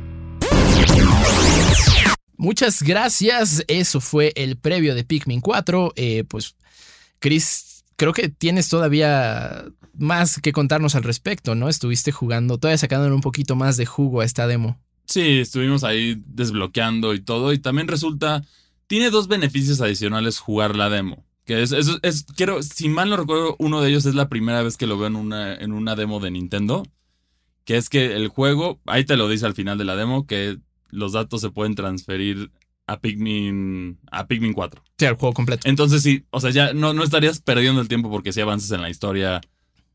Muchas 2.36 2.82
gracias, 2.82 3.64
eso 3.68 4.00
fue 4.00 4.32
el 4.36 4.56
previo 4.56 4.94
de 4.94 5.04
Pikmin 5.04 5.40
4. 5.40 5.94
Eh, 5.96 6.24
pues 6.28 6.54
Chris 7.18 7.84
creo 7.96 8.12
que 8.12 8.28
tienes 8.28 8.68
todavía 8.68 9.64
más 9.98 10.40
que 10.40 10.52
contarnos 10.52 10.94
al 10.94 11.02
respecto, 11.02 11.54
¿no? 11.54 11.68
Estuviste 11.68 12.12
jugando, 12.12 12.58
todavía 12.58 12.78
sacándole 12.78 13.14
un 13.14 13.20
poquito 13.20 13.56
más 13.56 13.76
de 13.76 13.86
jugo 13.86 14.20
a 14.20 14.24
esta 14.24 14.46
demo. 14.46 14.78
Sí, 15.04 15.38
estuvimos 15.38 15.84
ahí 15.84 16.22
desbloqueando 16.26 17.14
y 17.14 17.20
todo. 17.20 17.52
Y 17.52 17.58
también 17.58 17.88
resulta, 17.88 18.44
tiene 18.86 19.10
dos 19.10 19.26
beneficios 19.26 19.80
adicionales 19.80 20.38
jugar 20.38 20.76
la 20.76 20.90
demo. 20.90 21.24
Que 21.44 21.62
es, 21.62 21.72
es, 21.72 21.98
es, 22.02 22.24
quiero, 22.36 22.62
si 22.62 22.88
mal 22.90 23.08
no 23.08 23.16
recuerdo, 23.16 23.56
uno 23.58 23.80
de 23.80 23.88
ellos 23.88 24.04
es 24.04 24.14
la 24.14 24.28
primera 24.28 24.62
vez 24.62 24.76
que 24.76 24.86
lo 24.86 24.98
veo 24.98 25.06
en 25.06 25.16
una, 25.16 25.54
en 25.54 25.72
una 25.72 25.96
demo 25.96 26.20
de 26.20 26.30
Nintendo. 26.30 26.82
Que 27.64 27.76
es 27.76 27.88
que 27.88 28.16
el 28.16 28.28
juego, 28.28 28.80
ahí 28.86 29.04
te 29.04 29.16
lo 29.16 29.28
dice 29.28 29.46
al 29.46 29.54
final 29.54 29.78
de 29.78 29.84
la 29.84 29.96
demo, 29.96 30.26
que 30.26 30.58
los 30.90 31.12
datos 31.12 31.40
se 31.40 31.50
pueden 31.50 31.74
transferir 31.74 32.50
a 32.86 33.00
Pikmin, 33.00 33.98
a 34.10 34.26
Pikmin 34.26 34.52
4. 34.52 34.82
Sí, 34.98 35.06
al 35.06 35.14
juego 35.14 35.34
completo. 35.34 35.68
Entonces 35.68 36.02
sí, 36.02 36.24
o 36.30 36.40
sea, 36.40 36.50
ya 36.50 36.72
no, 36.72 36.94
no 36.94 37.04
estarías 37.04 37.40
perdiendo 37.40 37.80
el 37.80 37.88
tiempo 37.88 38.10
porque 38.10 38.32
si 38.32 38.40
avances 38.40 38.70
en 38.72 38.82
la 38.82 38.90
historia 38.90 39.40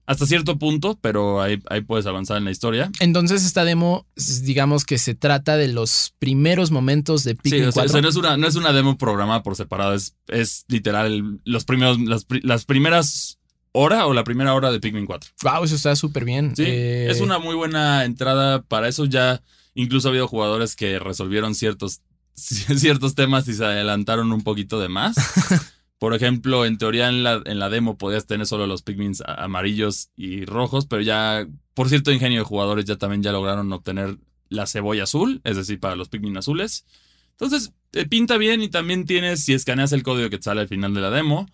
hasta 0.05 0.25
cierto 0.25 0.57
punto, 0.59 0.97
pero 1.01 1.41
ahí, 1.41 1.59
ahí 1.69 1.81
puedes 1.81 2.05
avanzar 2.05 2.37
en 2.37 2.45
la 2.45 2.51
historia. 2.51 2.91
Entonces 2.99 3.45
esta 3.45 3.63
demo, 3.63 4.05
digamos 4.41 4.85
que 4.85 4.97
se 4.97 5.15
trata 5.15 5.55
de 5.57 5.69
los 5.69 6.13
primeros 6.19 6.71
momentos 6.71 7.23
de 7.23 7.35
Pikmin 7.35 7.61
Sí, 7.63 7.67
o 7.67 7.71
sea, 7.71 7.83
4. 7.83 7.85
o 7.85 7.91
sea, 7.93 8.01
no, 8.01 8.09
es 8.09 8.15
una, 8.15 8.37
no 8.37 8.47
es 8.47 8.55
una 8.55 8.73
demo 8.73 8.97
programada 8.97 9.43
por 9.43 9.55
separado, 9.55 9.93
es, 9.93 10.15
es 10.27 10.65
literal 10.67 11.39
los 11.45 11.65
primeros, 11.65 11.99
las, 11.99 12.25
las 12.41 12.65
primeras 12.65 13.39
hora 13.71 14.05
o 14.05 14.13
la 14.13 14.23
primera 14.23 14.53
hora 14.53 14.71
de 14.71 14.79
Pikmin 14.79 15.05
4. 15.05 15.31
Wow, 15.43 15.63
eso 15.63 15.75
está 15.75 15.95
súper 15.95 16.25
bien. 16.25 16.55
Sí, 16.55 16.63
Eh, 16.65 17.07
es 17.09 17.21
una 17.21 17.39
muy 17.39 17.55
buena 17.55 18.05
entrada 18.05 18.61
para 18.61 18.87
eso. 18.87 19.05
Ya 19.05 19.41
incluso 19.73 20.07
ha 20.07 20.11
habido 20.11 20.27
jugadores 20.27 20.75
que 20.75 20.99
resolvieron 20.99 21.55
ciertos, 21.55 22.01
ciertos 22.35 23.15
temas 23.15 23.47
y 23.47 23.53
se 23.55 23.65
adelantaron 23.65 24.31
un 24.31 24.43
poquito 24.43 24.79
de 24.79 24.89
más. 24.89 25.15
Por 26.03 26.13
ejemplo, 26.13 26.65
en 26.65 26.77
teoría 26.77 27.07
en 27.07 27.23
la, 27.23 27.41
en 27.45 27.59
la 27.59 27.69
demo 27.69 27.97
podías 27.97 28.25
tener 28.25 28.45
solo 28.45 28.67
los 28.67 28.81
Pikmins 28.81 29.21
a- 29.21 29.45
amarillos 29.45 30.09
y 30.17 30.43
rojos, 30.43 30.85
pero 30.85 31.01
ya 31.01 31.47
por 31.73 31.87
cierto 31.87 32.11
ingenio 32.11 32.39
de 32.39 32.43
jugadores 32.43 32.83
ya 32.83 32.97
también 32.97 33.23
ya 33.23 33.31
lograron 33.31 33.71
obtener 33.71 34.17
la 34.49 34.67
cebolla 34.67 35.03
azul, 35.03 35.39
es 35.45 35.55
decir, 35.55 35.79
para 35.79 35.95
los 35.95 36.09
Pikmin 36.09 36.35
azules. 36.35 36.83
Entonces, 37.31 37.71
pinta 38.09 38.37
bien 38.37 38.61
y 38.61 38.67
también 38.67 39.05
tienes, 39.05 39.45
si 39.45 39.53
escaneas 39.53 39.93
el 39.93 40.03
código 40.03 40.29
que 40.29 40.35
te 40.39 40.43
sale 40.43 40.59
al 40.59 40.67
final 40.67 40.93
de 40.93 40.99
la 40.99 41.09
demo, 41.09 41.47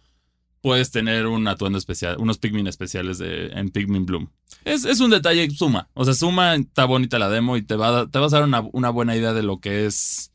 puedes 0.62 0.90
tener 0.90 1.28
un 1.28 1.48
atuendo 1.48 1.78
especial, 1.78 2.18
unos 2.18 2.40
Pikmin 2.40 2.66
especiales 2.66 3.20
de, 3.20 3.50
en 3.50 3.70
Pikmin 3.70 4.08
Bloom. 4.08 4.30
Es, 4.66 4.84
es 4.84 5.00
un 5.00 5.12
detalle, 5.12 5.48
suma. 5.52 5.90
O 5.94 6.06
sea, 6.06 6.16
suma, 6.16 6.56
está 6.56 6.86
bonita 6.86 7.20
la 7.20 7.30
demo 7.30 7.56
y 7.56 7.62
te, 7.62 7.76
va 7.76 8.08
te 8.08 8.18
vas 8.18 8.34
a 8.34 8.38
dar 8.38 8.48
una, 8.48 8.62
una 8.74 8.90
buena 8.90 9.16
idea 9.16 9.34
de 9.34 9.44
lo 9.44 9.60
que 9.60 9.86
es, 9.86 10.32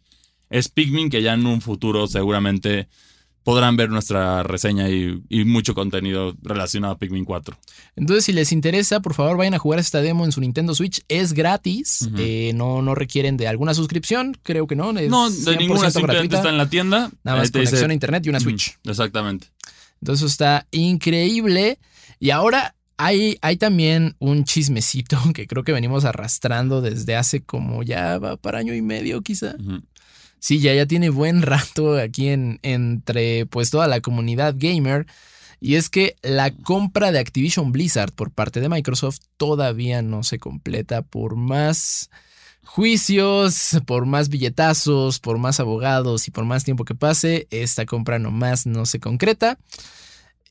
es 0.50 0.68
Pikmin, 0.68 1.10
que 1.10 1.20
ya 1.20 1.34
en 1.34 1.46
un 1.46 1.60
futuro 1.60 2.06
seguramente 2.06 2.88
podrán 3.44 3.76
ver 3.76 3.90
nuestra 3.90 4.42
reseña 4.42 4.88
y, 4.88 5.22
y 5.28 5.44
mucho 5.44 5.74
contenido 5.74 6.34
relacionado 6.42 6.94
a 6.94 6.98
Pikmin 6.98 7.24
4. 7.24 7.56
Entonces, 7.94 8.24
si 8.24 8.32
les 8.32 8.50
interesa, 8.52 9.00
por 9.00 9.14
favor, 9.14 9.36
vayan 9.36 9.54
a 9.54 9.58
jugar 9.58 9.78
esta 9.78 10.00
demo 10.00 10.24
en 10.24 10.32
su 10.32 10.40
Nintendo 10.40 10.74
Switch. 10.74 11.02
Es 11.08 11.34
gratis. 11.34 12.08
Eh, 12.18 12.52
no, 12.54 12.82
no 12.82 12.94
requieren 12.94 13.36
de 13.36 13.46
alguna 13.46 13.74
suscripción. 13.74 14.36
Creo 14.42 14.66
que 14.66 14.74
no. 14.76 14.90
Es 14.98 15.10
No, 15.10 15.30
de 15.30 15.36
100% 15.36 15.58
ninguna, 15.58 15.90
simplemente 15.90 16.12
gratuita. 16.14 16.36
está 16.38 16.48
en 16.48 16.58
la 16.58 16.68
tienda. 16.70 17.10
Nada 17.22 17.38
más 17.38 17.52
dice- 17.52 17.64
conexión 17.66 17.90
a 17.90 17.94
internet 17.94 18.26
y 18.26 18.28
una 18.30 18.40
Switch. 18.40 18.78
Exactamente. 18.84 19.46
Entonces 20.00 20.30
está 20.30 20.66
increíble. 20.70 21.78
Y 22.18 22.30
ahora 22.30 22.74
hay, 22.96 23.36
hay 23.42 23.56
también 23.56 24.14
un 24.20 24.44
chismecito 24.44 25.18
que 25.34 25.46
creo 25.46 25.64
que 25.64 25.72
venimos 25.72 26.04
arrastrando 26.04 26.80
desde 26.80 27.16
hace 27.16 27.42
como 27.42 27.82
ya 27.82 28.18
va 28.18 28.36
para 28.36 28.58
año 28.58 28.74
y 28.74 28.82
medio 28.82 29.20
quizá. 29.22 29.54
Ujú. 29.58 29.82
Sí, 30.44 30.60
ya, 30.60 30.74
ya 30.74 30.84
tiene 30.84 31.08
buen 31.08 31.40
rato 31.42 31.96
aquí 31.96 32.28
en, 32.28 32.60
entre 32.62 33.46
pues 33.46 33.70
toda 33.70 33.88
la 33.88 34.02
comunidad 34.02 34.54
gamer. 34.58 35.06
Y 35.58 35.76
es 35.76 35.88
que 35.88 36.16
la 36.22 36.50
compra 36.54 37.12
de 37.12 37.18
Activision 37.18 37.72
Blizzard 37.72 38.12
por 38.12 38.30
parte 38.30 38.60
de 38.60 38.68
Microsoft 38.68 39.20
todavía 39.38 40.02
no 40.02 40.22
se 40.22 40.38
completa 40.38 41.00
por 41.00 41.36
más 41.36 42.10
juicios, 42.62 43.78
por 43.86 44.04
más 44.04 44.28
billetazos, 44.28 45.18
por 45.18 45.38
más 45.38 45.60
abogados 45.60 46.28
y 46.28 46.30
por 46.30 46.44
más 46.44 46.62
tiempo 46.62 46.84
que 46.84 46.94
pase. 46.94 47.46
Esta 47.50 47.86
compra 47.86 48.18
nomás 48.18 48.66
no 48.66 48.84
se 48.84 49.00
concreta. 49.00 49.58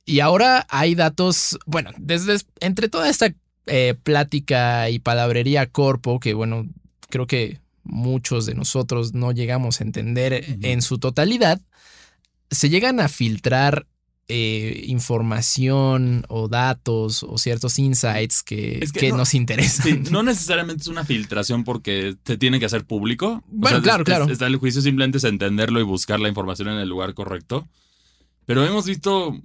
Y 0.06 0.22
ahora 0.22 0.66
hay 0.70 0.96
datos, 0.96 1.60
bueno, 1.68 1.92
desde 2.00 2.44
entre 2.62 2.90
toda 2.90 3.10
esta 3.10 3.32
eh, 3.68 3.94
plática 4.02 4.90
y 4.90 4.98
palabrería 4.98 5.68
corpo, 5.70 6.20
que 6.20 6.34
bueno, 6.34 6.66
creo 7.10 7.28
que 7.28 7.62
muchos 7.84 8.46
de 8.46 8.56
nosotros 8.56 9.14
no 9.14 9.32
llegamos 9.32 9.80
a 9.80 9.84
entender 9.84 10.46
Ujú. 10.48 10.60
en 10.64 10.82
su 10.82 10.98
totalidad, 11.00 11.62
se 12.52 12.70
llegan 12.70 13.00
a 13.00 13.08
filtrar 13.10 13.88
eh, 14.30 14.86
información 14.88 16.24
o 16.30 16.48
datos 16.48 17.24
o 17.24 17.38
ciertos 17.38 17.78
insights 17.78 18.42
que, 18.42 18.80
Es 18.82 18.94
que 18.94 19.02
que 19.02 19.10
no- 19.10 19.18
nos 19.18 19.34
interesan. 19.34 19.86
Sí, 19.86 20.00
no 20.12 20.24
necesariamente 20.24 20.82
es 20.82 20.88
una 20.88 21.04
filtración 21.04 21.64
porque 21.66 22.16
te 22.24 22.38
tiene 22.38 22.60
que 22.60 22.66
hacer 22.66 22.86
público. 22.86 23.44
Bueno, 23.48 23.82
claro, 23.82 24.04
es- 24.04 24.06
claro. 24.06 24.26
es- 24.26 24.32
Está 24.32 24.48
el 24.48 24.56
juicio 24.56 24.82
simplemente 24.82 25.18
es 25.18 25.24
entenderlo 25.26 25.80
y 25.80 25.84
buscar 25.84 26.20
la 26.22 26.30
información 26.30 26.70
en 26.70 26.78
el 26.78 26.88
lugar 26.90 27.14
correcto. 27.14 27.68
Pero 28.46 28.66
hemos 28.66 28.86
visto 28.86 29.38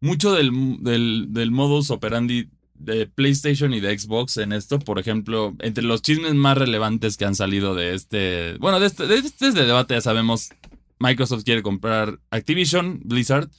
mucho 0.00 0.32
del, 0.34 0.50
del, 0.80 1.26
del 1.30 1.50
modus 1.50 1.90
operandi 1.90 2.48
de 2.78 3.06
PlayStation 3.06 3.74
y 3.74 3.80
de 3.80 3.98
Xbox 3.98 4.36
en 4.36 4.52
esto. 4.52 4.78
Por 4.78 4.98
ejemplo, 4.98 5.54
entre 5.60 5.84
los 5.84 6.02
chismes 6.02 6.34
más 6.34 6.58
relevantes 6.58 7.16
que 7.16 7.24
han 7.24 7.34
salido 7.34 7.74
de 7.74 7.94
este. 7.94 8.56
Bueno, 8.58 8.80
de 8.80 8.86
este, 8.86 9.06
de 9.06 9.16
este 9.16 9.52
debate 9.52 9.94
ya 9.94 10.00
sabemos. 10.00 10.50
Microsoft 10.98 11.44
quiere 11.44 11.62
comprar 11.62 12.20
Activision, 12.30 13.00
Blizzard. 13.04 13.50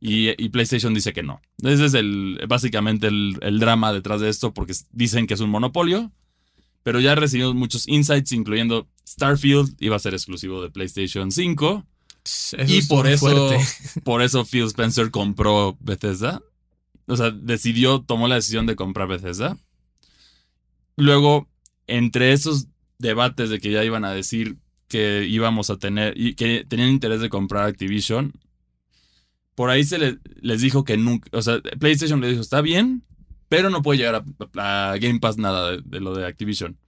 Y, 0.00 0.30
y 0.42 0.50
PlayStation 0.50 0.92
dice 0.92 1.12
que 1.12 1.22
no. 1.22 1.40
Ese 1.62 1.86
es 1.86 1.94
el, 1.94 2.38
básicamente 2.46 3.06
el, 3.06 3.38
el 3.40 3.58
drama 3.58 3.92
detrás 3.92 4.20
de 4.20 4.28
esto, 4.28 4.52
porque 4.52 4.74
dicen 4.92 5.26
que 5.26 5.34
es 5.34 5.40
un 5.40 5.48
monopolio. 5.48 6.12
Pero 6.82 7.00
ya 7.00 7.14
recibimos 7.14 7.54
muchos 7.54 7.88
insights, 7.88 8.32
incluyendo 8.32 8.86
Starfield 9.08 9.74
iba 9.80 9.96
a 9.96 9.98
ser 9.98 10.12
exclusivo 10.12 10.62
de 10.62 10.70
PlayStation 10.70 11.32
5. 11.32 11.86
Eso 12.24 12.56
y 12.66 12.82
por 12.82 13.06
eso, 13.06 13.18
fuerte. 13.26 13.66
por 14.04 14.22
eso 14.22 14.44
Phil 14.44 14.64
Spencer 14.64 15.10
compró 15.10 15.76
Bethesda. 15.80 16.42
O 17.06 17.16
sea, 17.16 17.30
decidió, 17.30 18.00
tomó 18.02 18.28
la 18.28 18.36
decisión 18.36 18.66
de 18.66 18.76
comprar 18.76 19.08
Bethesda. 19.08 19.56
Luego, 20.96 21.48
entre 21.86 22.32
esos 22.32 22.66
debates 22.98 23.50
de 23.50 23.58
que 23.60 23.70
ya 23.70 23.84
iban 23.84 24.04
a 24.04 24.12
decir 24.12 24.56
que 24.88 25.26
íbamos 25.28 25.70
a 25.70 25.76
tener, 25.78 26.14
y 26.16 26.34
que 26.34 26.64
tenían 26.68 26.88
interés 26.90 27.20
de 27.20 27.28
comprar 27.28 27.66
Activision, 27.66 28.32
por 29.54 29.70
ahí 29.70 29.84
se 29.84 29.98
le- 29.98 30.18
les 30.40 30.60
dijo 30.60 30.84
que 30.84 30.96
nunca, 30.96 31.28
o 31.32 31.42
sea, 31.42 31.60
PlayStation 31.78 32.20
le 32.20 32.28
dijo, 32.28 32.40
está 32.40 32.60
bien, 32.60 33.02
pero 33.48 33.70
no 33.70 33.82
puede 33.82 33.98
llegar 33.98 34.24
a, 34.56 34.92
a 34.92 34.96
Game 34.98 35.20
Pass 35.20 35.36
nada 35.36 35.72
de, 35.72 35.82
de 35.84 36.00
lo 36.00 36.14
de 36.14 36.26
Activision. 36.26 36.78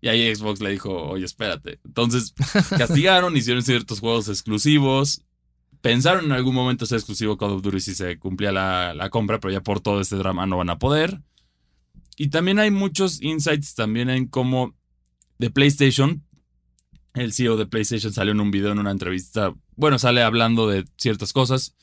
Y 0.00 0.08
ahí 0.08 0.34
Xbox 0.34 0.60
le 0.60 0.70
dijo, 0.70 0.90
oye, 1.10 1.24
espérate. 1.24 1.78
Entonces, 1.84 2.32
castigaron, 2.78 3.36
hicieron 3.36 3.62
ciertos 3.62 4.00
juegos 4.00 4.28
exclusivos. 4.28 5.22
Pensaron 5.80 6.26
en 6.26 6.32
algún 6.32 6.54
momento 6.54 6.86
ser 6.86 6.98
exclusivo 6.98 7.38
Call 7.38 7.52
of 7.52 7.62
Duty 7.62 7.80
si 7.80 7.94
se 7.94 8.18
cumplía 8.18 8.52
la, 8.52 8.92
la 8.94 9.08
compra, 9.08 9.40
pero 9.40 9.52
ya 9.52 9.62
por 9.62 9.80
todo 9.80 10.00
este 10.00 10.16
drama 10.16 10.46
no 10.46 10.58
van 10.58 10.70
a 10.70 10.78
poder. 10.78 11.20
Y 12.16 12.28
también 12.28 12.58
hay 12.58 12.70
muchos 12.70 13.22
insights 13.22 13.74
también 13.74 14.10
en 14.10 14.26
cómo 14.26 14.74
de 15.38 15.50
PlayStation, 15.50 16.22
el 17.14 17.32
CEO 17.32 17.56
de 17.56 17.66
PlayStation 17.66 18.12
salió 18.12 18.32
en 18.32 18.40
un 18.40 18.50
video, 18.50 18.72
en 18.72 18.78
una 18.78 18.90
entrevista, 18.90 19.54
bueno, 19.74 19.98
sale 19.98 20.22
hablando 20.22 20.68
de 20.68 20.84
ciertas 20.96 21.32
cosas. 21.32 21.74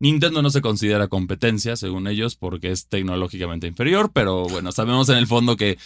Nintendo 0.00 0.42
no 0.42 0.50
se 0.50 0.60
considera 0.60 1.08
competencia, 1.08 1.76
según 1.76 2.08
ellos, 2.08 2.34
porque 2.36 2.70
es 2.70 2.88
tecnológicamente 2.88 3.66
inferior, 3.66 4.10
pero 4.12 4.44
bueno, 4.44 4.72
sabemos 4.72 5.08
en 5.10 5.18
el 5.18 5.26
fondo 5.26 5.56
que 5.56 5.78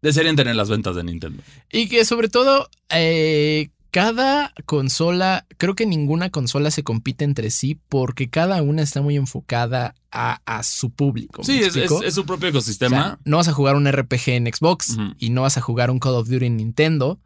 desearían 0.00 0.36
tener 0.36 0.56
las 0.56 0.70
ventas 0.70 0.96
de 0.96 1.04
Nintendo. 1.04 1.42
Y 1.70 1.88
que 1.88 2.04
sobre 2.04 2.28
todo, 2.28 2.70
eh, 2.90 3.70
cada 3.90 4.52
consola, 4.66 5.46
creo 5.56 5.74
que 5.74 5.86
ninguna 5.86 6.30
consola 6.30 6.70
se 6.70 6.82
compite 6.82 7.24
entre 7.24 7.50
sí 7.50 7.78
porque 7.88 8.28
cada 8.28 8.62
una 8.62 8.82
está 8.82 9.00
muy 9.02 9.16
enfocada 9.16 9.94
a, 10.12 10.40
a 10.44 10.62
su 10.62 10.90
público. 10.90 11.42
¿me 11.42 11.44
Sí, 11.46 11.58
es, 11.60 11.74
es- 11.76 12.14
su 12.14 12.24
propio 12.26 12.48
O 12.48 12.50
ecosistema. 12.50 12.96
sea, 12.96 13.18
no 13.24 13.38
vas 13.38 13.48
a 13.48 13.52
jugar 13.52 13.76
un 13.76 13.90
RPG 13.90 14.28
en 14.28 14.46
Xbox 14.52 14.96
y 15.18 15.30
no 15.30 15.42
vas 15.42 15.56
a 15.56 15.60
jugar 15.60 15.90
un 15.90 15.98
Call 15.98 16.14
of 16.14 16.28
Duty 16.28 16.46
en 16.46 16.56
Nintendo. 16.58 17.18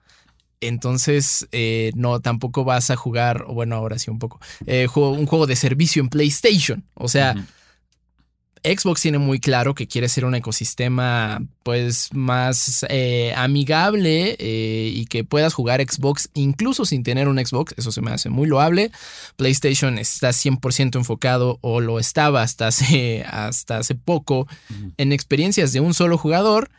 Entonces, 0.61 1.49
eh, 1.51 1.91
no, 1.97 2.20
tampoco 2.20 2.62
vas 2.64 2.91
a 2.91 2.97
jugar, 2.97 3.45
bueno, 3.49 3.74
ahora 3.76 3.99
sí 3.99 4.11
un 4.11 4.20
poco, 4.20 4.39
eh, 4.66 4.87
un 4.95 5.26
juego 5.26 5.47
de 5.49 5.57
servicio 5.57 6.01
en 6.03 6.09
PlayStation. 6.09 6.84
O 6.95 7.09
sea. 7.09 7.34
Xbox 8.65 9.01
tiene 9.01 9.19
muy 9.19 9.41
claro 9.41 9.75
que 9.75 9.89
quiere 9.89 10.09
ser 10.09 10.25
un 10.25 10.35
ecosistema 10.35 11.43
pues 11.65 12.11
más 12.13 12.87
eh, 12.89 13.33
amigable 13.37 14.37
eh, 14.39 14.93
y 14.95 15.07
que 15.07 15.25
puedas 15.25 15.53
jugar 15.53 15.81
Xbox 15.81 16.29
incluso 16.35 16.85
sin 16.85 17.03
tener 17.03 17.27
un 17.29 17.45
Xbox, 17.45 17.75
eso 17.77 17.91
se 17.91 18.01
me 18.03 18.13
hace 18.13 18.29
muy 18.31 18.47
loable. 18.47 18.93
PlayStation 19.37 19.99
está 19.99 20.31
100% 20.31 20.97
enfocado 20.97 21.59
o 21.61 21.81
lo 21.81 21.99
estaba 21.99 22.43
hasta 22.43 22.69
hace, 22.69 23.25
hasta 23.29 23.79
hace 23.79 23.95
poco 23.97 24.47
en 24.97 25.13
experiencias 25.13 25.73
de 25.73 25.81
un 25.81 25.93
solo 25.95 26.17
jugador 26.17 26.71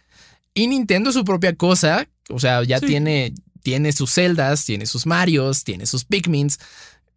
y 0.53 0.67
Nintendo 0.67 1.11
su 1.11 1.25
propia 1.25 1.55
cosa, 1.55 2.07
o 2.29 2.39
sea, 2.39 2.63
ya 2.63 2.79
Sí. 2.79 2.85
tiene, 2.87 3.33
tiene 3.61 3.91
sus 3.91 4.13
Zeldas, 4.13 4.65
tiene 4.65 4.85
sus 4.85 5.05
Marios, 5.05 5.63
tiene 5.63 5.85
sus 5.85 6.05
Pikmins. 6.05 6.59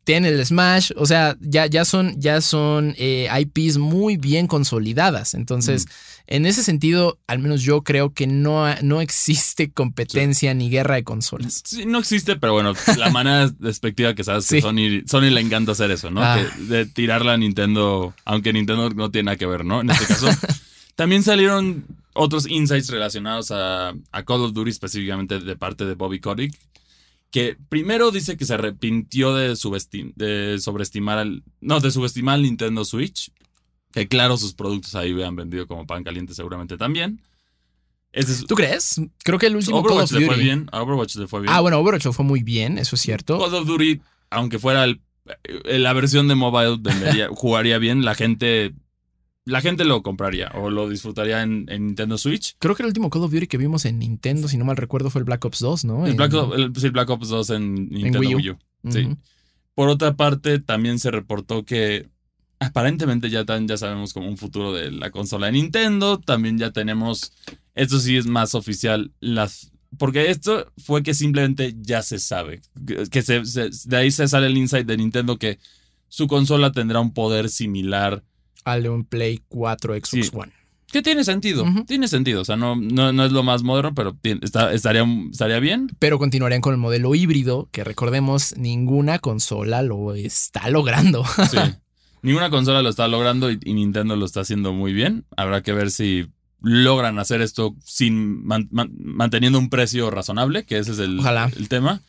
Tiene 0.07 0.29
el 0.29 0.47
Smash, 0.47 0.93
o 0.97 1.05
sea, 1.05 1.37
ya, 1.41 1.67
ya 1.67 1.85
son, 1.85 2.15
ya 2.21 2.41
son 2.41 2.95
eh, 2.97 3.29
IPs 3.41 3.79
muy 3.79 4.17
bien 4.17 4.47
consolidadas. 4.47 5.35
Entonces, 5.35 5.87
en 6.29 6.47
ese 6.47 6.63
sentido, 6.63 7.19
al 7.27 7.41
menos 7.41 7.63
yo 7.63 7.83
creo 7.83 8.15
que 8.15 8.29
no, 8.29 8.73
no 8.83 9.01
existe 9.01 9.73
competencia 9.73 10.55
ni 10.55 10.71
guerra 10.71 10.95
de 10.95 11.03
consolas. 11.03 11.61
Sí, 11.65 11.87
no 11.87 11.99
existe, 11.99 12.37
pero 12.37 12.53
bueno, 12.53 12.75
la 12.97 13.11
manera 13.11 13.49
despectiva 13.59 14.15
que 14.15 14.23
sabes 14.23 14.49
que. 14.49 14.61
Sony, 14.61 15.03
Sony 15.09 15.29
le 15.33 15.41
encanta 15.41 15.73
hacer 15.73 15.91
eso, 15.91 16.09
¿no? 16.09 16.23
Ah. 16.23 16.39
Que- 16.39 16.63
de 16.63 16.87
tirarla 16.87 17.33
a 17.33 17.37
Nintendo, 17.37 18.15
aunque 18.25 18.53
Nintendo 18.53 18.89
no 18.91 19.11
tiene 19.11 19.25
nada 19.27 19.37
que 19.37 19.47
ver, 19.47 19.65
¿no? 19.65 19.81
En 19.81 19.91
este 19.91 20.07
caso. 20.07 20.29
También 20.95 21.25
salieron 21.25 21.85
otros 22.13 22.47
insights 22.49 22.91
relacionados 22.91 23.51
a, 23.51 23.89
a 24.13 24.23
Call 24.25 24.43
of 24.43 24.53
Duty, 24.53 24.71
específicamente 24.71 25.41
de 25.41 25.57
parte 25.57 25.85
de 25.85 25.95
Bobby 25.95 26.21
Kotick, 26.21 26.55
que 27.31 27.57
primero 27.69 28.11
dice 28.11 28.37
que 28.37 28.45
se 28.47 28.55
arrepintió 28.55 29.35
de, 29.35 29.49
de 30.17 30.59
sobreestimar 30.61 31.19
al. 31.19 31.43
No, 31.61 31.81
de 31.81 31.91
subestimar 31.91 32.37
al 32.37 32.43
Nintendo 32.43 32.85
Switch. 32.85 33.31
Que 33.93 34.09
claro, 34.09 34.37
sus 34.37 34.53
productos 34.55 34.95
ahí 34.95 35.21
han 35.23 35.37
vendido 35.37 35.67
como 35.67 35.87
pan 35.87 36.05
caliente 36.05 36.35
seguramente 36.35 36.77
también. 36.77 37.21
Es, 38.13 38.45
¿Tú 38.47 38.55
crees? 38.55 39.01
Creo 39.25 39.39
que 39.39 39.47
el 39.47 39.57
último 39.57 39.83
Call 39.83 39.93
Overwatch 39.93 40.13
le 40.13 40.27
fue 40.27 40.37
bien. 40.37 40.69
A 40.73 40.83
Overwatch 40.83 41.17
le 41.17 41.27
fue 41.27 41.41
bien. 41.43 41.53
Ah, 41.53 41.61
bueno, 41.61 41.79
Overwatch 41.81 42.07
fue 42.13 42.25
muy 42.25 42.43
bien, 42.43 42.79
eso 42.79 42.97
es 42.97 43.03
cierto. 43.03 43.39
Call 43.39 43.55
of 43.55 43.67
Duty, 43.67 44.01
aunque 44.31 44.59
fuera 44.59 44.85
el- 44.85 45.01
eh, 45.45 45.79
la 45.79 45.93
versión 45.93 46.29
de 46.29 46.35
mobile, 46.35 46.77
vendería- 46.79 47.29
jugaría 47.35 47.79
bien, 47.79 48.05
la 48.05 48.15
gente, 48.15 48.75
la 49.47 49.61
gente 49.63 49.85
lo 49.87 50.03
compraría 50.03 50.51
o 50.55 50.69
lo 50.71 50.89
disfrutaría 50.89 51.43
en, 51.43 51.65
en 51.71 51.87
Nintendo 51.87 52.19
Switch. 52.19 52.57
Creo 52.59 52.75
que 52.75 52.83
el 52.83 52.89
último 52.89 53.09
Call 53.09 53.23
of 53.23 53.33
Duty 53.33 53.47
que 53.47 53.57
vimos 53.57 53.85
en 53.87 53.99
Nintendo, 54.01 54.49
si 54.49 54.59
no 54.59 54.65
mal 54.67 54.77
recuerdo, 54.77 55.09
fue 55.09 55.21
el 55.21 55.25
Black 55.25 55.45
Ops 55.45 55.61
2, 55.61 55.85
¿no? 55.87 56.05
El 56.05 56.11
En- 56.11 56.17
Black, 56.19 56.33
Ops- 56.33 56.55
el- 56.57 56.73
sí, 56.77 56.89
Black 56.91 57.09
Ops 57.09 57.29
2 57.29 57.51
en 57.51 57.75
Nintendo 57.89 58.19
Wii 58.21 58.35
U. 58.35 58.37
Wii 58.39 58.51
U. 58.51 58.59
sí. 58.91 59.09
Por 59.75 59.89
otra 59.89 60.17
parte, 60.17 60.59
también 60.59 60.99
se 60.99 61.11
reportó 61.11 61.65
que 61.65 62.09
aparentemente 62.59 63.31
ya, 63.31 63.45
tan, 63.45 63.69
ya 63.69 63.77
sabemos 63.77 64.13
como 64.13 64.29
un 64.29 64.37
futuro 64.37 64.73
de 64.73 64.91
la 64.91 65.11
consola 65.11 65.47
de 65.47 65.53
Nintendo. 65.53 66.19
También 66.19 66.59
ya 66.59 66.71
tenemos, 66.73 67.33
esto 67.75 67.99
sí 67.99 68.17
es 68.17 68.27
más 68.27 68.55
oficial, 68.55 69.13
las... 69.21 69.71
Porque 69.99 70.31
esto 70.31 70.73
fue 70.79 71.03
que 71.03 71.15
simplemente 71.15 71.75
ya 71.81 72.03
se 72.03 72.19
sabe. 72.19 72.61
Que 72.87 73.05
que 73.11 73.23
se- 73.23 73.45
se- 73.45 73.71
de 73.85 73.97
ahí 73.97 74.11
se 74.11 74.27
sale 74.29 74.47
el 74.49 74.57
insight 74.57 74.87
de 74.87 74.97
Nintendo 74.97 75.39
que 75.39 75.59
su 76.09 76.27
consola 76.27 76.73
tendrá 76.73 77.01
un 77.01 77.13
poder 77.15 77.49
similar. 77.49 78.25
Al 78.67 78.83
de 78.83 78.91
un 78.91 79.05
Play 79.05 79.41
4 79.49 79.95
Xbox 79.95 80.09
Sí. 80.11 80.31
One. 80.35 80.53
Que 80.93 81.03
tiene 81.03 81.25
sentido. 81.25 81.65
Tiene 81.87 82.07
sentido. 82.09 82.43
O 82.43 82.45
sea, 82.45 82.57
no, 82.57 82.77
no, 82.77 83.13
no 83.13 83.25
es 83.25 83.33
lo 83.33 83.43
más 83.43 83.63
moderno, 83.63 83.93
pero 83.95 84.15
tiene- 84.15 84.41
está- 84.45 84.73
estaría, 84.73 85.05
estaría 85.31 85.59
bien. 85.59 85.89
Pero 85.99 86.19
continuarían 86.19 86.61
con 86.61 86.73
el 86.75 86.79
modelo 86.79 87.15
híbrido, 87.15 87.69
que 87.73 87.83
recordemos, 87.85 88.55
ninguna 88.57 89.19
consola 89.19 89.83
lo 89.83 90.15
está 90.15 90.69
logrando. 90.71 91.25
Sí. 91.51 91.57
Ninguna 92.23 92.51
consola 92.51 92.83
lo 92.83 92.89
está 92.89 93.07
logrando 93.09 93.51
y, 93.53 93.59
y 93.65 93.75
Nintendo 93.75 94.17
lo 94.17 94.25
está 94.27 94.41
haciendo 94.41 94.73
muy 94.73 94.93
bien. 94.93 95.27
Habrá 95.37 95.63
que 95.63 95.73
ver 95.73 95.91
si 95.93 96.27
logran 96.61 97.19
hacer 97.21 97.41
esto 97.41 97.77
sin 97.85 98.45
man- 98.45 98.69
man- 98.73 98.91
manteniendo 98.99 99.59
un 99.61 99.69
precio 99.69 100.11
razonable, 100.11 100.65
que 100.65 100.79
ese 100.79 100.93
es 100.93 100.99
el, 100.99 101.21
Ojalá. 101.21 101.51
el 101.57 101.69
tema. 101.69 102.03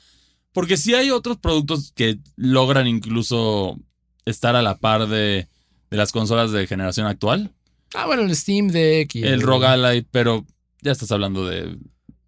Porque 0.53 0.77
si 0.77 0.95
hay 0.95 1.11
otros 1.11 1.37
productos 1.37 1.91
que 1.95 2.19
logran 2.35 2.87
incluso 2.87 3.79
estar 4.25 4.55
a 4.55 4.61
la 4.63 4.77
par 4.77 5.07
de, 5.07 5.47
de 5.89 5.97
las 5.97 6.11
consolas 6.11 6.51
de 6.51 6.67
generación 6.67 7.07
actual. 7.07 7.51
Ah, 7.93 8.05
bueno, 8.05 8.23
el 8.23 8.35
Steam 8.35 8.67
Deck 8.67 9.15
y 9.15 9.23
El 9.23 9.41
ROG 9.41 9.63
Ally, 9.65 10.05
pero 10.11 10.45
ya 10.81 10.91
estás 10.91 11.11
hablando 11.11 11.45
de 11.45 11.77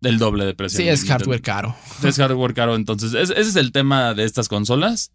del 0.02 0.18
doble 0.18 0.46
de 0.46 0.54
precio. 0.54 0.78
Sí, 0.80 0.88
es 0.88 1.04
hardware 1.04 1.42
caro. 1.42 1.76
Es 2.04 2.16
hardware 2.16 2.54
caro, 2.54 2.76
entonces 2.78 3.14
es- 3.14 3.32
ese 3.32 3.42
es 3.50 3.56
el 3.58 3.74
tema 3.74 4.14
de 4.14 4.24
estas 4.24 4.48
consolas. 4.48 5.12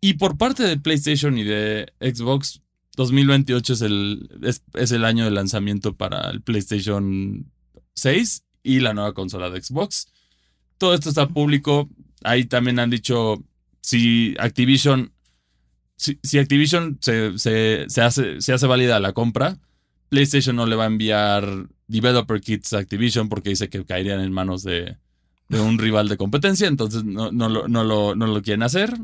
Y 0.00 0.14
por 0.14 0.38
parte 0.38 0.62
de 0.62 0.78
PlayStation 0.78 1.36
y 1.36 1.44
de 1.44 1.92
Xbox, 2.00 2.62
2028 2.96 3.74
es 3.74 3.80
el, 3.82 4.28
es, 4.42 4.62
es 4.72 4.90
el 4.92 5.04
año 5.04 5.24
de 5.26 5.30
lanzamiento 5.32 5.94
para 5.96 6.30
el 6.30 6.40
PlayStation 6.40 7.52
6 7.94 8.42
y 8.62 8.80
la 8.80 8.94
nueva 8.94 9.12
consola 9.12 9.50
de 9.50 9.60
Xbox. 9.62 10.08
Todo 10.78 10.94
esto 10.94 11.10
está 11.10 11.28
público. 11.28 11.90
Ahí 12.24 12.44
también 12.46 12.78
han 12.78 12.88
dicho 12.88 13.44
si 13.82 14.34
Activision, 14.38 15.12
si, 15.96 16.18
si 16.22 16.38
Activision 16.38 16.98
se, 17.00 17.38
se- 17.38 17.84
se 17.88 18.00
hace, 18.02 18.40
se 18.40 18.52
hace 18.52 18.66
válida 18.66 19.00
la 19.00 19.12
compra, 19.12 19.58
PlayStation 20.08 20.54
no 20.56 20.66
le 20.66 20.76
va 20.76 20.84
a 20.84 20.88
enviar 20.88 21.66
developer 21.88 22.40
kits 22.40 22.72
a 22.72 22.78
Activision 22.78 23.28
porque 23.28 23.50
dice 23.50 23.68
que 23.68 23.84
caerían 23.84 24.20
en 24.20 24.32
manos 24.32 24.62
de, 24.62 24.96
de 25.48 25.60
un 25.60 25.78
rival 25.78 26.08
de 26.08 26.16
competencia, 26.16 26.68
entonces 26.68 27.04
no, 27.04 27.32
no, 27.32 27.48
lo, 27.48 27.68
no, 27.68 27.82
lo, 27.84 28.14
no 28.14 28.26
lo 28.26 28.42
quieren 28.42 28.62
hacer. 28.62 28.94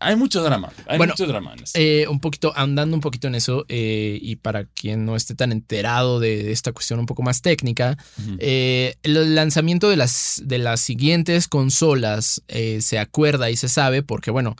Hay 0.00 0.16
mucho 0.16 0.42
drama, 0.42 0.70
hay 0.86 0.98
Bueno, 0.98 1.14
mucho 1.14 1.26
drama 1.26 1.54
en 1.54 1.62
esto. 1.64 1.78
Eh, 1.80 2.06
un 2.08 2.20
poquito, 2.20 2.52
andando 2.54 2.94
un 2.94 3.00
poquito 3.00 3.26
en 3.26 3.34
eso, 3.34 3.64
eh, 3.70 4.18
y 4.20 4.36
para 4.36 4.64
quien 4.66 5.06
no 5.06 5.16
esté 5.16 5.34
tan 5.34 5.50
enterado 5.50 6.20
de, 6.20 6.42
de 6.42 6.52
esta 6.52 6.72
cuestión 6.72 6.98
un 7.00 7.06
poco 7.06 7.22
más 7.22 7.40
técnica, 7.40 7.96
eh, 8.38 8.96
el 9.02 9.34
lanzamiento 9.34 9.88
de 9.88 9.96
las, 9.96 10.42
de 10.44 10.58
las 10.58 10.80
siguientes 10.80 11.48
consolas 11.48 12.42
eh, 12.48 12.82
se 12.82 12.98
acuerda 12.98 13.48
y 13.50 13.56
se 13.56 13.70
sabe 13.70 14.02
porque, 14.02 14.30
bueno, 14.30 14.56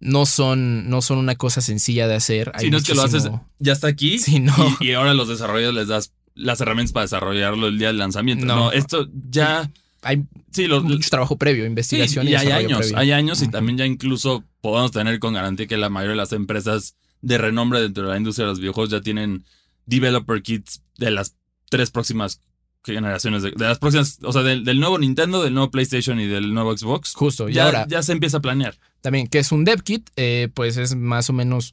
no 0.00 0.26
son, 0.26 0.88
no 0.90 1.02
son 1.02 1.18
una 1.18 1.34
cosa 1.36 1.60
sencilla 1.60 2.06
de 2.08 2.14
hacer. 2.14 2.52
Hay 2.54 2.66
si 2.66 2.70
no 2.70 2.78
es 2.78 2.84
que 2.84 2.94
lo 2.94 3.02
haces, 3.02 3.28
ya 3.58 3.72
está 3.72 3.88
aquí 3.88 4.18
Sí, 4.20 4.40
no. 4.40 4.52
y, 4.80 4.88
y 4.88 4.92
ahora 4.92 5.14
los 5.14 5.28
desarrolladores 5.28 5.74
les 5.74 5.88
das 5.88 6.12
las 6.34 6.60
herramientas 6.60 6.92
para 6.92 7.04
desarrollarlo 7.04 7.68
el 7.68 7.78
día 7.78 7.88
del 7.88 7.98
lanzamiento. 7.98 8.44
No, 8.46 8.56
No. 8.56 8.72
esto 8.72 9.08
ya... 9.30 9.70
Hay 10.02 10.24
Sí, 10.52 10.66
lo, 10.66 10.82
mucho 10.82 11.08
trabajo 11.08 11.36
previo, 11.38 11.64
Sí, 11.64 11.68
investigación 11.68 12.28
y 12.28 12.32
y, 12.32 12.34
hay 12.34 12.50
años, 12.52 12.78
previo. 12.78 12.98
hay 12.98 13.12
años 13.12 13.42
y 13.42 13.48
también 13.48 13.78
ya 13.78 13.86
incluso 13.86 14.44
podemos 14.60 14.92
tener 14.92 15.18
con 15.18 15.32
garantía 15.34 15.66
que 15.66 15.76
la 15.78 15.88
mayoría 15.88 16.10
de 16.12 16.16
las 16.18 16.32
empresas 16.32 16.94
de 17.22 17.38
renombre 17.38 17.80
dentro 17.80 18.04
de 18.04 18.10
la 18.10 18.16
industria 18.18 18.44
de 18.44 18.50
los 18.52 18.60
videojuegos 18.60 18.90
ya 18.90 19.00
tienen 19.00 19.44
developer 19.86 20.42
kits 20.42 20.82
de 20.98 21.10
las 21.10 21.34
tres 21.70 21.90
próximas 21.90 22.40
generaciones, 22.84 23.42
de, 23.42 23.50
de 23.52 23.64
las 23.64 23.78
próximas, 23.78 24.18
o 24.22 24.32
sea, 24.32 24.42
del, 24.42 24.64
del 24.64 24.78
nuevo 24.80 24.98
Nintendo, 24.98 25.42
del 25.42 25.54
nuevo 25.54 25.70
PlayStation 25.70 26.20
y 26.20 26.26
del 26.26 26.52
nuevo 26.54 26.76
Xbox. 26.76 27.14
Justo, 27.14 27.48
y 27.48 27.54
Ya, 27.54 27.64
ahora 27.66 27.86
ya 27.88 28.02
se 28.02 28.12
empieza 28.12 28.36
a 28.38 28.40
planear. 28.40 28.76
también, 29.00 29.26
que 29.26 29.38
es 29.38 29.52
un 29.52 29.64
dev 29.64 29.82
kit, 29.82 30.08
eh, 30.16 30.48
pues 30.54 30.76
es 30.76 30.94
más 30.94 31.28
o 31.30 31.32
menos 31.32 31.72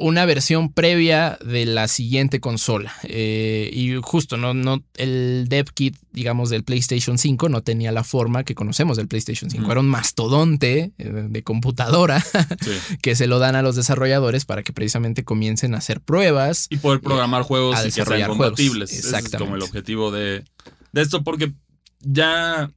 una 0.00 0.24
versión 0.26 0.72
previa 0.72 1.38
de 1.44 1.66
la 1.66 1.88
siguiente 1.88 2.38
consola. 2.40 2.94
Eh, 3.02 3.68
y 3.72 3.96
justo, 4.00 4.36
no, 4.36 4.54
no, 4.54 4.82
el 4.94 5.46
dev 5.48 5.72
kit, 5.74 5.96
digamos, 6.12 6.50
del 6.50 6.62
PlayStation 6.62 7.18
5 7.18 7.48
no 7.48 7.62
tenía 7.62 7.90
la 7.90 8.04
forma 8.04 8.44
que 8.44 8.54
conocemos 8.54 8.96
del 8.96 9.08
PlayStation 9.08 9.50
5. 9.50 9.64
Ujú. 9.64 9.72
Era 9.72 9.80
un 9.80 9.88
mastodonte 9.88 10.92
eh, 10.98 11.04
de 11.28 11.42
computadora 11.42 12.20
Sí. 12.60 12.70
que 13.02 13.16
se 13.16 13.26
lo 13.26 13.40
dan 13.40 13.56
a 13.56 13.62
los 13.62 13.74
desarrolladores 13.74 14.44
para 14.44 14.62
que 14.62 14.72
precisamente 14.72 15.24
comiencen 15.24 15.74
a 15.74 15.78
hacer 15.78 16.00
pruebas. 16.00 16.68
Y 16.70 16.76
poder 16.76 17.00
programar 17.00 17.42
juegos 17.42 17.76
a 17.76 17.80
y 17.80 17.84
que 17.86 17.90
sean 17.90 18.04
desarrollar 18.04 18.28
juegos. 18.28 18.46
compatibles. 18.46 18.92
Ese 18.92 18.98
es 19.00 19.06
como 19.06 19.16
el 19.16 19.24
Exactamente. 19.24 19.64
objetivo 19.64 20.10
de, 20.12 20.44
de 20.92 21.02
esto, 21.02 21.24
porque 21.24 21.52
ya, 22.02 22.70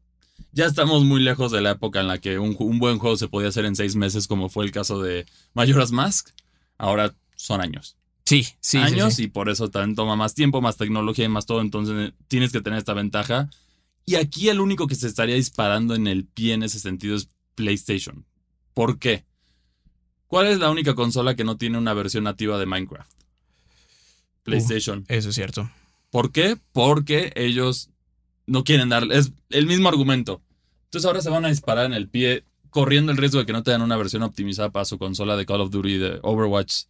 ya 0.53 0.65
estamos 0.65 1.03
muy 1.05 1.21
lejos 1.21 1.51
de 1.51 1.61
la 1.61 1.71
época 1.71 1.99
en 1.99 2.07
la 2.07 2.17
que 2.17 2.39
un, 2.39 2.55
un 2.57 2.79
buen 2.79 2.97
juego 2.97 3.15
se 3.15 3.27
podía 3.27 3.49
hacer 3.49 3.65
en 3.65 3.75
seis 3.75 3.95
meses, 3.95 4.25
como 4.27 4.49
fue 4.49 4.65
el 4.65 4.71
caso 4.71 5.01
de 5.03 5.27
Majora's 5.53 5.91
Mask. 5.91 6.29
Ahora 6.81 7.13
son 7.35 7.61
años. 7.61 7.95
Sí, 8.25 8.47
sí. 8.59 8.79
años 8.79 9.13
sí. 9.13 9.25
y 9.25 9.27
por 9.27 9.49
eso 9.49 9.69
también 9.69 9.95
toma 9.95 10.15
más 10.15 10.33
tiempo, 10.33 10.61
más 10.61 10.77
tecnología 10.77 11.25
y 11.25 11.29
más 11.29 11.45
todo. 11.45 11.61
Entonces 11.61 12.09
eh, 12.09 12.13
tienes 12.27 12.51
que 12.51 12.59
tener 12.59 12.79
esta 12.79 12.95
ventaja. 12.95 13.51
Y 14.03 14.15
aquí 14.15 14.49
el 14.49 14.59
único 14.59 14.87
que 14.87 14.95
se 14.95 15.05
estaría 15.05 15.35
disparando 15.35 15.93
en 15.93 16.07
el 16.07 16.25
pie 16.25 16.55
en 16.55 16.63
ese 16.63 16.79
sentido 16.79 17.15
es 17.15 17.29
PlayStation. 17.53 18.25
¿Por 18.73 18.97
qué? 18.97 19.25
¿Cuál 20.25 20.47
es 20.47 20.57
la 20.57 20.71
única 20.71 20.95
consola 20.95 21.35
que 21.35 21.43
no 21.43 21.55
tiene 21.57 21.77
una 21.77 21.93
versión 21.93 22.23
nativa 22.23 22.57
de 22.57 22.65
Minecraft? 22.65 23.11
PlayStation. 24.41 25.05
Eso 25.07 25.29
es 25.29 25.35
cierto. 25.35 25.69
¿Por 26.09 26.31
qué? 26.31 26.57
Porque 26.71 27.31
ellos 27.35 27.91
no 28.47 28.63
quieren 28.63 28.89
darle. 28.89 29.19
Es 29.19 29.33
el 29.51 29.67
mismo 29.67 29.87
argumento. 29.87 30.41
Entonces 30.85 31.05
ahora 31.05 31.21
se 31.21 31.29
van 31.29 31.45
a 31.45 31.49
disparar 31.49 31.85
en 31.85 31.93
el 31.93 32.09
pie, 32.09 32.43
corriendo 32.71 33.11
el 33.11 33.17
riesgo 33.17 33.39
de 33.39 33.45
que 33.45 33.53
no 33.53 33.63
tengan 33.63 33.83
una 33.83 33.97
versión 33.97 34.23
optimizada 34.23 34.71
para 34.71 34.85
su 34.85 34.97
consola 34.97 35.37
de 35.37 35.45
Call 35.45 35.61
of 35.61 35.69
Duty, 35.69 35.97
de 35.97 36.19
Overwatch, 36.23 36.85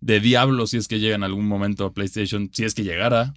de 0.00 0.20
Diablo, 0.20 0.66
si 0.66 0.76
es 0.78 0.88
que 0.88 0.98
llega 0.98 1.14
en 1.14 1.22
algún 1.22 1.46
momento 1.46 1.84
a 1.84 1.92
PlayStation, 1.92 2.50
si 2.52 2.64
es 2.64 2.74
que 2.74 2.82
llegara. 2.82 3.34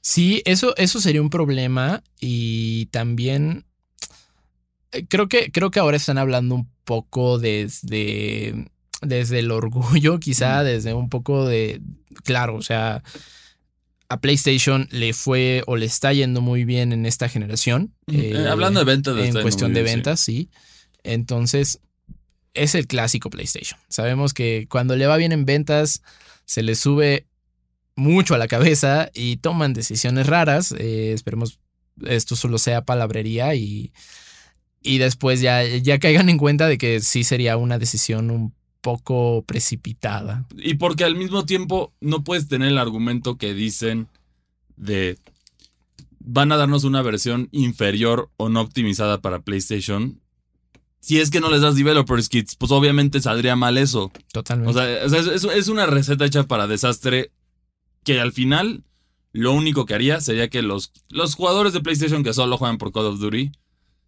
Sí, 0.00 0.42
eso, 0.46 0.74
eso 0.76 1.00
sería 1.00 1.20
un 1.20 1.30
problema 1.30 2.02
y 2.20 2.86
también 2.86 3.66
eh, 4.92 5.04
creo 5.06 5.28
que, 5.28 5.50
creo 5.52 5.70
que 5.70 5.80
ahora 5.80 5.96
están 5.96 6.16
hablando 6.16 6.54
un 6.54 6.70
poco 6.84 7.38
desde, 7.38 8.70
desde 9.02 9.40
el 9.40 9.50
orgullo, 9.50 10.18
quizá, 10.20 10.62
Mm. 10.62 10.64
desde 10.64 10.94
un 10.94 11.08
poco 11.08 11.46
de, 11.46 11.80
claro, 12.24 12.56
o 12.56 12.62
sea, 12.62 13.02
a 14.08 14.20
PlayStation 14.20 14.88
le 14.90 15.12
fue 15.12 15.62
o 15.66 15.76
le 15.76 15.86
está 15.86 16.12
yendo 16.12 16.40
muy 16.40 16.64
bien 16.64 16.92
en 16.92 17.06
esta 17.06 17.28
generación. 17.28 17.94
Eh, 18.08 18.32
eh, 18.34 18.48
hablando 18.48 18.80
de 18.80 18.86
ventas, 18.86 19.14
le 19.14 19.28
en 19.28 19.40
cuestión 19.40 19.72
de 19.72 19.80
sí. 19.80 19.84
ventas, 19.84 20.20
sí. 20.20 20.50
Entonces, 21.04 21.80
es 22.54 22.74
el 22.74 22.86
clásico 22.86 23.30
PlayStation. 23.30 23.78
Sabemos 23.88 24.34
que 24.34 24.66
cuando 24.68 24.96
le 24.96 25.06
va 25.06 25.16
bien 25.16 25.32
en 25.32 25.44
ventas, 25.44 26.02
se 26.44 26.62
le 26.62 26.74
sube 26.74 27.26
mucho 27.96 28.34
a 28.34 28.38
la 28.38 28.48
cabeza 28.48 29.10
y 29.14 29.36
toman 29.36 29.72
decisiones 29.72 30.26
raras. 30.26 30.72
Eh, 30.78 31.12
esperemos 31.12 31.58
esto 32.06 32.34
solo 32.34 32.58
sea 32.58 32.84
palabrería 32.84 33.54
y 33.54 33.92
y 34.82 34.98
después 34.98 35.40
ya, 35.40 35.64
ya 35.64 35.98
caigan 35.98 36.28
en 36.28 36.38
cuenta 36.38 36.66
de 36.66 36.78
que 36.78 37.00
sí 37.00 37.24
sería 37.24 37.56
una 37.56 37.78
decisión 37.78 38.30
un 38.30 38.54
poco 38.80 39.44
precipitada. 39.46 40.46
Y 40.56 40.74
porque 40.74 41.04
al 41.04 41.16
mismo 41.16 41.44
tiempo 41.44 41.92
no 42.00 42.24
puedes 42.24 42.48
tener 42.48 42.68
el 42.68 42.78
argumento 42.78 43.36
que 43.36 43.52
dicen 43.52 44.08
de 44.76 45.18
van 46.18 46.52
a 46.52 46.56
darnos 46.56 46.84
una 46.84 47.02
versión 47.02 47.48
inferior 47.50 48.30
o 48.36 48.48
no 48.48 48.60
optimizada 48.62 49.20
para 49.20 49.40
PlayStation. 49.40 50.20
Si 51.00 51.18
es 51.18 51.30
que 51.30 51.40
no 51.40 51.50
les 51.50 51.62
das 51.62 51.76
developers 51.76 52.28
kits, 52.28 52.56
pues 52.56 52.70
obviamente 52.72 53.20
saldría 53.20 53.56
mal 53.56 53.78
eso. 53.78 54.12
Totalmente. 54.32 54.70
O 54.70 55.08
sea, 55.08 55.34
es, 55.34 55.44
es 55.44 55.68
una 55.68 55.86
receta 55.86 56.26
hecha 56.26 56.44
para 56.44 56.66
desastre 56.66 57.32
que 58.04 58.20
al 58.20 58.32
final 58.32 58.84
lo 59.32 59.52
único 59.52 59.86
que 59.86 59.94
haría 59.94 60.20
sería 60.20 60.48
que 60.48 60.62
los, 60.62 60.92
los 61.08 61.34
jugadores 61.34 61.72
de 61.72 61.80
PlayStation 61.80 62.24
que 62.24 62.34
solo 62.34 62.58
juegan 62.58 62.78
por 62.78 62.92
Call 62.92 63.06
of 63.06 63.20
Duty 63.20 63.52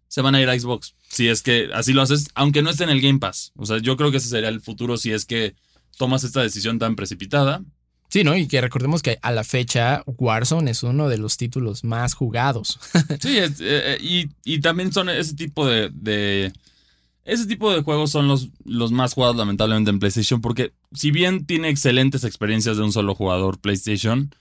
se 0.07 0.21
van 0.21 0.35
a 0.35 0.41
ir 0.41 0.49
a 0.49 0.59
Xbox. 0.59 0.93
Si 1.09 1.27
es 1.27 1.41
que 1.41 1.69
así 1.73 1.93
lo 1.93 2.01
haces, 2.01 2.27
aunque 2.35 2.61
no 2.61 2.69
esté 2.69 2.83
en 2.83 2.91
el 2.91 3.01
Game 3.01 3.19
Pass. 3.19 3.51
O 3.55 3.65
sea, 3.65 3.79
yo 3.79 3.97
creo 3.97 4.11
que 4.11 4.17
ese 4.17 4.29
sería 4.29 4.49
el 4.49 4.61
futuro 4.61 4.97
si 4.97 5.11
es 5.11 5.25
que 5.25 5.55
tomas 5.97 6.23
esta 6.23 6.41
decisión 6.41 6.77
tan 6.77 6.95
precipitada. 6.95 7.63
Sí, 8.09 8.23
¿no? 8.23 8.37
Y 8.37 8.47
que 8.47 8.61
recordemos 8.61 9.01
que 9.01 9.17
a 9.23 9.31
la 9.31 9.43
fecha 9.43 10.03
Warzone 10.05 10.69
es 10.69 10.83
uno 10.83 11.09
de 11.09 11.17
los 11.17 11.37
títulos 11.37 11.83
más 11.83 12.13
jugados. 12.13 12.79
sí, 13.19 13.39
es, 13.39 13.53
eh, 13.59 13.97
y, 13.99 14.29
y, 14.45 14.61
también 14.61 14.93
son 14.93 15.09
ese 15.09 15.33
tipo 15.33 15.65
de, 15.65 15.89
de, 15.91 16.53
Ese 17.25 17.45
tipo 17.45 17.73
de 17.73 17.81
juegos 17.81 18.11
son 18.11 18.27
los, 18.27 18.49
los 18.65 18.91
más 18.91 19.13
jugados 19.13 19.37
lamentablemente 19.37 19.89
en 19.89 19.99
PlayStation 19.99 20.41
porque 20.41 20.73
si 20.91 21.11
bien 21.11 21.45
tiene 21.45 21.69
excelentes 21.69 22.23
experiencias 22.25 22.77
de 22.77 22.83
un 22.83 22.91
solo 22.91 23.15
jugador 23.15 23.59
PlayStation, 23.59 24.33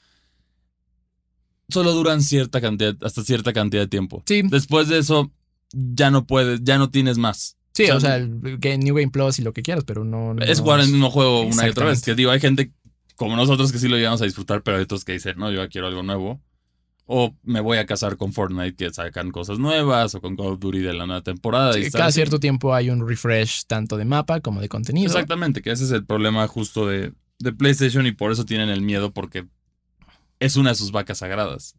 solo 1.69 1.93
duran 1.93 2.23
cierta 2.23 2.61
cantidad, 2.61 2.97
hasta 3.03 3.23
cierta 3.23 3.53
cantidad 3.53 3.83
de 3.83 3.89
tiempo. 3.89 4.23
Sí. 4.27 4.43
Después 4.43 4.89
de 4.89 4.99
eso, 4.99 5.31
ya 5.73 6.11
no 6.11 6.27
puedes, 6.27 6.61
ya 6.63 6.79
no 6.79 6.91
tienes 6.91 7.19
más. 7.19 7.57
Sí, 7.75 7.91
o 7.91 8.01
sea, 8.01 8.17
el 8.17 8.41
New 8.41 8.95
Game 8.95 9.11
Plus 9.11 9.39
y 9.39 9.43
lo 9.43 9.53
que 9.53 9.63
quieras, 9.63 9.85
pero 9.85 10.05
no. 10.05 10.35
no 10.35 10.45
es 10.45 10.61
jugar 10.61 10.81
el 10.81 10.89
mismo 10.89 11.11
juego 11.11 11.43
una 11.43 11.67
y 11.67 11.71
otra 11.71 11.87
vez. 11.87 12.03
Que 12.03 12.15
digo, 12.15 12.31
hay 12.31 12.41
gente 12.41 12.73
como 13.17 13.35
nosotros 13.35 13.73
que 13.73 13.79
sí 13.79 13.89
lo 13.89 13.97
llevamos 13.97 14.21
a 14.21 14.27
disfrutar, 14.27 14.63
pero 14.63 14.77
hay 14.77 14.83
otros 14.83 15.05
que 15.05 15.13
dicen, 15.13 15.39
no, 15.39 15.51
yo 15.51 15.67
quiero 15.69 15.87
algo 15.87 16.03
nuevo. 16.03 16.41
O 17.07 17.35
me 17.43 17.61
voy 17.61 17.79
a 17.79 17.87
casar 17.87 18.17
con 18.17 18.33
Fortnite 18.33 18.77
que 18.77 18.93
sacan 18.93 19.31
cosas 19.31 19.59
nuevas, 19.59 20.15
o 20.15 20.21
con 20.21 20.37
Call 20.37 20.47
of 20.47 20.61
Duty 20.61 20.79
de 20.79 20.95
la 20.95 21.07
nueva 21.07 21.23
temporada. 21.23 21.73
Sí, 21.73 21.91
cada 21.91 22.13
cierto 22.13 22.39
tiempo 22.39 22.75
hay 22.75 22.91
un 22.91 23.07
refresh 23.07 23.65
tanto 23.67 23.97
de 23.97 24.05
mapa 24.05 24.41
como 24.41 24.61
de 24.61 24.69
contenido. 24.69 25.07
Exactamente, 25.07 25.63
que 25.63 25.73
ese 25.73 25.85
es 25.85 25.91
el 25.91 26.07
problema 26.07 26.47
justo 26.47 26.87
de, 26.87 27.13
de 27.39 27.53
PlayStation 27.53 28.07
y 28.07 28.13
por 28.13 28.33
eso 28.33 28.45
tienen 28.45 28.69
el 28.69 28.83
miedo, 28.83 29.13
porque 29.13 29.47
es 30.39 30.57
una 30.57 30.71
de 30.71 30.77
sus 30.77 30.93
vacas 30.93 31.19
sagradas. 31.19 31.77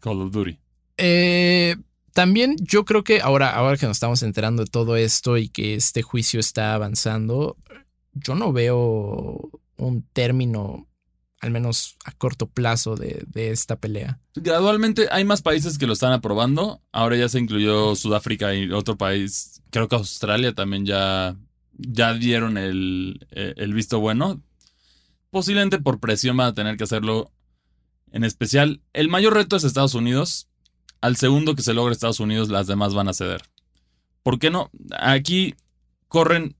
Call 0.00 0.20
of 0.20 0.32
Duty. 0.32 0.58
Eh, 0.96 1.76
también 2.12 2.56
yo 2.60 2.84
creo 2.84 3.04
que 3.04 3.20
ahora, 3.20 3.54
ahora 3.54 3.76
que 3.76 3.86
nos 3.86 3.96
estamos 3.96 4.22
enterando 4.22 4.64
de 4.64 4.70
todo 4.70 4.96
esto 4.96 5.38
y 5.38 5.48
que 5.48 5.74
este 5.74 6.02
juicio 6.02 6.40
está 6.40 6.74
avanzando, 6.74 7.56
yo 8.12 8.34
no 8.34 8.52
veo 8.52 9.50
un 9.76 10.02
término, 10.12 10.86
al 11.40 11.50
menos 11.50 11.96
a 12.04 12.12
corto 12.12 12.46
plazo, 12.46 12.96
de, 12.96 13.26
esta 13.34 13.76
pelea. 13.76 14.20
Gradualmente 14.34 15.08
hay 15.10 15.24
más 15.24 15.42
países 15.42 15.78
que 15.78 15.86
lo 15.86 15.94
están 15.94 16.12
aprobando. 16.12 16.82
Ahora 16.92 17.16
ya 17.16 17.28
se 17.28 17.38
incluyó 17.38 17.96
Sudáfrica 17.96 18.54
y 18.54 18.70
otro 18.70 18.96
país, 18.96 19.62
creo 19.70 19.88
que 19.88 19.96
Australia 19.96 20.54
también 20.54 20.84
ya, 20.84 21.36
ya 21.72 22.12
dieron 22.14 22.58
el, 22.58 23.26
el 23.30 23.74
visto 23.74 24.00
bueno. 24.00 24.42
Posiblemente 25.30 25.78
por 25.78 25.98
presión 25.98 26.36
van 26.36 26.48
a 26.48 26.54
tener 26.54 26.76
que 26.76 26.84
hacerlo 26.84 27.32
en 28.12 28.24
especial. 28.24 28.82
El 28.92 29.08
mayor 29.08 29.34
reto 29.34 29.56
es 29.56 29.64
Estados 29.64 29.94
Unidos. 29.94 30.48
Al 31.00 31.16
segundo 31.16 31.54
que 31.54 31.62
se 31.62 31.72
logre 31.72 31.92
Estados 31.92 32.20
Unidos, 32.20 32.50
las 32.50 32.66
demás 32.66 32.92
van 32.92 33.08
a 33.08 33.14
ceder. 33.14 33.42
¿Por 34.22 34.38
qué 34.38 34.50
no? 34.50 34.70
Aquí 34.98 35.54
corren 36.08 36.56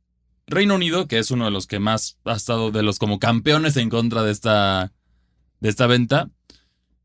Reino 0.51 0.75
Unido, 0.75 1.07
que 1.09 1.19
es 1.19 1.31
uno 1.31 1.45
de 1.47 1.51
los 1.51 1.67
que 1.67 1.79
más 1.79 2.19
ha 2.25 2.33
estado 2.35 2.71
de 2.71 2.83
los 2.83 2.99
como 2.99 3.19
campeones 3.19 3.77
en 3.77 3.89
contra 3.89 4.23
de 4.23 4.33
esta, 4.33 4.93
de 5.61 5.69
esta 5.69 5.87
venta, 5.87 6.31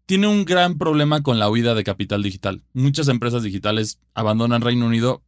tiene 0.06 0.28
un 0.28 0.46
gran 0.46 0.78
problema 0.78 1.24
con 1.24 1.40
la 1.40 1.50
huida 1.50 1.74
de 1.74 1.84
capital 1.84 2.22
digital. 2.24 2.64
Muchas 2.74 3.08
empresas 3.08 3.44
digitales 3.44 4.00
abandonan 4.14 4.62
Reino 4.62 4.86
Unido 4.86 5.24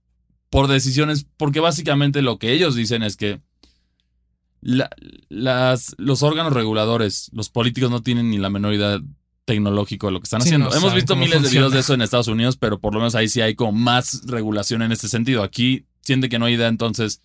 por 0.50 0.68
decisiones, 0.68 1.26
porque 1.38 1.60
básicamente 1.60 2.22
lo 2.22 2.38
que 2.40 2.52
ellos 2.54 2.76
dicen 2.76 3.04
es 3.04 3.18
que 3.18 3.42
la, 4.62 4.90
las, 5.30 5.96
los 5.98 6.24
órganos 6.24 6.54
reguladores, 6.54 7.30
los 7.34 7.50
políticos 7.50 7.92
no 7.92 8.02
tienen 8.02 8.30
ni 8.30 8.38
la 8.38 8.50
menor 8.50 8.74
idea 8.74 9.00
tecnológico 9.46 10.08
de 10.08 10.14
lo 10.14 10.20
que 10.20 10.26
están 10.26 10.42
Sí, 10.42 10.50
haciendo. 10.50 10.70
no 10.70 10.76
Hemos 10.76 10.94
visto 10.94 11.16
miles 11.16 11.42
de 11.42 11.50
videos 11.50 11.72
de 11.72 11.80
eso 11.80 11.94
en 11.94 12.02
Estados 12.02 12.28
Unidos, 12.28 12.58
pero 12.58 12.80
por 12.80 12.94
lo 12.94 13.00
menos 13.00 13.16
ahí 13.16 13.30
sí 13.30 13.42
hay 13.42 13.56
como 13.56 13.72
más 13.72 14.24
regulación 14.26 14.82
en 14.82 14.92
este 14.92 15.08
sentido. 15.08 15.44
Aquí 15.44 15.86
siente 16.02 16.28
que 16.30 16.38
no 16.40 16.46
hay 16.46 16.56
idea, 16.56 16.68
entonces 16.68 17.22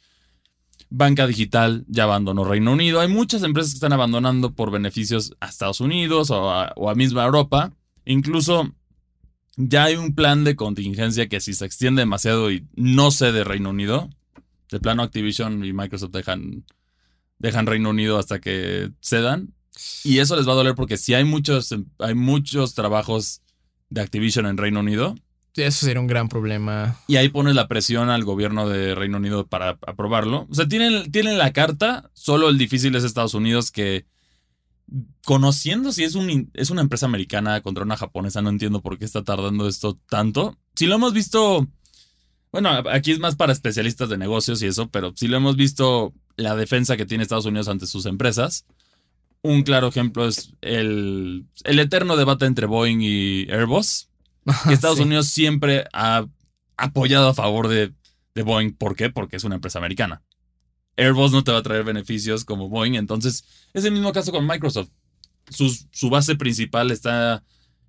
banca 0.95 1.27
digital 1.27 1.85
ya 1.89 2.05
abandonó 2.05 2.45
Reino 2.45 2.73
Unido. 2.73 3.01
Hay 3.01 3.09
muchas 3.09 3.43
empresas 3.43 3.73
que 3.73 3.77
están 3.77 3.95
abandonando 3.95 4.55
por 4.55 4.71
beneficios 4.71 5.35
a 5.41 5.49
Estados 5.49 5.81
Unidos 5.81 6.31
o 6.31 6.51
a, 6.51 6.95
misma 6.95 7.25
Europa. 7.25 7.73
Incluso 8.05 8.71
ya 9.57 9.85
hay 9.85 9.97
un 9.97 10.15
plan 10.15 10.45
de 10.45 10.55
contingencia 10.55 11.29
que 11.29 11.41
si 11.41 11.55
se 11.55 11.65
extiende 11.65 12.03
demasiado 12.03 12.51
y 12.53 12.67
no 12.75 13.11
cede 13.11 13.43
Reino 13.43 13.71
Unido, 13.71 14.11
de 14.71 14.81
plano 14.81 15.03
Activision 15.03 15.65
y 15.65 15.73
Microsoft 15.73 16.13
dejan, 16.13 16.65
dejan 17.39 17.67
Reino 17.67 17.89
Unido 17.91 18.19
hasta 18.19 18.39
que 18.41 18.91
cedan. 19.01 19.55
Y 20.05 20.19
eso 20.19 20.37
les 20.37 20.47
va 20.47 20.53
a 20.53 20.57
doler 20.57 20.75
porque 20.75 20.99
si 20.99 21.15
hay 21.15 21.25
muchos, 21.25 21.75
hay 22.01 22.15
muchos 22.15 22.75
trabajos 22.75 23.41
de 23.89 24.03
Activision 24.03 24.45
en 24.45 24.59
Reino 24.59 24.81
Unido, 24.81 25.15
Eso 25.57 25.85
sería 25.87 26.01
un 26.01 26.07
gran 26.07 26.29
problema. 26.29 26.97
y 27.07 27.17
ahí 27.17 27.29
pones 27.29 27.55
la 27.55 27.69
presión 27.69 28.09
al 28.09 28.25
gobierno 28.25 28.69
de 28.69 28.95
Reino 28.95 29.19
Unido 29.19 29.47
para 29.47 29.79
aprobarlo. 29.87 30.47
O 30.51 30.55
sea, 30.55 30.67
tienen, 30.67 31.11
tienen 31.13 31.37
la 31.37 31.53
carta, 31.53 32.11
solo 32.15 32.49
el 32.49 32.57
difícil 32.57 32.95
es 32.95 33.05
Estados 33.05 33.35
Unidos 33.35 33.71
que 33.71 34.07
conociendo 35.25 35.93
si 35.93 36.05
es, 36.05 36.15
un, 36.15 36.51
es 36.55 36.71
una 36.71 36.83
empresa 36.83 37.07
americana 37.07 37.61
contra 37.61 37.85
una 37.85 37.97
japonesa, 37.97 38.43
no 38.43 38.51
entiendo 38.51 38.83
por 38.83 38.99
qué 38.99 39.05
está 39.05 39.25
tardando 39.25 39.69
esto 39.69 39.99
tanto. 40.09 40.59
Si 40.75 40.87
lo 40.87 40.95
hemos 40.95 41.13
visto, 41.13 41.67
bueno, 42.51 42.71
aquí 42.91 43.13
es 43.13 43.19
más 43.19 43.37
para 43.37 43.53
especialistas 43.53 44.09
de 44.09 44.19
negocios 44.19 44.63
y 44.63 44.67
eso, 44.67 44.91
pero 44.91 45.13
si 45.17 45.29
lo 45.29 45.37
hemos 45.37 45.57
visto 45.57 46.15
la 46.37 46.57
defensa 46.57 46.97
que 46.97 47.07
tiene 47.07 47.23
Estados 47.23 47.47
Unidos 47.47 47.69
ante 47.69 47.87
sus 47.87 48.07
empresas. 48.07 48.67
Un 49.45 49.65
claro 49.65 49.89
ejemplo 49.89 50.29
es 50.29 50.55
el, 50.61 51.47
el 51.65 51.79
eterno 51.81 52.17
debate 52.17 52.47
entre 52.47 52.67
Boeing 52.67 53.01
y 53.01 53.51
Airbus 53.51 54.09
que 54.69 54.75
Estados 54.75 54.99
Sí. 54.99 55.05
Unidos 55.05 55.29
siempre 55.29 55.85
ha 55.93 56.27
apoyado 56.77 57.29
a 57.29 57.35
favor 57.35 57.69
de, 57.69 57.93
de 58.35 58.43
Boeing. 58.43 58.73
¿Por 58.73 58.97
qué? 58.97 59.11
Porque 59.11 59.37
es 59.37 59.45
una 59.45 59.55
empresa 59.57 59.79
americana. 59.79 60.23
Airbus 60.97 61.33
no 61.33 61.43
te 61.45 61.53
va 61.53 61.59
a 61.59 61.63
traer 61.63 61.85
beneficios 61.85 62.45
como 62.45 62.69
Boeing. 62.69 62.95
Entonces, 62.95 63.45
es 63.73 63.85
el 63.85 63.93
mismo 63.93 64.13
caso 64.13 64.33
con 64.33 64.47
Microsoft. 64.47 64.91
Su, 65.51 65.69
su 65.91 66.11
base 66.11 66.37
principal 66.37 66.91
está 66.91 67.43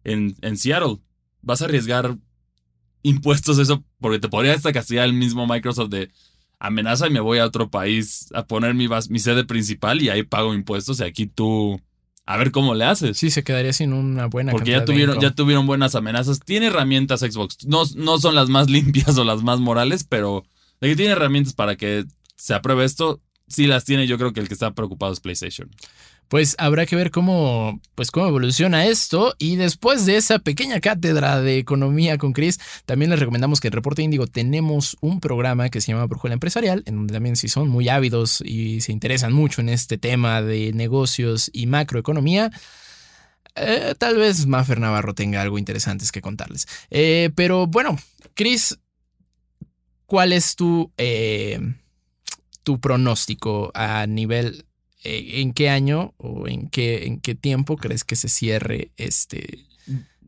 en, 0.03 0.35
en 0.41 0.57
Seattle. 0.57 0.99
Vas 1.41 1.61
a 1.61 1.65
arriesgar 1.65 2.17
impuestos 3.01 3.59
eso 3.59 3.83
porque 3.99 4.19
te 4.19 4.29
podría 4.29 4.53
hasta 4.53 4.71
castigar 4.71 5.05
el 5.05 5.13
mismo 5.13 5.45
Microsoft 5.47 5.89
de 5.89 6.09
amenaza 6.59 7.07
y 7.07 7.11
me 7.11 7.19
voy 7.19 7.39
a 7.39 7.45
otro 7.45 7.69
país 7.69 8.29
a 8.33 8.45
poner 8.47 8.73
mi, 8.75 8.87
bas- 8.87 9.09
mi 9.09 9.19
sede 9.19 9.43
principal 9.43 10.01
y 10.01 10.09
ahí 10.09 10.23
pago 10.23 10.53
impuestos 10.53 10.99
y 10.99 11.03
aquí 11.03 11.25
tú 11.27 11.81
a 12.25 12.37
ver 12.37 12.51
cómo 12.51 12.73
le 12.73 12.85
haces. 12.85 13.17
Sí, 13.17 13.29
se 13.29 13.43
quedaría 13.43 13.73
sin 13.73 13.93
una 13.93 14.27
buena 14.27 14.51
Porque 14.51 14.71
ya 14.71 14.85
tuvieron, 14.85 15.19
ya 15.19 15.31
tuvieron 15.31 15.67
buenas 15.67 15.95
amenazas. 15.95 16.39
Tiene 16.39 16.67
herramientas 16.67 17.19
Xbox. 17.19 17.65
No, 17.65 17.83
no 17.95 18.19
son 18.19 18.35
las 18.35 18.49
más 18.49 18.69
limpias 18.71 19.17
o 19.17 19.23
las 19.23 19.43
más 19.43 19.59
morales, 19.59 20.05
pero 20.07 20.43
de 20.79 20.89
que 20.89 20.95
tiene 20.95 21.11
herramientas 21.11 21.53
para 21.53 21.75
que 21.75 22.05
se 22.35 22.53
apruebe 22.53 22.85
esto, 22.85 23.21
sí 23.47 23.67
las 23.67 23.85
tiene. 23.85 24.07
Yo 24.07 24.17
creo 24.17 24.33
que 24.33 24.39
el 24.39 24.47
que 24.47 24.53
está 24.53 24.73
preocupado 24.73 25.11
es 25.11 25.19
PlayStation. 25.19 25.69
Pues 26.33 26.55
habrá 26.57 26.87
que 26.87 26.95
ver 26.95 27.11
cómo, 27.11 27.79
pues 27.93 28.09
cómo 28.09 28.25
evoluciona 28.27 28.87
esto. 28.87 29.35
Y 29.37 29.55
después 29.55 30.07
de 30.07 30.17
esa 30.17 30.39
pequeña 30.39 30.79
cátedra 30.79 31.39
de 31.41 31.59
economía 31.59 32.17
con 32.17 32.33
Chris, 32.33 32.59
también 32.87 33.11
les 33.11 33.19
recomendamos 33.19 33.59
que 33.59 33.67
en 33.67 33.73
Reporte 33.73 34.01
Índigo 34.01 34.25
tenemos 34.25 34.97
un 34.99 35.19
programa 35.19 35.69
que 35.69 35.79
se 35.79 35.91
llama 35.91 36.07
Brújula 36.07 36.33
Empresarial, 36.33 36.81
en 36.87 36.95
donde 36.95 37.13
también 37.13 37.35
si 37.35 37.49
son 37.49 37.69
muy 37.69 37.87
ávidos 37.87 38.41
y 38.43 38.81
se 38.81 38.91
interesan 38.91 39.31
mucho 39.31 39.61
en 39.61 39.69
este 39.69 39.99
tema 39.99 40.41
de 40.41 40.73
negocios 40.73 41.51
y 41.53 41.67
macroeconomía, 41.67 42.49
eh, 43.53 43.93
tal 43.99 44.17
vez 44.17 44.47
Maffer 44.47 44.79
Navarro 44.79 45.13
tenga 45.13 45.39
algo 45.39 45.59
interesante 45.59 46.03
que 46.11 46.21
contarles. 46.21 46.65
Eh, 46.89 47.29
pero 47.35 47.67
bueno, 47.67 47.95
Chris, 48.33 48.79
¿cuál 50.07 50.33
es 50.33 50.55
tu, 50.55 50.91
eh, 50.97 51.59
tu 52.63 52.79
pronóstico 52.79 53.69
a 53.75 54.07
nivel 54.07 54.65
¿en 55.03 55.53
qué 55.53 55.69
año 55.69 56.13
o 56.17 56.47
en 56.47 56.69
qué, 56.69 57.05
en 57.05 57.19
qué 57.19 57.35
tiempo 57.35 57.77
crees 57.77 58.03
que 58.03 58.15
se 58.15 58.29
cierre 58.29 58.91
este, 58.97 59.65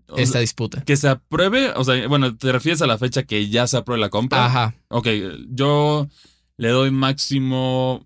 O 0.07 0.17
esta 0.17 0.33
sea, 0.33 0.41
disputa? 0.41 0.83
que 0.83 0.97
se 0.97 1.07
apruebe, 1.07 1.71
o 1.75 1.83
sea, 1.83 2.07
bueno, 2.07 2.35
te 2.35 2.51
refieres 2.51 2.81
a 2.81 2.87
la 2.87 2.97
fecha 2.97 3.23
que 3.23 3.49
ya 3.49 3.67
se 3.67 3.77
apruebe 3.77 4.01
la 4.01 4.09
compra. 4.09 4.45
Ajá. 4.45 4.75
Ok, 4.89 5.07
yo 5.49 6.07
le 6.57 6.69
doy 6.69 6.91
máximo 6.91 8.05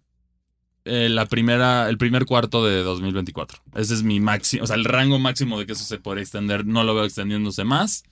eh, 0.86 1.10
la 1.10 1.26
primera, 1.26 1.90
el 1.90 1.98
primer 1.98 2.26
cuarto 2.26 2.66
de 2.66 2.82
2024. 2.84 3.60
Ese 3.76 3.94
es 3.94 4.04
mi 4.04 4.20
máximo, 4.20 4.64
o 4.64 4.68
sea, 4.68 4.76
el 4.76 4.86
rango 4.86 5.20
máximo 5.20 5.60
de 5.60 5.66
que 5.66 5.74
eso 5.74 5.84
se 5.84 5.98
podría 6.00 6.24
extender, 6.24 6.66
no 6.66 6.84
lo 6.84 6.96
veo 6.96 7.06
extendiéndose 7.06 7.64
más. 7.64 8.04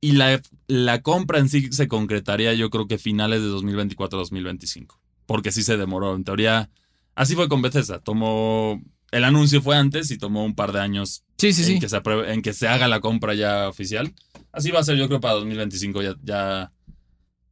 Y 0.00 0.12
la, 0.12 0.40
la 0.68 1.02
compra 1.02 1.40
en 1.40 1.48
sí 1.48 1.72
se 1.72 1.88
concretaría 1.88 2.54
yo 2.54 2.70
creo 2.70 2.86
que 2.86 2.98
finales 2.98 3.42
de 3.42 3.48
2024-2025. 3.48 4.96
Porque 5.26 5.50
sí 5.52 5.62
se 5.62 5.76
demoró. 5.76 6.14
En 6.14 6.22
teoría, 6.24 6.70
así 7.18 7.34
fue 7.34 7.48
con 7.48 7.60
Bethesda. 7.62 7.98
Tomó... 8.00 8.82
El 9.10 9.24
anuncio 9.24 9.62
fue 9.62 9.74
antes 9.76 10.10
y 10.10 10.18
tomó 10.18 10.44
un 10.44 10.54
par 10.54 10.72
de 10.72 10.80
años 10.80 11.24
Sí, 11.38 11.52
sí, 11.54 11.62
en, 11.62 11.66
sí. 11.68 11.80
que 11.80 11.88
se 11.88 11.96
apruebe- 11.96 12.30
en 12.32 12.42
que 12.42 12.52
se 12.52 12.68
haga 12.68 12.88
la 12.88 13.00
compra 13.00 13.32
ya 13.34 13.68
oficial. 13.68 14.12
Así 14.52 14.70
va 14.70 14.80
a 14.80 14.84
ser 14.84 14.96
yo 14.96 15.08
creo 15.08 15.20
para 15.20 15.34
2025 15.34 16.02
ya... 16.02 16.14
ya 16.22 16.72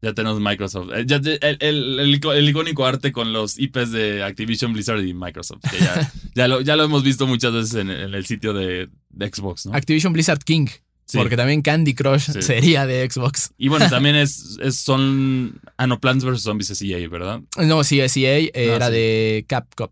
ya 0.02 0.12
tenemos 0.12 0.38
Microsoft. 0.40 0.90
Eh, 0.94 1.04
ya- 1.06 1.16
el, 1.16 1.56
el- 1.60 1.98
el 2.00 2.14
ico- 2.20 2.34
el 2.34 2.46
icónico 2.48 2.84
arte 2.84 3.10
con 3.12 3.32
los 3.32 3.58
IPs 3.58 3.90
de 3.92 4.22
Activision 4.22 4.74
Blizzard 4.74 5.02
y 5.02 5.14
Microsoft. 5.14 5.62
Que 5.70 5.78
ya, 5.78 6.12
ya, 6.34 6.48
lo, 6.48 6.60
ya 6.60 6.76
lo 6.76 6.84
hemos 6.84 7.02
visto 7.02 7.26
muchas 7.26 7.52
veces 7.54 7.74
en, 7.76 7.90
en 7.90 8.14
el 8.14 8.26
sitio 8.26 8.52
de, 8.52 8.90
de 9.08 9.26
Xbox, 9.34 9.64
¿no? 9.66 9.74
Activision 9.74 10.12
Blizzard 10.12 10.40
King. 10.44 10.66
Sí. 11.06 11.18
Porque 11.18 11.36
también 11.36 11.62
Candy 11.62 11.94
Crush 11.94 12.32
Sí. 12.32 12.42
sería 12.42 12.84
de 12.84 13.08
Xbox. 13.08 13.52
Y 13.56 13.68
bueno, 13.68 13.88
también 13.88 14.16
es, 14.16 14.58
es- 14.60 14.76
son. 14.78 15.60
Ah, 15.76 15.86
no, 15.86 16.00
Plants 16.00 16.24
vs. 16.24 16.42
Zombies 16.42 16.70
es 16.70 16.82
EA, 16.82 17.08
¿verdad? 17.08 17.40
No, 17.58 17.84
sí, 17.84 18.00
SEA 18.08 18.50
era 18.52 18.86
Ah, 18.86 18.88
sí. 18.88 18.94
de 18.94 19.44
Capcom 19.48 19.88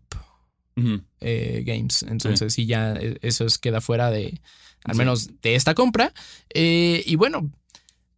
eh, 1.21 1.63
Games. 1.65 2.03
Entonces 2.03 2.53
sí. 2.53 2.65
ya 2.65 2.93
eh, 2.93 3.17
eso 3.21 3.45
es- 3.45 3.57
queda 3.57 3.81
fuera 3.81 4.11
de, 4.11 4.41
al 4.83 4.95
menos 4.95 5.29
de 5.41 5.55
esta 5.55 5.73
compra. 5.73 6.13
Eh, 6.53 7.03
y 7.05 7.15
bueno, 7.15 7.49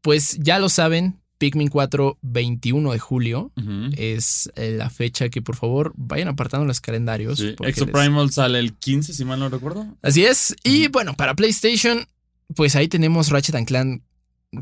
pues 0.01 0.37
ya 0.41 0.57
lo 0.59 0.69
saben, 0.69 1.19
Pikmin 1.37 1.67
4, 1.67 2.17
21 2.23 2.91
de 2.93 2.99
julio. 2.99 3.51
Es 3.95 4.49
eh, 4.55 4.73
la 4.75 4.89
fecha 4.89 5.29
que 5.29 5.43
por 5.43 5.55
favor 5.55 5.93
vayan 5.95 6.29
apartando 6.29 6.65
los 6.65 6.81
calendarios. 6.81 7.39
Porque 7.57 7.71
les- 7.73 7.77
Exoprimal 7.83 8.31
sale 8.31 8.57
el 8.59 8.73
15, 8.73 9.13
si 9.13 9.23
mal 9.23 9.39
no 9.39 9.49
recuerdo. 9.49 9.85
Así 10.01 10.25
es. 10.25 10.55
Y 10.63 10.87
bueno, 10.87 11.13
para 11.13 11.35
PlayStation, 11.35 12.07
pues 12.55 12.75
ahí 12.75 12.87
tenemos 12.87 13.29
Ratchet 13.29 13.55
and 13.55 13.67
Clank, 13.67 14.01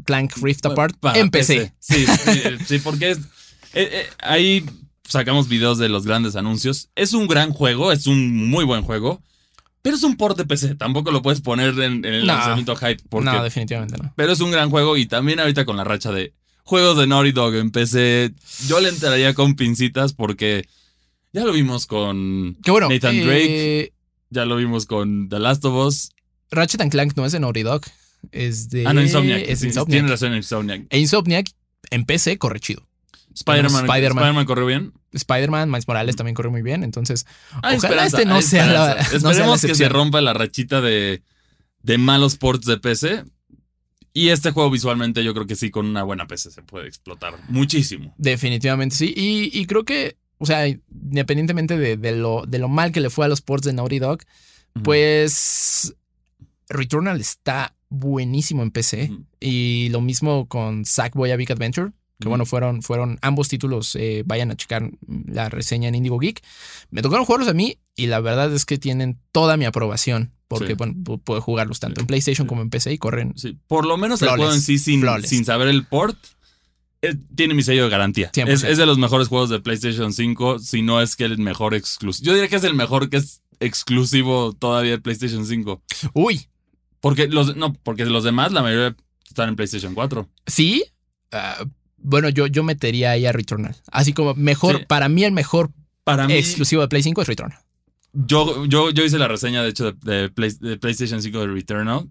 Clank 0.05 0.33
Rift 0.41 0.65
Apart 0.65 0.95
Para 0.99 1.19
en 1.19 1.29
PC. 1.29 1.73
Sí, 1.79 2.05
sí, 2.05 2.41
sí, 2.67 2.79
porque 2.79 3.11
es. 3.11 3.17
eh, 3.73 3.89
eh, 3.91 4.05
ahí 4.19 4.65
sacamos 5.07 5.47
videos 5.47 5.77
de 5.77 5.89
los 5.89 6.05
grandes 6.05 6.35
anuncios. 6.35 6.89
Es 6.95 7.13
un 7.13 7.27
gran 7.27 7.51
juego, 7.51 7.91
es 7.91 8.07
un 8.07 8.49
muy 8.49 8.65
buen 8.65 8.81
juego. 8.83 9.21
Pero 9.81 9.97
es 9.97 10.03
un 10.03 10.17
port 10.17 10.35
de 10.35 10.45
PC. 10.45 10.73
Tampoco 10.75 11.11
lo 11.11 11.21
puedes 11.21 11.41
poner 11.41 11.69
en, 11.79 12.03
en 12.03 12.05
el 12.05 12.21
No. 12.25 12.33
lanzamiento 12.33 12.75
hype. 12.75 13.03
Porque, 13.07 13.25
No, 13.29 13.43
definitivamente 13.43 13.95
no. 14.01 14.11
pero 14.15 14.31
es 14.31 14.39
un 14.41 14.49
gran 14.49 14.71
juego. 14.71 14.97
Y 14.97 15.05
también 15.05 15.39
ahorita 15.39 15.63
con 15.65 15.77
la 15.77 15.83
racha 15.83 16.11
de 16.11 16.33
juegos 16.63 16.97
de 16.97 17.05
Naughty 17.05 17.31
Dog 17.33 17.53
en 17.53 17.69
PC. 17.69 18.33
Yo 18.67 18.79
le 18.79 18.89
entraría 18.89 19.35
con 19.35 19.55
pincitas 19.55 20.13
porque 20.13 20.67
ya 21.33 21.43
lo 21.45 21.51
vimos 21.51 21.85
con 21.85 22.57
Que 22.63 22.71
bueno, 22.71 22.89
Nathan 22.89 23.15
eh, 23.15 23.23
Drake. 23.25 23.93
Ya 24.31 24.45
lo 24.45 24.55
vimos 24.55 24.87
con 24.87 25.29
The 25.29 25.37
Last 25.37 25.63
of 25.65 25.85
Us. 25.85 26.09
Ratchet 26.55 26.81
and 26.81 26.91
Clank 26.91 27.13
no 27.15 27.25
es 27.25 27.31
de 27.31 27.39
Naughty 27.39 27.63
Dog. 27.63 27.81
Es 28.31 28.69
de. 28.69 28.85
Ah, 28.87 28.93
no, 28.93 29.01
Insomniac. 29.01 29.43
Es 29.47 29.63
Insomniac. 29.63 29.91
Tienes 29.91 30.11
razón, 30.11 30.35
Insomniac. 30.35 30.85
E 30.89 30.99
Insomniac 30.99 31.47
en 31.91 32.05
PC 32.05 32.37
corre 32.37 32.59
chido. 32.59 32.87
Spider-Man 33.35 33.85
Spider-Man. 33.85 34.23
Spider-Man 34.23 34.45
corrió 34.45 34.65
bien. 34.65 34.93
Spider-Man, 35.11 35.69
Miles 35.69 35.87
Morales 35.87 36.15
también 36.15 36.35
corre 36.35 36.49
muy 36.49 36.61
bien. 36.61 36.83
Entonces, 36.83 37.25
Hay 37.63 37.77
Ojalá 37.77 38.05
este 38.05 38.25
no 38.25 38.41
sea 38.41 38.65
la- 38.65 38.95
no 38.95 39.03
sea 39.03 39.19
la 39.19 39.29
Esperemos 39.29 39.61
que 39.61 39.75
se 39.75 39.89
rompa 39.89 40.21
la 40.21 40.33
rachita 40.33 40.81
de, 40.81 41.21
de 41.83 41.97
malos 41.97 42.37
ports 42.37 42.65
de 42.65 42.77
PC. 42.77 43.23
Y 44.13 44.29
este 44.29 44.51
juego 44.51 44.71
visualmente 44.71 45.21
yo 45.25 45.33
creo 45.33 45.45
que 45.45 45.57
sí, 45.57 45.69
con 45.69 45.85
una 45.85 46.03
buena 46.03 46.25
PC 46.27 46.49
se 46.51 46.61
puede 46.63 46.87
explotar 46.87 47.33
muchísimo. 47.49 48.13
definitivamente 48.17 48.95
sí. 48.95 49.13
Y, 49.15 49.49
y 49.57 49.65
creo 49.65 49.83
que, 49.83 50.15
o 50.37 50.45
sea, 50.45 50.65
independientemente 50.67 51.77
de, 51.77 51.97
de 51.97 52.13
lo, 52.13 52.45
de 52.47 52.59
lo 52.59 52.69
mal 52.69 52.93
que 52.93 53.01
le 53.01 53.09
fue 53.09 53.25
a 53.25 53.27
los 53.27 53.41
ports 53.41 53.65
de 53.65 53.73
Naughty 53.73 53.99
Dog, 53.99 54.19
pues 54.83 55.93
Returnal 56.69 57.19
está 57.21 57.75
buenísimo 57.89 58.63
en 58.63 58.71
PC. 58.71 59.11
Y 59.39 59.89
lo 59.89 60.01
mismo 60.01 60.47
con 60.47 60.85
Sackboy 60.85 61.31
A 61.31 61.35
Big 61.35 61.51
Adventure. 61.51 61.91
Que 62.19 62.29
bueno, 62.29 62.45
fueron, 62.45 62.81
fueron 62.81 63.19
ambos 63.21 63.49
títulos. 63.49 63.95
eh, 63.97 64.23
vayan 64.25 64.49
a 64.49 64.55
checar 64.55 64.89
la 65.27 65.49
reseña 65.49 65.89
en 65.89 65.95
Indigo 65.95 66.17
Geek. 66.17 66.41
Me 66.89 67.01
tocaron 67.01 67.25
jugarlos 67.25 67.49
a 67.49 67.53
mí 67.53 67.77
y 67.95 68.07
la 68.07 68.21
verdad 68.21 68.53
es 68.53 68.63
que 68.65 68.77
tienen 68.77 69.19
toda 69.33 69.57
mi 69.57 69.65
aprobación. 69.65 70.31
Porque, 70.47 70.67
Sí. 70.67 70.73
bueno, 70.75 70.93
pu- 70.93 71.19
puedo 71.21 71.41
jugarlos 71.41 71.79
tanto 71.79 71.99
Sí. 71.99 72.03
en 72.03 72.07
PlayStation 72.07 72.45
Sí. 72.45 72.49
como 72.49 72.61
en 72.61 72.69
PC 72.69 72.93
y 72.93 72.97
corren. 72.99 73.33
Por 73.67 73.85
lo 73.85 73.97
menos 73.97 74.21
el 74.21 74.29
juego 74.29 74.53
en 74.53 74.61
sí, 74.61 74.77
sin, 74.79 75.03
sin 75.25 75.43
saber 75.43 75.67
el 75.67 75.85
port, 75.87 76.17
eh, 77.01 77.15
tiene 77.35 77.53
mi 77.55 77.63
sello 77.63 77.83
de 77.85 77.89
garantía. 77.89 78.31
100%. 78.31 78.47
Es, 78.53 78.63
es 78.63 78.77
de 78.77 78.85
los 78.85 78.97
mejores 78.97 79.27
juegos 79.27 79.49
de 79.49 79.59
PlayStation 79.59 80.13
5, 80.13 80.59
si 80.59 80.83
no 80.83 81.01
es 81.01 81.15
que 81.15 81.25
el 81.25 81.37
mejor 81.39 81.73
exclusivo. 81.73 82.27
Yo 82.27 82.33
diría 82.33 82.47
que 82.47 82.55
es 82.57 82.63
el 82.63 82.75
mejor 82.75 83.09
que 83.09 83.17
es 83.17 83.41
exclusivo 83.59 84.53
todavía 84.53 84.91
de 84.91 84.99
PlayStation 84.99 85.45
5. 85.45 85.81
Uy, 86.13 86.47
Porque 87.05 87.27
los, 87.27 87.55
no, 87.55 87.73
porque 87.73 88.03
los 88.05 88.23
demás, 88.23 88.51
la 88.51 88.63
mayoría 88.63 88.95
están 89.27 89.49
en 89.49 89.55
PlayStation 89.55 89.93
4. 89.93 90.27
sí. 90.47 90.83
ah, 91.31 91.63
bueno, 91.97 92.29
yo, 92.29 92.47
yo 92.47 92.63
metería 92.63 93.11
ahí 93.11 93.25
a 93.25 93.31
Returnal. 93.31 93.75
Así 93.91 94.13
como 94.13 94.33
mejor, 94.35 94.77
Sí. 94.79 94.85
para 94.87 95.07
mí 95.09 95.23
el 95.23 95.31
mejor 95.31 95.71
Para 96.03 96.27
mí, 96.27 96.33
exclusivo 96.33 96.81
de 96.83 96.87
Play 96.87 97.01
5 97.03 97.21
es 97.21 97.27
Returnal. 97.27 97.59
Yo, 98.13 98.65
yo, 98.65 98.89
yo 98.91 99.03
hice 99.03 99.17
la 99.19 99.27
reseña, 99.27 99.61
de 99.63 99.69
hecho, 99.69 99.91
de, 99.91 100.11
de 100.21 100.29
Play- 100.29 100.57
de 100.59 100.77
PlayStation 100.77 101.21
5 101.21 101.39
de 101.41 101.47
Returnal, 101.47 102.07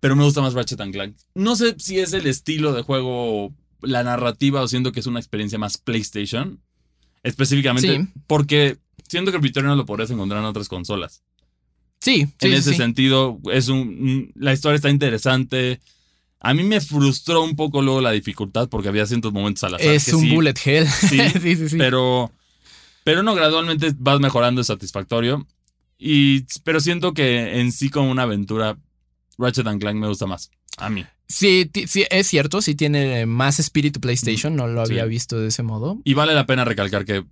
pero 0.00 0.16
me 0.16 0.24
gusta 0.24 0.40
más 0.42 0.52
Ratchet 0.54 0.80
and 0.80 0.92
Clank. 0.92 1.16
No 1.34 1.54
sé 1.56 1.74
si 1.78 1.98
es 1.98 2.12
el 2.14 2.26
estilo 2.26 2.72
de 2.74 2.82
juego, 2.82 3.54
la 3.82 4.02
narrativa, 4.04 4.60
o 4.62 4.68
siento 4.68 4.92
que 4.92 5.00
es 5.00 5.06
una 5.06 5.18
experiencia 5.20 5.58
más 5.58 5.78
PlayStation, 5.78 6.60
específicamente 7.22 7.96
Sí. 8.04 8.08
porque 8.26 8.78
siento 9.08 9.32
que 9.32 9.38
Returnal 9.38 9.76
lo 9.78 9.86
podrías 9.86 10.10
encontrar 10.10 10.40
en 10.40 10.46
otras 10.46 10.68
consolas. 10.68 11.22
Sí, 12.00 12.26
sí, 12.38 12.46
en 12.46 12.52
ese 12.52 12.70
sí. 12.70 12.76
sentido, 12.76 13.40
es 13.52 13.68
un, 13.68 14.30
la 14.36 14.52
historia 14.52 14.76
está 14.76 14.90
interesante. 14.90 15.80
A 16.40 16.54
mí 16.54 16.62
me 16.62 16.80
frustró 16.80 17.42
un 17.42 17.56
poco 17.56 17.82
luego 17.82 18.00
la 18.00 18.12
dificultad 18.12 18.68
porque 18.68 18.88
había 18.88 19.06
ciertos 19.06 19.32
momentos 19.32 19.64
al 19.64 19.74
azar. 19.74 19.86
Es 19.88 20.04
que 20.04 20.14
un 20.14 20.20
sí, 20.22 20.30
bullet 20.34 20.54
hell. 20.64 20.86
Sí, 20.86 21.18
sí, 21.40 21.56
sí, 21.56 21.68
sí. 21.70 21.76
pero, 21.78 22.30
pero 23.04 23.22
no, 23.22 23.34
gradualmente 23.34 23.92
vas 23.98 24.20
mejorando, 24.20 24.60
es 24.60 24.66
satisfactorio. 24.68 25.46
Y, 25.98 26.42
pero 26.62 26.78
siento 26.80 27.14
que 27.14 27.58
en 27.60 27.72
sí 27.72 27.88
como 27.88 28.10
una 28.10 28.22
aventura, 28.24 28.76
Ratchet 29.38 29.66
and 29.66 29.80
Clank 29.80 29.96
me 29.96 30.08
gusta 30.08 30.26
más. 30.26 30.50
A 30.76 30.90
mí. 30.90 31.04
Sí, 31.28 31.68
sí, 31.88 32.04
es 32.10 32.26
cierto, 32.28 32.62
sí 32.62 32.74
tiene 32.76 33.26
más 33.26 33.58
espíritu 33.58 33.98
PlayStation, 33.98 34.54
no 34.54 34.68
lo 34.68 34.82
había 34.82 35.02
Sí. 35.04 35.08
visto 35.08 35.40
de 35.40 35.48
ese 35.48 35.62
modo. 35.64 36.00
Y 36.04 36.14
vale 36.14 36.34
la 36.34 36.46
pena 36.46 36.64
recalcar 36.64 37.04
que... 37.04 37.24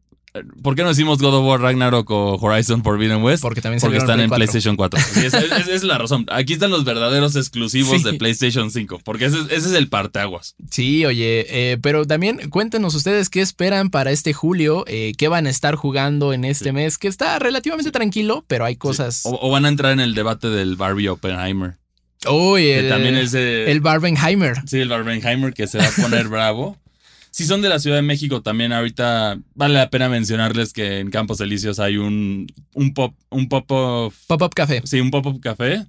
¿Por 0.62 0.74
qué 0.74 0.82
no 0.82 0.88
decimos 0.88 1.18
God 1.20 1.34
of 1.34 1.46
War 1.46 1.60
Ragnarok 1.60 2.10
o 2.10 2.36
Horizon 2.40 2.82
Forbidden 2.82 3.22
West? 3.22 3.40
Porque 3.42 3.60
también 3.60 3.80
Porque 3.80 3.98
están 3.98 4.18
en 4.18 4.28
Play 4.28 4.46
4. 4.46 4.52
PlayStation 4.52 4.76
4. 4.76 5.00
Sí, 5.12 5.26
esa, 5.26 5.38
es 5.72 5.84
la 5.84 5.96
razón. 5.96 6.26
Aquí 6.30 6.54
están 6.54 6.70
los 6.70 6.84
verdaderos 6.84 7.36
exclusivos 7.36 7.98
Sí. 7.98 8.02
de 8.02 8.14
PlayStation 8.14 8.70
5. 8.72 9.00
Porque 9.04 9.26
ese, 9.26 9.38
es- 9.38 9.46
ese 9.46 9.68
es 9.68 9.72
el 9.74 9.88
parteaguas. 9.88 10.56
Sí, 10.70 11.06
oye, 11.06 11.46
eh, 11.48 11.78
pero 11.80 12.04
también 12.04 12.50
cuéntenos 12.50 12.96
ustedes 12.96 13.30
qué 13.30 13.40
esperan 13.42 13.90
para 13.90 14.10
este 14.10 14.32
julio, 14.32 14.84
eh, 14.88 15.12
qué 15.16 15.28
van 15.28 15.46
a 15.46 15.50
estar 15.50 15.76
jugando 15.76 16.32
en 16.32 16.44
este 16.44 16.64
Sí. 16.70 16.72
mes, 16.72 16.98
que 16.98 17.06
está 17.06 17.38
relativamente 17.38 17.92
tranquilo, 17.92 18.44
pero 18.48 18.64
hay 18.64 18.74
cosas. 18.74 19.20
O, 19.26 19.38
o 19.40 19.50
van 19.50 19.66
a 19.66 19.68
entrar 19.68 19.92
en 19.92 20.00
el 20.00 20.14
debate 20.14 20.48
del 20.48 20.74
Barbie 20.74 21.08
Oppenheimer. 21.10 21.76
Uy, 22.28 22.62
Que 22.62 22.78
el, 22.80 22.88
también 22.88 23.16
es 23.16 23.34
el 23.34 23.80
Barbenheimer. 23.80 24.56
Sí, 24.66 24.78
el 24.80 24.88
Barbenheimer 24.88 25.52
que 25.54 25.66
se 25.66 25.78
va 25.78 25.84
a 25.86 25.90
poner 26.02 26.26
bravo. 26.28 26.76
Si 27.34 27.46
son 27.46 27.62
de 27.62 27.68
la 27.68 27.80
Ciudad 27.80 27.96
de 27.96 28.02
México, 28.02 28.42
también 28.42 28.72
ahorita 28.72 29.36
vale 29.56 29.74
la 29.74 29.90
pena 29.90 30.08
mencionarles 30.08 30.72
que 30.72 31.00
en 31.00 31.10
Campos 31.10 31.40
Elíseos 31.40 31.80
hay 31.80 31.96
un, 31.96 32.46
un 32.74 32.94
pop, 32.94 33.12
un 33.28 33.48
pop 33.48 33.68
of- 33.72 34.14
Pop-up 34.28 34.54
café. 34.54 34.82
sí, 34.84 35.00
un 35.00 35.10
pop-up 35.10 35.40
café 35.40 35.84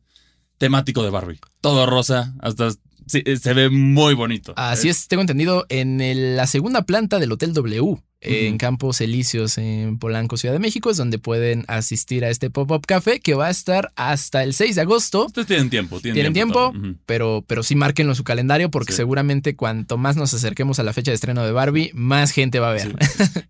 temático 0.58 1.04
de 1.04 1.12
Barbie. 1.12 1.38
Todo 1.62 1.86
rosa, 1.86 2.34
hasta 2.40 2.70
sí, 3.08 3.24
se 3.40 3.54
ve 3.54 3.70
muy 3.70 4.14
bonito. 4.14 4.54
Así 4.58 4.90
es, 4.90 5.08
tengo 5.08 5.22
entendido, 5.22 5.66
en 5.70 6.02
el- 6.02 6.36
la 6.36 6.48
segunda 6.48 6.84
planta 6.84 7.20
del 7.20 7.32
Hotel 7.32 7.54
W, 7.54 7.98
eh, 8.22 8.48
en. 8.48 8.58
Campos 8.58 9.02
Elíseos, 9.02 9.58
en 9.58 10.00
Polanco, 10.00 10.38
Ciudad 10.38 10.54
de 10.54 10.60
México, 10.60 10.90
es 10.90 10.98
donde 10.98 11.20
pueden 11.20 11.64
asistir 11.68 12.26
a 12.26 12.30
este 12.30 12.50
pop-up 12.50 12.86
café 12.88 13.20
que 13.20 13.34
va 13.36 13.48
a 13.48 13.50
estar 13.52 13.92
hasta 13.96 14.44
el 14.44 14.54
6 14.54 14.76
de 14.76 14.82
agosto. 14.82 15.26
Ustedes 15.28 15.48
tienen 15.48 15.70
tiempo, 15.70 16.00
tienen, 16.00 16.16
¿Tienen 16.16 16.34
tiempo? 16.34 16.74
Pero, 17.06 17.44
pero 17.48 17.62
sí 17.64 17.76
márquenlo 17.76 18.14
en 18.14 18.16
su 18.16 18.24
calendario 18.24 18.72
porque 18.72 18.94
Sí. 18.94 18.98
seguramente 18.98 19.56
cuanto 19.56 19.98
más 19.98 20.16
nos 20.18 20.34
acerquemos 20.34 20.80
a 20.80 20.84
la 20.84 20.94
fecha 20.94 21.12
de 21.12 21.16
estreno 21.16 21.44
de 21.46 21.52
Barbie, 21.52 21.92
más 21.94 22.32
gente 22.32 22.60
va 22.60 22.72
a 22.72 22.74
ver. 22.74 22.96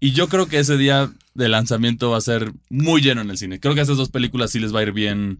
Y 0.01 0.11
yo 0.11 0.27
creo 0.27 0.47
que 0.47 0.59
ese 0.59 0.77
día 0.77 1.11
de 1.33 1.49
lanzamiento 1.49 2.11
va 2.11 2.17
a 2.17 2.21
ser 2.21 2.51
muy 2.69 3.01
lleno 3.01 3.21
en 3.21 3.29
el 3.29 3.37
cine. 3.37 3.59
Creo 3.59 3.73
que 3.75 3.79
a 3.79 3.83
esas 3.83 3.97
dos 3.97 4.09
películas 4.09 4.51
sí 4.51 4.59
les 4.59 4.73
va 4.75 4.79
a 4.79 4.83
ir 4.83 4.91
bien 4.91 5.39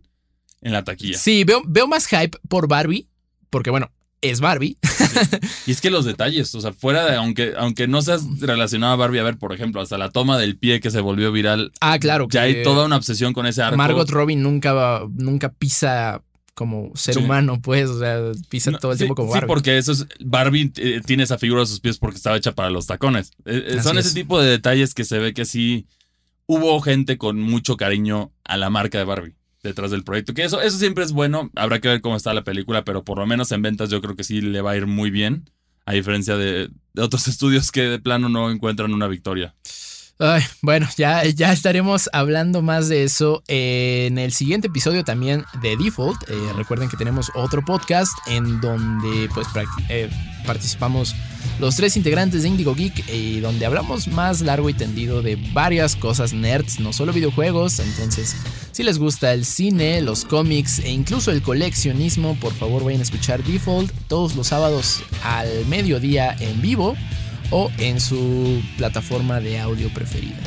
en 0.61 0.72
la 0.72 0.84
taquilla. 0.84 1.18
Sí, 1.18 1.43
veo, 1.43 1.61
veo 1.66 1.88
más 1.88 2.07
hype 2.07 2.38
por 2.47 2.68
Barbie, 2.68 3.07
porque 3.49 3.70
bueno, 3.70 3.91
es 4.30 4.39
Barbie. 4.41 4.78
Y 5.65 5.71
es 5.71 5.82
que 5.82 5.89
los 5.89 6.05
detalles, 6.05 6.53
o 6.55 6.61
sea, 6.61 6.73
fuera 6.73 7.05
de, 7.05 7.15
aunque, 7.15 7.53
aunque 7.57 7.88
no 7.88 8.01
seas 8.01 8.23
relacionado 8.39 8.93
a 8.93 8.95
Barbie, 8.97 9.19
a 9.19 9.23
ver, 9.23 9.38
por 9.38 9.53
ejemplo, 9.53 9.82
hasta 9.82 9.97
la 9.97 10.09
toma 10.11 10.38
del 10.38 10.57
pie 10.57 10.80
que 10.80 10.91
se 10.91 10.99
volvió 11.01 11.32
viral, 11.32 11.71
Ah, 11.82 11.97
claro. 11.99 12.28
ya 12.30 12.41
hay 12.43 12.63
toda 12.63 12.86
una 12.86 12.97
obsesión 12.97 13.34
con 13.34 13.45
ese 13.45 13.61
arco. 13.61 13.78
Margot 13.78 14.09
Robbie 14.09 14.36
nunca, 14.36 14.73
va- 14.73 15.07
nunca 15.15 15.49
pisa 15.53 16.21
como 16.53 16.91
ser 16.95 17.15
Sí. 17.15 17.19
humano, 17.19 17.59
pues, 17.61 17.89
o 17.89 17.99
sea, 17.99 18.19
pisa 18.49 18.71
No, 18.71 18.80
todo 18.80 18.93
el 18.93 18.97
sí, 18.97 19.03
tiempo 19.03 19.15
como 19.15 19.30
sí, 19.30 19.34
Barbie. 19.34 19.47
porque 19.47 19.78
eso 19.78 19.91
es, 19.91 20.05
Barbie 20.23 20.71
eh, 20.78 21.01
tiene 21.05 21.23
esa 21.23 21.38
figura 21.38 21.61
de 21.61 21.67
sus 21.67 21.82
pies 21.82 21.97
porque 21.97 22.15
estaba 22.17 22.38
hecha 22.38 22.53
para 22.53 22.69
los 22.69 22.88
tacones. 22.88 23.32
Eh, 23.45 23.63
eh, 23.78 23.84
son 23.84 23.97
ese 23.97 24.07
es. 24.09 24.13
tipo 24.13 24.39
de 24.41 24.49
detalles 24.51 24.93
que 24.93 25.03
se 25.03 25.19
ve 25.19 25.34
que 25.34 25.43
sí 25.45 25.86
hubo 26.47 26.80
gente 26.80 27.17
con 27.17 27.41
mucho 27.41 27.76
cariño 27.76 28.32
a 28.45 28.55
la 28.57 28.69
marca 28.69 28.97
de 28.97 29.03
Barbie. 29.03 29.36
Detrás 29.70 29.91
del 29.91 30.03
proyecto. 30.03 30.34
Que 30.34 30.43
eso, 30.43 30.61
eso 30.61 30.78
siempre 30.78 31.03
es 31.03 31.11
bueno. 31.11 31.51
Habrá 31.55 31.80
que 31.80 31.88
ver 31.88 32.01
cómo 32.01 32.16
está 32.16 32.34
la 32.34 32.43
película, 32.43 32.84
pero 32.86 33.03
por 33.03 33.18
lo 33.18 33.26
menos 33.26 33.51
en 33.51 33.61
ventas 33.61 33.89
yo 33.89 34.01
creo 34.01 34.16
que 34.16 34.24
sí 34.24 34.41
le 34.41 34.61
va 34.61 34.72
a 34.72 34.78
ir 34.78 34.88
muy 34.88 35.11
bien. 35.11 35.49
A 35.86 35.93
diferencia 35.93 36.38
de, 36.38 36.70
de 36.93 37.01
otros 37.01 37.28
estudios 37.28 37.72
que 37.72 37.82
de 37.82 37.99
plano 37.99 38.30
no 38.30 38.49
encuentran 38.49 38.93
una 38.93 39.07
victoria. 39.07 39.53
Bueno, 40.61 40.88
ya, 40.97 41.26
ya 41.26 41.51
estaremos 41.51 42.09
hablando 42.13 42.61
más 42.61 42.88
de 42.88 43.03
eso 43.03 43.43
en 43.47 44.18
el 44.18 44.32
siguiente 44.32 44.68
episodio 44.68 45.03
también 45.03 45.43
de 45.61 45.76
Default. 45.76 46.30
Eh, 46.30 46.53
recuerden 46.55 46.88
que 46.88 46.95
tenemos 46.95 47.32
otro 47.36 47.63
podcast 47.66 48.11
en 48.28 48.61
donde 48.61 49.28
pues 49.34 49.47
eh, 49.89 50.09
participamos 50.45 51.13
los 51.59 51.76
tres 51.76 51.97
integrantes 51.97 52.43
de 52.43 52.47
Indigo 52.47 52.74
Geek 52.76 53.09
y 53.09 53.41
donde 53.41 53.66
hablamos 53.66 54.07
más 54.07 54.39
largo 54.39 54.70
y 54.70 54.74
tendido 54.74 55.22
de 55.22 55.36
varias 55.51 55.97
cosas 55.97 56.32
nerds, 56.32 56.80
no 56.80 56.93
solo 56.93 57.11
videojuegos. 57.11 57.80
Entonces, 57.80 58.38
si 58.72 58.84
les 58.84 58.97
gusta 58.97 59.34
el 59.34 59.43
cine, 59.43 60.01
los 60.01 60.24
cómics 60.24 60.80
e 60.80 60.91
incluso 60.91 61.32
el 61.32 61.41
coleccionismo, 61.41 62.36
por 62.39 62.53
favor 62.53 62.86
vayan 62.86 63.01
a 63.01 63.03
escuchar 63.03 63.43
Default 63.43 63.91
todos 64.07 64.36
los 64.38 64.47
sábados 64.47 65.03
al 65.24 65.66
mediodía 65.66 66.36
en 66.39 66.61
vivo 66.61 66.95
o 67.52 67.72
en 67.78 68.00
su 68.00 68.62
plataforma 68.78 69.39
de 69.39 69.60
audio 69.60 69.89
preferida. 69.93 70.38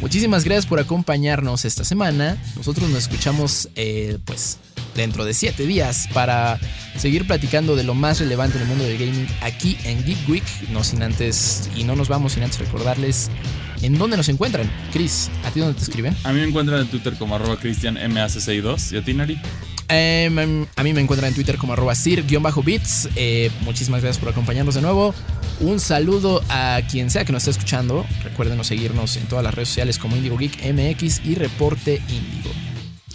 Muchísimas 0.00 0.44
gracias 0.44 0.66
por 0.66 0.80
acompañarnos 0.80 1.64
esta 1.64 1.84
semana. 1.84 2.36
Nosotros 2.56 2.90
nos 2.90 3.04
escuchamos 3.04 3.68
eh, 3.76 4.18
pues 4.24 4.58
dentro 4.94 5.24
de 5.24 5.34
7 5.34 5.66
días 5.66 6.08
para 6.12 6.58
seguir 6.96 7.26
platicando 7.26 7.76
de 7.76 7.84
lo 7.84 7.94
más 7.94 8.20
relevante 8.20 8.56
en 8.56 8.62
el 8.62 8.68
mundo 8.68 8.84
del 8.84 8.98
gaming 8.98 9.26
aquí 9.40 9.78
en 9.84 10.04
Geek 10.04 10.28
Week. 10.28 10.44
No 10.70 10.84
sin 10.84 11.02
antes, 11.02 11.70
y 11.76 11.84
no 11.84 11.96
nos 11.96 12.08
vamos 12.08 12.32
sin 12.32 12.42
antes 12.42 12.58
recordarles 12.58 13.30
en 13.82 13.98
dónde 13.98 14.16
nos 14.16 14.28
encuentran. 14.28 14.70
Chris, 14.92 15.30
¿a 15.44 15.50
ti 15.50 15.60
dónde 15.60 15.74
te 15.74 15.82
escriben? 15.82 16.16
A 16.24 16.32
mí 16.32 16.40
me 16.40 16.48
encuentran 16.48 16.80
en 16.80 16.86
Twitter 16.88 17.14
como 17.14 17.34
arroba 17.36 17.58
cristianmac62 17.58 18.92
y 18.92 18.96
a 18.96 19.04
ti, 19.04 19.14
Nari. 19.14 19.40
Eh, 19.88 20.66
a 20.76 20.82
mí 20.82 20.92
me 20.92 21.00
encuentran 21.00 21.28
en 21.28 21.34
Twitter 21.34 21.58
como 21.58 21.72
arroba 21.72 21.94
sir-bits. 21.94 23.08
Eh, 23.16 23.50
muchísimas 23.60 24.02
gracias 24.02 24.18
por 24.18 24.30
acompañarnos 24.30 24.74
de 24.74 24.82
nuevo. 24.82 25.14
Un 25.60 25.80
saludo 25.80 26.42
a 26.48 26.80
quien 26.90 27.10
sea 27.10 27.24
que 27.24 27.32
nos 27.32 27.42
esté 27.42 27.52
escuchando. 27.52 28.06
Recuerden 28.22 28.62
seguirnos 28.64 29.16
en 29.16 29.26
todas 29.26 29.44
las 29.44 29.54
redes 29.54 29.68
sociales 29.68 29.98
como 29.98 30.16
Indigo 30.16 30.36
Geek 30.36 30.64
MX 30.72 31.20
y 31.24 31.34
Reporte 31.34 32.02
Indigo. 32.08 32.50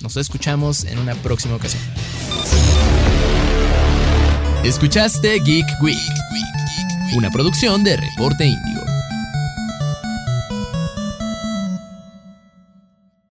Nos 0.02 0.16
escuchamos 0.18 0.86
en 0.86 1.00
una 1.00 1.16
próxima 1.16 1.56
ocasión. 1.56 1.82
Escuchaste 4.64 5.40
Geek 5.40 5.66
Week, 5.82 5.98
una 7.16 7.30
producción 7.32 7.84
de 7.84 7.98
Reporte 7.98 8.46
Indigo. 8.46 8.79